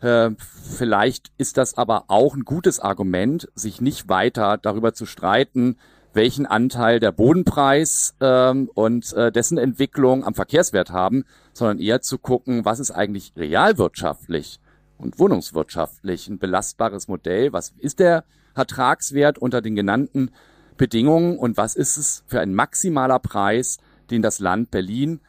Äh, 0.01 0.31
vielleicht 0.39 1.33
ist 1.39 1.57
das 1.57 1.77
aber 1.77 2.05
auch 2.09 2.37
ein 2.37 2.45
gutes 2.45 2.79
Argument, 2.79 3.49
sich 3.55 3.81
nicht 3.81 4.09
weiter 4.09 4.59
darüber 4.59 4.93
zu 4.93 5.07
streiten, 5.07 5.79
welchen 6.13 6.47
Anteil 6.47 7.01
der 7.01 7.13
Bodenpreis 7.13 8.15
ähm, 8.21 8.71
und 8.75 9.13
äh, 9.15 9.33
dessen 9.33 9.59
Entwicklung 9.59 10.25
am 10.25 10.35
Verkehrswert 10.35 10.91
haben, 10.91 11.25
sondern 11.53 11.79
eher 11.79 12.01
zu 12.01 12.19
gucken, 12.19 12.65
was 12.65 12.81
ist 12.81 12.91
eigentlich 12.91 13.33
realwirtschaftlich 13.37 14.61
und 14.99 15.19
wohnungswirtschaftlich 15.19 16.29
ein 16.29 16.39
belastbares 16.39 17.09
Modell, 17.09 17.53
was 17.53 17.75
ist 17.79 17.99
der 17.99 18.25
Ertragswert 18.55 19.39
unter 19.39 19.61
den 19.61 19.75
genannten 19.75 20.31
Bedingungen 20.77 21.39
und 21.39 21.57
was 21.57 21.77
ist 21.77 21.97
es 21.97 22.25
für 22.27 22.41
ein 22.41 22.55
maximaler 22.55 23.19
Preis, 23.19 23.79
den 24.11 24.23
das 24.23 24.39
Land 24.39 24.71
Berlin 24.71 25.21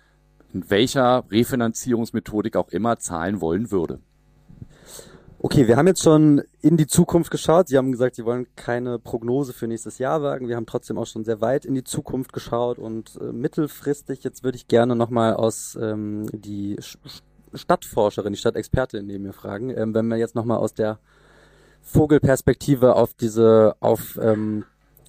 in 0.57 0.69
welcher 0.69 1.23
Refinanzierungsmethodik 1.29 2.55
auch 2.55 2.69
immer 2.69 2.97
zahlen 2.97 3.41
wollen 3.41 3.69
würde. 3.71 3.99
Okay, 5.39 5.67
wir 5.67 5.77
haben 5.77 5.85
jetzt 5.85 6.01
schon 6.01 6.41
in 6.61 6.77
die 6.77 6.87
Zukunft 6.87 7.29
geschaut. 7.29 7.67
Sie 7.67 7.77
haben 7.77 7.91
gesagt, 7.91 8.15
Sie 8.15 8.25
wollen 8.25 8.47
keine 8.55 8.97
Prognose 8.97 9.53
für 9.53 9.67
nächstes 9.67 9.99
Jahr 9.99 10.23
wagen. 10.23 10.47
Wir 10.47 10.55
haben 10.55 10.65
trotzdem 10.65 10.97
auch 10.97 11.05
schon 11.05 11.25
sehr 11.25 11.41
weit 11.41 11.63
in 11.63 11.75
die 11.75 11.83
Zukunft 11.83 12.33
geschaut 12.33 12.79
und 12.79 13.19
äh, 13.21 13.31
mittelfristig. 13.31 14.23
Jetzt 14.23 14.43
würde 14.43 14.55
ich 14.55 14.67
gerne 14.67 14.95
nochmal 14.95 15.35
aus 15.35 15.77
ähm, 15.79 16.27
die 16.33 16.77
Sch 16.79 16.97
Stadtforscherin, 17.53 18.33
die 18.33 18.39
Stadtexpertin 18.39 19.05
neben 19.05 19.23
mir 19.23 19.31
fragen, 19.33 19.69
ähm, 19.69 19.93
wenn 19.93 20.07
wir 20.07 20.17
jetzt 20.17 20.35
nochmal 20.35 20.57
aus 20.57 20.73
der 20.73 20.99
Vogelperspektive 21.81 22.95
auf 22.95 23.13
diese 23.13 23.75
auf 23.79 24.19
ähm, 24.21 24.65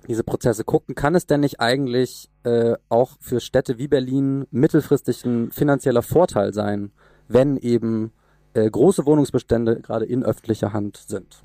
diese 0.09 0.25
Prozesse 0.25 0.65
gucken, 0.65 0.95
kann 0.95 1.15
es 1.15 1.27
denn 1.27 1.41
nicht 1.41 1.61
eigentlich 1.61 2.31
äh, 2.43 2.75
auch 2.89 3.11
für 3.21 3.41
Städte 3.41 3.79
wie 3.79 3.89
Berlin 3.89 4.47
mittelfristig 4.51 5.25
ein 5.25 5.53
finanzieller 5.53 6.03
Vorteil 6.03 6.55
sein, 6.55 6.91
wenn 7.29 7.59
eben 7.59 8.13
äh, 8.55 8.69
große 8.69 9.05
Wohnungsbestände 9.05 9.81
gerade 9.81 10.07
in 10.07 10.25
öffentlicher 10.25 10.73
Hand 10.73 10.97
sind? 11.07 11.43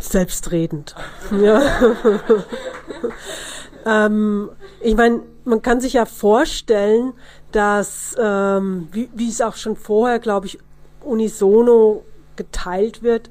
Selbstredend. 0.00 0.96
Ja. 1.40 1.62
ähm, 3.86 4.50
ich 4.80 4.96
meine, 4.96 5.20
man 5.44 5.62
kann 5.62 5.80
sich 5.80 5.92
ja 5.92 6.06
vorstellen, 6.06 7.12
dass, 7.52 8.16
ähm, 8.18 8.88
wie, 8.90 9.08
wie 9.14 9.28
es 9.28 9.40
auch 9.40 9.54
schon 9.54 9.76
vorher, 9.76 10.18
glaube 10.18 10.46
ich, 10.46 10.58
unisono 11.04 12.04
geteilt 12.34 13.04
wird, 13.04 13.30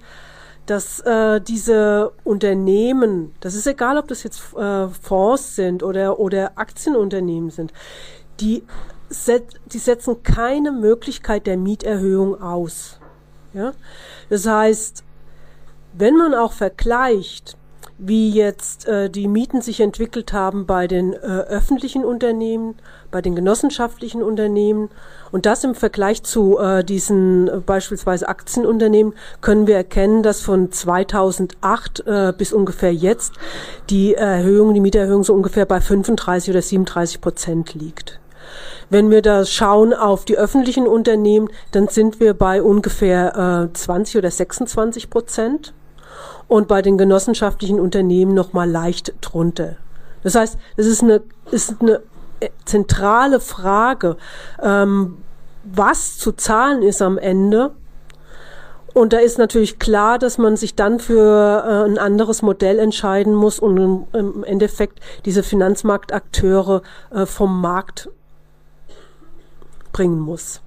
dass 0.66 1.00
äh, 1.02 1.42
diese 1.42 2.12
Unternehmen, 2.24 3.34
das 3.40 3.56
ist 3.56 3.68
egal, 3.68 3.98
ob 3.98 4.08
das 4.08 4.24
jetzt 4.24 4.42
äh, 4.56 4.88
Fonds 4.88 5.56
sind 5.56 5.84
oder, 5.84 6.20
oder 6.20 6.58
Aktienunternehmen 6.58 7.50
sind, 7.50 7.74
die, 8.40 8.64
set, 9.10 9.60
die 9.66 9.80
setzen 9.80 10.24
keine 10.24 10.72
Möglichkeit 10.72 11.48
der 11.48 11.58
Mieterhöhung 11.58 12.42
aus. 12.42 13.00
Ja? 13.54 13.74
Das 14.30 14.46
heißt, 14.46 15.04
wenn 15.94 16.16
man 16.16 16.34
auch 16.34 16.54
vergleicht, 16.54 17.58
wie 18.04 18.32
jetzt 18.32 18.88
äh, 18.88 19.12
die 19.12 19.28
Mieten 19.28 19.62
sich 19.62 19.80
entwickelt 19.80 20.34
haben 20.34 20.66
bei 20.66 20.88
den 20.88 21.14
äh, 21.14 21.18
öffentlichen 21.18 22.04
Unternehmen, 22.04 22.74
bei 23.12 23.22
den 23.22 23.36
genossenschaftlichen 23.36 24.24
Unternehmen 24.24 24.90
und 25.32 25.46
das 25.46 25.64
im 25.64 25.76
Vergleich 25.76 26.24
zu 26.24 26.58
äh, 26.58 26.84
diesen 26.84 27.48
äh, 27.48 27.58
beispielsweise 27.64 28.28
Aktienunternehmen 28.28 29.14
können 29.42 29.68
wir 29.68 29.76
erkennen, 29.76 30.24
dass 30.24 30.42
von 30.42 30.72
2008 30.72 32.04
äh, 32.08 32.34
bis 32.36 32.54
ungefähr 32.54 32.92
jetzt 32.92 33.34
die 33.92 34.16
Erhöhung, 34.16 34.74
die 34.74 34.80
Mieterhöhung 34.80 35.24
so 35.24 35.36
ungefähr 35.36 35.68
bei 35.68 35.80
35 35.80 36.50
oder 36.50 36.62
37 36.64 37.22
Prozent 37.22 37.76
liegt. 37.76 38.20
Wenn 38.90 39.12
wir 39.12 39.22
da 39.22 39.46
schauen 39.46 39.94
auf 39.94 40.26
die 40.26 40.40
öffentlichen 40.40 40.88
Unternehmen, 40.88 41.50
dann 41.72 41.88
sind 41.88 42.20
wir 42.20 42.34
bei 42.34 42.64
ungefähr 42.64 43.70
äh, 43.70 43.74
20 43.74 44.18
oder 44.18 44.32
26 44.32 45.12
Prozent 45.12 45.74
und 46.48 46.68
bei 46.68 46.82
den 46.82 46.98
genossenschaftlichen 46.98 47.80
Unternehmen 47.80 48.34
noch 48.34 48.54
mal 48.54 48.70
leicht 48.70 49.14
drunter. 49.22 49.78
Das 50.24 50.36
heißt, 50.36 50.58
es 50.78 50.86
ist 50.86 51.02
eine, 51.02 51.22
ist 51.52 51.76
eine 51.80 52.02
zentrale 52.66 53.40
Frage, 53.40 54.18
ähm, 54.62 55.18
was 55.64 56.18
zu 56.18 56.32
zahlen 56.32 56.82
ist 56.82 57.02
am 57.02 57.18
Ende. 57.18 57.72
Und 58.94 59.14
da 59.14 59.20
ist 59.20 59.38
natürlich 59.38 59.80
klar, 59.80 60.20
dass 60.20 60.38
man 60.38 60.58
sich 60.58 60.76
dann 60.76 61.00
für 61.00 61.64
äh, 61.66 61.90
ein 61.90 61.98
anderes 61.98 62.42
Modell 62.42 62.78
entscheiden 62.78 63.34
muss 63.34 63.60
und 63.60 63.78
im, 63.78 64.08
im 64.12 64.44
Endeffekt 64.44 65.00
diese 65.24 65.44
Finanzmarktakteure 65.44 66.82
äh, 67.12 67.26
vom 67.26 67.62
Markt 67.62 68.10
bringen 69.94 70.20
muss. 70.20 70.62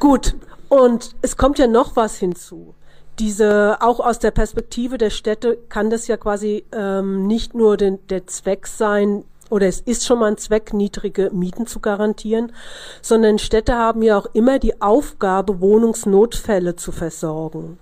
Gut, 0.00 0.34
und 0.68 1.14
es 1.22 1.36
kommt 1.36 1.58
ja 1.58 1.66
noch 1.66 1.96
was 1.96 2.16
hinzu 2.16 2.74
diese, 3.18 3.78
auch 3.80 4.00
aus 4.00 4.18
der 4.18 4.30
Perspektive 4.30 4.98
der 4.98 5.10
Städte 5.10 5.58
kann 5.68 5.90
das 5.90 6.06
ja 6.06 6.16
quasi 6.16 6.64
ähm, 6.72 7.26
nicht 7.26 7.54
nur 7.54 7.76
den, 7.76 7.98
der 8.08 8.26
Zweck 8.26 8.66
sein, 8.66 9.24
oder 9.50 9.66
es 9.66 9.80
ist 9.80 10.04
schon 10.06 10.18
mal 10.18 10.26
ein 10.26 10.36
Zweck, 10.36 10.74
niedrige 10.74 11.30
Mieten 11.32 11.66
zu 11.66 11.80
garantieren, 11.80 12.52
sondern 13.00 13.38
Städte 13.38 13.74
haben 13.74 14.02
ja 14.02 14.18
auch 14.18 14.26
immer 14.34 14.58
die 14.58 14.80
Aufgabe, 14.82 15.60
Wohnungsnotfälle 15.60 16.76
zu 16.76 16.92
versorgen. 16.92 17.78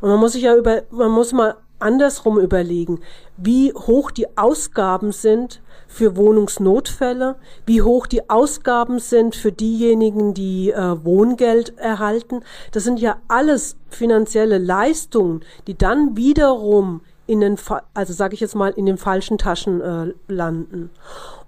Und 0.00 0.08
man 0.08 0.18
muss 0.18 0.32
sich 0.32 0.42
ja 0.42 0.56
über, 0.56 0.82
man 0.90 1.10
muss 1.10 1.32
mal 1.32 1.56
andersrum 1.84 2.38
überlegen, 2.38 3.00
wie 3.36 3.72
hoch 3.72 4.10
die 4.10 4.36
Ausgaben 4.36 5.12
sind 5.12 5.60
für 5.86 6.16
Wohnungsnotfälle, 6.16 7.36
wie 7.66 7.82
hoch 7.82 8.06
die 8.06 8.28
Ausgaben 8.28 8.98
sind 8.98 9.36
für 9.36 9.52
diejenigen, 9.52 10.34
die 10.34 10.70
äh, 10.70 11.04
Wohngeld 11.04 11.78
erhalten. 11.78 12.40
Das 12.72 12.84
sind 12.84 12.98
ja 12.98 13.18
alles 13.28 13.76
finanzielle 13.88 14.58
Leistungen, 14.58 15.42
die 15.66 15.78
dann 15.78 16.16
wiederum 16.16 17.02
in 17.26 17.40
den, 17.40 17.56
also 17.94 18.12
sage 18.12 18.34
ich 18.34 18.40
jetzt 18.40 18.54
mal, 18.54 18.70
in 18.70 18.86
den 18.86 18.98
falschen 18.98 19.38
Taschen 19.38 19.80
äh, 19.80 20.12
landen. 20.26 20.90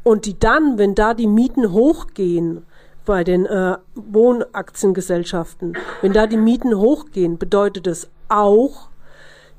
Und 0.03 0.27
die 0.27 0.39
dann, 0.39 0.79
wenn 0.79 0.95
da 0.95 1.15
die 1.15 1.27
Mieten 1.27 1.73
hochgehen, 1.73 2.65
bei 3.05 3.25
den 3.25 3.47
äh, 3.47 3.77
Wohnaktiengesellschaften, 3.95 5.79
wenn 6.03 6.13
da 6.13 6.27
die 6.27 6.37
Mieten 6.37 6.77
hochgehen, 6.77 7.39
bedeutet 7.39 7.87
es 7.87 8.11
auch, 8.29 8.89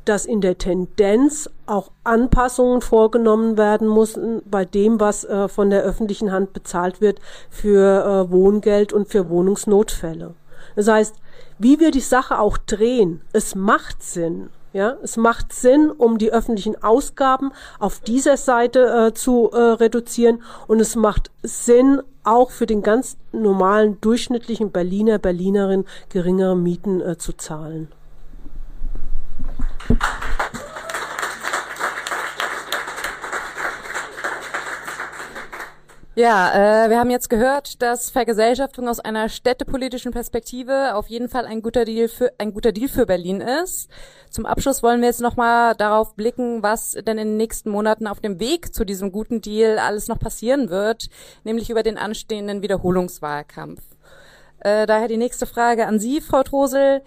dass 0.07 0.25
in 0.25 0.41
der 0.41 0.57
Tendenz 0.57 1.49
auch 1.65 1.91
Anpassungen 2.03 2.81
vorgenommen 2.81 3.57
werden 3.57 3.93
müssen 3.93 4.41
bei 4.45 4.65
dem, 4.65 4.99
was 4.99 5.23
äh, 5.23 5.47
von 5.47 5.69
der 5.69 5.83
öffentlichen 5.83 6.31
Hand 6.31 6.53
bezahlt 6.53 7.01
wird 7.01 7.19
für 7.49 8.03
äh, 8.03 8.31
Wohngeld 8.31 8.93
und 8.93 9.09
für 9.09 9.29
Wohnungsnotfälle. 9.29 10.33
Das 10.75 10.87
heißt, 10.87 11.15
wie 11.59 11.79
wir 11.79 11.91
die 11.91 11.99
Sache 11.99 12.39
auch 12.39 12.57
drehen, 12.57 13.21
es 13.33 13.55
macht 13.55 14.03
Sinn. 14.03 14.49
Ja, 14.73 14.97
es 15.01 15.17
macht 15.17 15.53
Sinn, 15.53 15.89
um 15.89 16.19
die 16.19 16.31
öffentlichen 16.31 16.83
Ausgaben 16.83 17.51
auf 17.79 17.99
dieser 18.01 18.37
Seite 18.37 19.07
äh, 19.07 19.13
zu 19.13 19.49
äh, 19.51 19.57
reduzieren 19.57 20.43
und 20.67 20.79
es 20.79 20.95
macht 20.95 21.31
Sinn, 21.41 22.01
auch 22.23 22.51
für 22.51 22.65
den 22.65 22.83
ganz 22.83 23.17
normalen 23.31 23.99
durchschnittlichen 24.01 24.71
Berliner, 24.71 25.17
Berlinerin 25.17 25.85
geringere 26.09 26.57
Mieten 26.57 27.01
äh, 27.01 27.17
zu 27.17 27.33
zahlen. 27.33 27.87
Ja, 36.17 36.85
äh, 36.85 36.89
wir 36.89 36.97
haben 36.97 37.11
jetzt 37.11 37.29
gehört, 37.29 37.79
dass 37.83 38.09
Vergesellschaftung 38.09 38.87
aus 38.87 38.99
einer 38.99 39.29
städtepolitischen 39.29 40.11
Perspektive 40.11 40.95
auf 40.95 41.09
jeden 41.09 41.29
Fall 41.29 41.45
ein 41.45 41.61
guter 41.61 41.85
Deal 41.85 42.07
für 42.07 42.33
ein 42.39 42.55
guter 42.55 42.71
Deal 42.71 42.89
für 42.89 43.05
Berlin 43.05 43.39
ist. 43.39 43.87
Zum 44.31 44.47
Abschluss 44.47 44.81
wollen 44.81 45.01
wir 45.01 45.09
jetzt 45.09 45.21
nochmal 45.21 45.75
darauf 45.75 46.15
blicken, 46.15 46.63
was 46.63 46.93
denn 46.93 47.19
in 47.19 47.27
den 47.27 47.37
nächsten 47.37 47.69
Monaten 47.69 48.07
auf 48.07 48.19
dem 48.19 48.39
Weg 48.39 48.73
zu 48.73 48.83
diesem 48.83 49.11
guten 49.11 49.41
Deal 49.41 49.77
alles 49.77 50.07
noch 50.07 50.17
passieren 50.17 50.71
wird, 50.71 51.09
nämlich 51.43 51.69
über 51.69 51.83
den 51.83 51.99
anstehenden 51.99 52.63
Wiederholungswahlkampf. 52.63 53.83
Äh, 54.61 54.87
daher 54.87 55.07
die 55.07 55.17
nächste 55.17 55.45
Frage 55.45 55.85
an 55.85 55.99
Sie, 55.99 56.19
Frau 56.19 56.41
Trosel. 56.41 57.03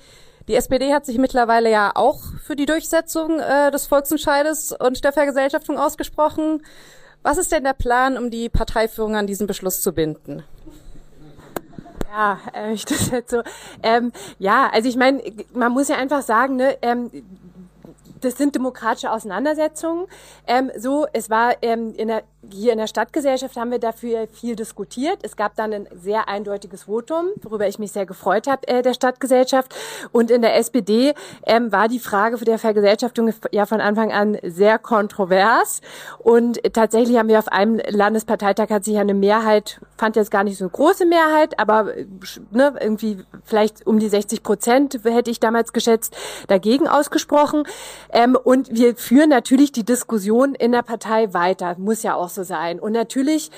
Die 0.50 0.56
SPD 0.56 0.92
hat 0.92 1.06
sich 1.06 1.16
mittlerweile 1.16 1.70
ja 1.70 1.92
auch 1.94 2.18
für 2.42 2.56
die 2.56 2.66
Durchsetzung 2.66 3.38
äh, 3.38 3.70
des 3.70 3.86
Volksentscheides 3.86 4.72
und 4.72 5.04
der 5.04 5.12
Vergesellschaftung 5.12 5.78
ausgesprochen. 5.78 6.64
Was 7.22 7.38
ist 7.38 7.52
denn 7.52 7.62
der 7.62 7.72
Plan, 7.72 8.18
um 8.18 8.32
die 8.32 8.48
Parteiführung 8.48 9.14
an 9.14 9.28
diesen 9.28 9.46
Beschluss 9.46 9.80
zu 9.80 9.92
binden? 9.92 10.42
Ja, 12.10 12.40
äh, 12.52 12.72
ich 12.72 12.84
das 12.86 13.12
jetzt 13.12 13.30
so. 13.30 13.42
Ähm, 13.84 14.10
ja, 14.40 14.68
also 14.72 14.88
ich 14.88 14.96
meine, 14.96 15.22
man 15.52 15.70
muss 15.70 15.86
ja 15.86 15.94
einfach 15.94 16.22
sagen, 16.22 16.56
ne, 16.56 16.76
ähm, 16.82 17.12
das 18.20 18.36
sind 18.36 18.56
demokratische 18.56 19.12
Auseinandersetzungen. 19.12 20.06
Ähm, 20.48 20.72
so, 20.76 21.06
es 21.12 21.30
war 21.30 21.62
ähm, 21.62 21.94
in 21.94 22.08
der, 22.08 22.24
hier 22.48 22.72
in 22.72 22.78
der 22.78 22.86
Stadtgesellschaft 22.86 23.56
haben 23.56 23.70
wir 23.70 23.78
dafür 23.78 24.26
viel 24.26 24.56
diskutiert. 24.56 25.18
Es 25.22 25.36
gab 25.36 25.56
dann 25.56 25.72
ein 25.72 25.88
sehr 25.94 26.28
eindeutiges 26.28 26.84
Votum, 26.84 27.26
worüber 27.42 27.68
ich 27.68 27.78
mich 27.78 27.92
sehr 27.92 28.06
gefreut 28.06 28.46
habe, 28.46 28.66
äh, 28.66 28.82
der 28.82 28.94
Stadtgesellschaft. 28.94 29.74
Und 30.10 30.30
in 30.30 30.40
der 30.40 30.56
SPD 30.56 31.14
ähm, 31.44 31.70
war 31.70 31.88
die 31.88 31.98
Frage 31.98 32.38
der 32.38 32.58
Vergesellschaftung 32.58 33.32
ja 33.52 33.66
von 33.66 33.80
Anfang 33.80 34.10
an 34.10 34.38
sehr 34.42 34.78
kontrovers. 34.78 35.82
Und 36.18 36.60
tatsächlich 36.72 37.18
haben 37.18 37.28
wir 37.28 37.38
auf 37.38 37.48
einem 37.48 37.78
Landesparteitag 37.88 38.70
hat 38.70 38.84
sich 38.84 38.96
eine 38.96 39.14
Mehrheit, 39.14 39.80
fand 39.98 40.16
jetzt 40.16 40.30
gar 40.30 40.44
nicht 40.44 40.56
so 40.56 40.64
eine 40.64 40.70
große 40.70 41.04
Mehrheit, 41.04 41.58
aber 41.60 41.92
ne, 42.50 42.74
irgendwie 42.80 43.18
vielleicht 43.44 43.86
um 43.86 43.98
die 43.98 44.08
60 44.08 44.42
Prozent 44.42 45.00
hätte 45.04 45.30
ich 45.30 45.40
damals 45.40 45.74
geschätzt, 45.74 46.16
dagegen 46.48 46.88
ausgesprochen. 46.88 47.64
Ähm, 48.10 48.36
und 48.42 48.74
wir 48.74 48.96
führen 48.96 49.28
natürlich 49.28 49.72
die 49.72 49.84
Diskussion 49.84 50.54
in 50.54 50.72
der 50.72 50.82
Partei 50.82 51.34
weiter, 51.34 51.76
muss 51.78 52.02
ja 52.02 52.14
auch 52.14 52.29
so 52.34 52.42
sein. 52.42 52.80
Und 52.80 52.92
natürlich 52.92 53.50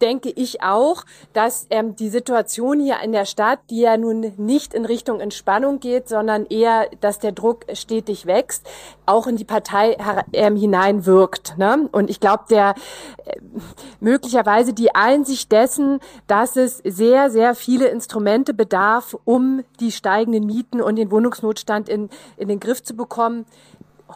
denke 0.00 0.30
ich 0.30 0.62
auch, 0.62 1.04
dass 1.32 1.66
ähm, 1.70 1.94
die 1.96 2.08
Situation 2.08 2.80
hier 2.80 2.96
in 3.02 3.12
der 3.12 3.24
Stadt, 3.24 3.60
die 3.70 3.80
ja 3.80 3.96
nun 3.96 4.32
nicht 4.36 4.74
in 4.74 4.84
Richtung 4.84 5.20
Entspannung 5.20 5.80
geht, 5.80 6.08
sondern 6.08 6.46
eher, 6.46 6.88
dass 7.00 7.18
der 7.18 7.32
Druck 7.32 7.64
stetig 7.74 8.26
wächst, 8.26 8.68
auch 9.06 9.26
in 9.26 9.36
die 9.36 9.44
Partei 9.44 9.96
ähm, 10.32 10.56
hineinwirkt. 10.56 11.56
Ne? 11.58 11.88
Und 11.92 12.10
ich 12.10 12.20
glaube, 12.20 12.44
der 12.50 12.74
äh, 13.24 13.36
möglicherweise 14.00 14.72
die 14.72 14.94
Einsicht 14.94 15.52
dessen, 15.52 16.00
dass 16.26 16.56
es 16.56 16.78
sehr, 16.78 17.30
sehr 17.30 17.54
viele 17.54 17.86
Instrumente 17.86 18.54
bedarf, 18.54 19.16
um 19.24 19.62
die 19.80 19.92
steigenden 19.92 20.46
Mieten 20.46 20.80
und 20.80 20.96
den 20.96 21.10
Wohnungsnotstand 21.10 21.88
in, 21.88 22.10
in 22.36 22.48
den 22.48 22.60
Griff 22.60 22.82
zu 22.82 22.94
bekommen, 22.94 23.46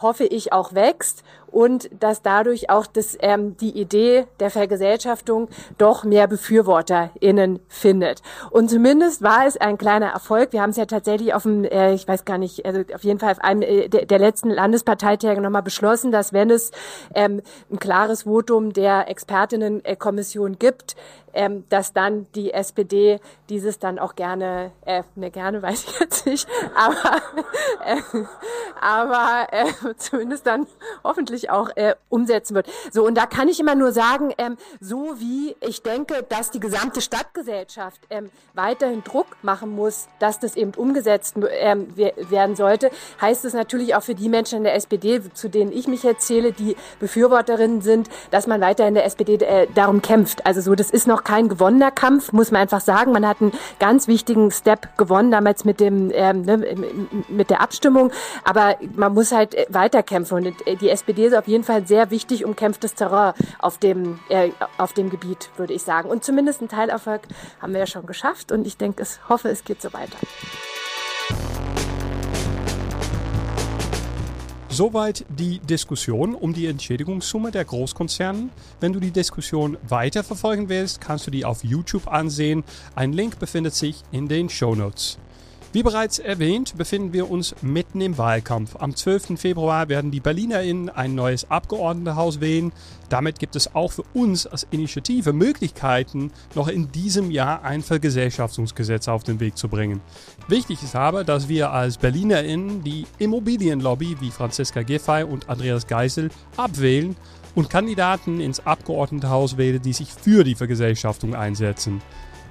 hoffe 0.01 0.25
ich, 0.25 0.53
auch 0.53 0.73
wächst 0.73 1.23
und 1.51 1.89
dass 1.99 2.21
dadurch 2.21 2.69
auch 2.69 2.85
das, 2.85 3.17
ähm, 3.21 3.57
die 3.57 3.79
Idee 3.79 4.25
der 4.39 4.49
Vergesellschaftung 4.49 5.49
doch 5.77 6.03
mehr 6.03 6.27
BefürworterInnen 6.27 7.59
findet. 7.67 8.21
Und 8.51 8.69
zumindest 8.69 9.21
war 9.21 9.45
es 9.45 9.57
ein 9.57 9.77
kleiner 9.77 10.07
Erfolg. 10.07 10.53
Wir 10.53 10.61
haben 10.61 10.71
es 10.71 10.77
ja 10.77 10.85
tatsächlich 10.85 11.33
auf 11.33 11.43
dem, 11.43 11.63
äh, 11.63 11.93
ich 11.93 12.07
weiß 12.07 12.25
gar 12.25 12.37
nicht, 12.37 12.65
also 12.65 12.81
auf 12.93 13.03
jeden 13.03 13.19
Fall 13.19 13.31
auf 13.31 13.39
einem 13.43 13.61
äh, 13.61 13.87
der, 13.89 14.05
der 14.05 14.19
letzten 14.19 14.49
Landesparteitage 14.49 15.41
nochmal 15.41 15.63
beschlossen, 15.63 16.11
dass 16.11 16.33
wenn 16.33 16.49
es 16.49 16.71
ähm, 17.13 17.41
ein 17.71 17.79
klares 17.79 18.23
Votum 18.23 18.73
der 18.73 19.09
Expertinnenkommission 19.09 20.59
gibt, 20.59 20.95
ähm, 21.37 21.65
dass 21.69 21.93
dann 21.93 22.25
die 22.33 22.51
SPD 22.51 23.19
dieses 23.49 23.77
dann 23.77 23.99
auch 23.99 24.15
gerne, 24.15 24.71
äh, 24.85 25.03
ne, 25.15 25.29
gerne 25.29 25.61
weiß 25.61 25.83
ich 25.83 25.99
jetzt 25.99 26.25
nicht, 26.25 26.47
aber, 26.75 27.21
äh, 27.85 28.01
aber 28.81 29.47
äh, 29.51 29.95
zumindest 29.97 30.47
dann 30.47 30.65
hoffentlich 31.03 31.36
auch 31.49 31.69
äh, 31.75 31.95
umsetzen 32.09 32.55
wird. 32.55 32.67
So, 32.91 33.05
und 33.05 33.15
da 33.15 33.25
kann 33.25 33.47
ich 33.47 33.59
immer 33.59 33.75
nur 33.75 33.91
sagen, 33.91 34.33
ähm, 34.37 34.57
so 34.79 35.15
wie 35.19 35.55
ich 35.61 35.81
denke, 35.81 36.25
dass 36.27 36.51
die 36.51 36.59
gesamte 36.59 37.01
Stadtgesellschaft 37.01 38.01
ähm, 38.09 38.29
weiterhin 38.53 39.03
Druck 39.03 39.27
machen 39.41 39.69
muss, 39.75 40.07
dass 40.19 40.39
das 40.39 40.55
eben 40.55 40.73
umgesetzt 40.75 41.35
ähm, 41.59 41.87
werden 41.95 42.55
sollte, 42.55 42.91
heißt 43.21 43.45
es 43.45 43.53
natürlich 43.53 43.95
auch 43.95 44.03
für 44.03 44.15
die 44.15 44.29
Menschen 44.29 44.57
in 44.59 44.63
der 44.63 44.75
SPD, 44.75 45.21
zu 45.33 45.49
denen 45.49 45.71
ich 45.71 45.87
mich 45.87 46.03
erzähle, 46.03 46.51
die 46.51 46.75
Befürworterinnen 46.99 47.81
sind, 47.81 48.09
dass 48.31 48.47
man 48.47 48.61
weiter 48.61 48.87
in 48.87 48.93
der 48.93 49.05
SPD 49.05 49.35
äh, 49.35 49.67
darum 49.73 50.01
kämpft. 50.01 50.45
Also 50.45 50.61
so, 50.61 50.75
das 50.75 50.91
ist 50.91 51.07
noch 51.07 51.23
kein 51.23 51.49
gewonnener 51.49 51.91
Kampf, 51.91 52.31
muss 52.33 52.51
man 52.51 52.61
einfach 52.61 52.81
sagen. 52.81 53.11
Man 53.11 53.27
hat 53.27 53.41
einen 53.41 53.51
ganz 53.79 54.07
wichtigen 54.07 54.51
Step 54.51 54.97
gewonnen 54.97 55.31
damals 55.31 55.65
mit 55.65 55.79
dem 55.79 56.11
ähm, 56.13 56.41
ne, 56.41 56.57
mit 57.27 57.49
der 57.49 57.61
Abstimmung, 57.61 58.11
aber 58.43 58.77
man 58.95 59.13
muss 59.13 59.31
halt 59.31 59.55
äh, 59.55 59.65
weiterkämpfen 59.69 60.37
und 60.37 60.67
äh, 60.67 60.75
die 60.75 60.89
SPD 60.89 61.26
ist 61.27 61.35
auf 61.35 61.47
jeden 61.47 61.63
Fall 61.63 61.87
sehr 61.87 62.09
wichtig 62.11 62.45
umkämpftes 62.45 62.95
Terrain 62.95 63.33
auf 63.59 63.77
dem 63.77 64.19
äh, 64.29 64.51
auf 64.77 64.93
dem 64.93 65.09
Gebiet, 65.09 65.49
würde 65.57 65.73
ich 65.73 65.83
sagen. 65.83 66.09
Und 66.09 66.23
zumindest 66.23 66.61
einen 66.61 66.69
Teilerfolg 66.69 67.21
haben 67.61 67.73
wir 67.73 67.79
ja 67.79 67.87
schon 67.87 68.05
geschafft 68.05 68.51
und 68.51 68.65
ich 68.65 68.77
denke, 68.77 69.03
es 69.03 69.19
hoffe, 69.29 69.49
es 69.49 69.63
geht 69.63 69.81
so 69.81 69.93
weiter. 69.93 70.17
Soweit 74.77 75.25
die 75.27 75.57
Diskussion 75.57 76.35
um 76.35 76.53
die 76.53 76.67
Entschädigungssumme 76.67 77.49
der 77.49 77.65
Großkonzernen. 77.65 78.51
Wenn 78.79 78.93
du 78.93 78.99
die 78.99 79.09
Diskussion 79.09 79.75
weiter 79.87 80.23
verfolgen 80.23 80.69
willst, 80.69 81.01
kannst 81.01 81.25
du 81.25 81.31
die 81.31 81.45
auf 81.45 81.63
YouTube 81.63 82.07
ansehen. 82.07 82.63
Ein 82.93 83.11
Link 83.11 83.39
befindet 83.39 83.73
sich 83.73 84.03
in 84.11 84.27
den 84.27 84.49
Show 84.49 84.75
Notes. 84.75 85.17
Wie 85.73 85.83
bereits 85.83 86.17
erwähnt, 86.17 86.77
befinden 86.77 87.11
wir 87.11 87.29
uns 87.29 87.53
mitten 87.61 87.99
im 87.99 88.17
Wahlkampf. 88.17 88.77
Am 88.77 88.95
12. 88.95 89.37
Februar 89.37 89.89
werden 89.89 90.11
die 90.11 90.21
BerlinerInnen 90.21 90.89
ein 90.89 91.13
neues 91.13 91.51
Abgeordnetenhaus 91.51 92.39
wählen. 92.39 92.71
Damit 93.09 93.37
gibt 93.37 93.57
es 93.57 93.75
auch 93.75 93.91
für 93.91 94.03
uns 94.13 94.47
als 94.47 94.65
Initiative 94.71 95.33
Möglichkeiten, 95.33 96.31
noch 96.55 96.69
in 96.69 96.89
diesem 96.93 97.31
Jahr 97.31 97.63
ein 97.63 97.83
Vergesellschaftungsgesetz 97.83 99.09
auf 99.09 99.23
den 99.23 99.41
Weg 99.41 99.57
zu 99.57 99.67
bringen. 99.67 99.99
Wichtig 100.47 100.81
ist 100.83 100.95
aber, 100.95 101.25
dass 101.25 101.49
wir 101.49 101.71
als 101.71 101.97
BerlinerInnen 101.97 102.83
die 102.83 103.05
Immobilienlobby 103.19 104.17
wie 104.21 104.31
Franziska 104.31 104.83
Giffey 104.83 105.23
und 105.23 105.49
Andreas 105.49 105.85
Geisel 105.85 106.29
abwählen 106.55 107.17
und 107.55 107.69
Kandidaten 107.69 108.39
ins 108.39 108.65
Abgeordnetenhaus 108.65 109.57
wählen, 109.57 109.81
die 109.81 109.93
sich 109.93 110.13
für 110.13 110.45
die 110.45 110.55
Vergesellschaftung 110.55 111.35
einsetzen. 111.35 112.01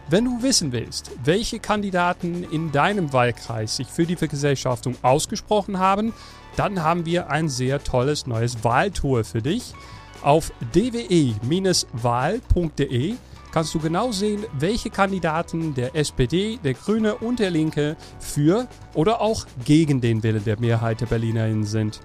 Wenn 0.09 0.25
du 0.25 0.41
wissen 0.41 0.71
willst, 0.71 1.11
welche 1.25 1.59
Kandidaten 1.59 2.45
in 2.45 2.71
deinem 2.71 3.13
Wahlkreis 3.13 3.75
sich 3.75 3.89
für 3.89 4.07
die 4.07 4.15
Vergesellschaftung 4.15 4.95
ausgesprochen 5.03 5.81
haben, 5.81 6.13
dann 6.55 6.85
haben 6.85 7.05
wir 7.07 7.29
ein 7.29 7.49
sehr 7.49 7.83
tolles 7.83 8.29
neues 8.29 8.63
Wahltour 8.63 9.25
für 9.25 9.43
dich. 9.43 9.75
Auf 10.23 10.53
dwe-wahl.de 10.75 11.35
kannst 13.51 13.75
du 13.75 13.81
genau 13.81 14.13
sehen, 14.13 14.45
welche 14.57 14.91
Kandidaten 14.91 15.75
der 15.75 15.97
SPD, 15.97 16.61
der 16.63 16.75
Grüne 16.75 17.17
und 17.17 17.41
der 17.41 17.51
Linke 17.51 17.97
für 18.21 18.69
oder 18.95 19.21
auch 19.21 19.45
gegen 19.65 20.01
den 20.01 20.23
Willen 20.23 20.45
der 20.45 20.61
Mehrheit 20.61 21.01
der 21.01 21.07
BerlinerInnen 21.07 21.65
sind. 21.65 22.01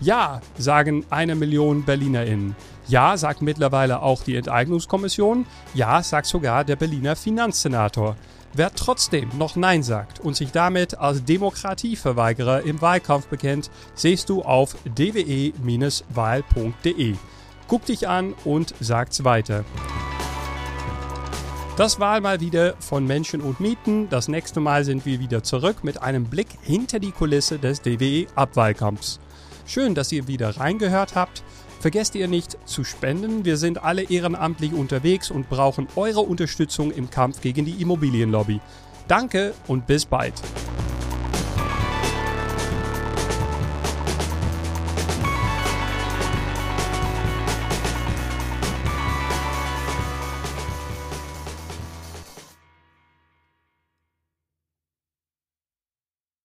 Ja, 0.00 0.40
sagen 0.56 1.04
eine 1.10 1.36
Million 1.36 1.84
BerlinerInnen. 1.84 2.56
Ja, 2.88 3.16
sagt 3.18 3.42
mittlerweile 3.42 4.02
auch 4.02 4.22
die 4.22 4.34
Enteignungskommission. 4.36 5.46
Ja, 5.74 6.02
sagt 6.02 6.26
sogar 6.26 6.64
der 6.64 6.76
Berliner 6.76 7.16
Finanzsenator. 7.16 8.16
Wer 8.54 8.74
trotzdem 8.74 9.28
noch 9.36 9.56
Nein 9.56 9.82
sagt 9.82 10.20
und 10.20 10.34
sich 10.34 10.52
damit 10.52 10.96
als 10.98 11.22
Demokratieverweigerer 11.22 12.62
im 12.62 12.80
Wahlkampf 12.80 13.26
bekennt, 13.26 13.70
siehst 13.94 14.30
du 14.30 14.40
auf 14.42 14.74
dwe-wahl.de. 14.86 15.54
Guck 17.68 17.84
dich 17.84 18.08
an 18.08 18.32
und 18.44 18.74
sag's 18.80 19.22
weiter. 19.22 19.66
Das 21.76 22.00
war 22.00 22.20
mal 22.20 22.40
wieder 22.40 22.74
von 22.80 23.06
Menschen 23.06 23.42
und 23.42 23.60
Mieten. 23.60 24.08
Das 24.08 24.28
nächste 24.28 24.60
Mal 24.60 24.84
sind 24.84 25.04
wir 25.04 25.20
wieder 25.20 25.42
zurück 25.42 25.84
mit 25.84 26.02
einem 26.02 26.24
Blick 26.24 26.48
hinter 26.62 26.98
die 26.98 27.12
Kulisse 27.12 27.58
des 27.58 27.82
DWE-Abwahlkampfs. 27.82 29.20
Schön, 29.66 29.94
dass 29.94 30.10
ihr 30.10 30.26
wieder 30.26 30.56
reingehört 30.56 31.14
habt. 31.14 31.44
Vergesst 31.80 32.16
ihr 32.16 32.26
nicht 32.26 32.58
zu 32.64 32.82
spenden. 32.82 33.44
Wir 33.44 33.56
sind 33.56 33.82
alle 33.84 34.02
ehrenamtlich 34.02 34.72
unterwegs 34.72 35.30
und 35.30 35.48
brauchen 35.48 35.86
eure 35.94 36.20
Unterstützung 36.20 36.90
im 36.90 37.08
Kampf 37.08 37.40
gegen 37.40 37.64
die 37.64 37.80
Immobilienlobby. 37.80 38.60
Danke 39.06 39.54
und 39.68 39.86
bis 39.86 40.04
bald. 40.04 40.34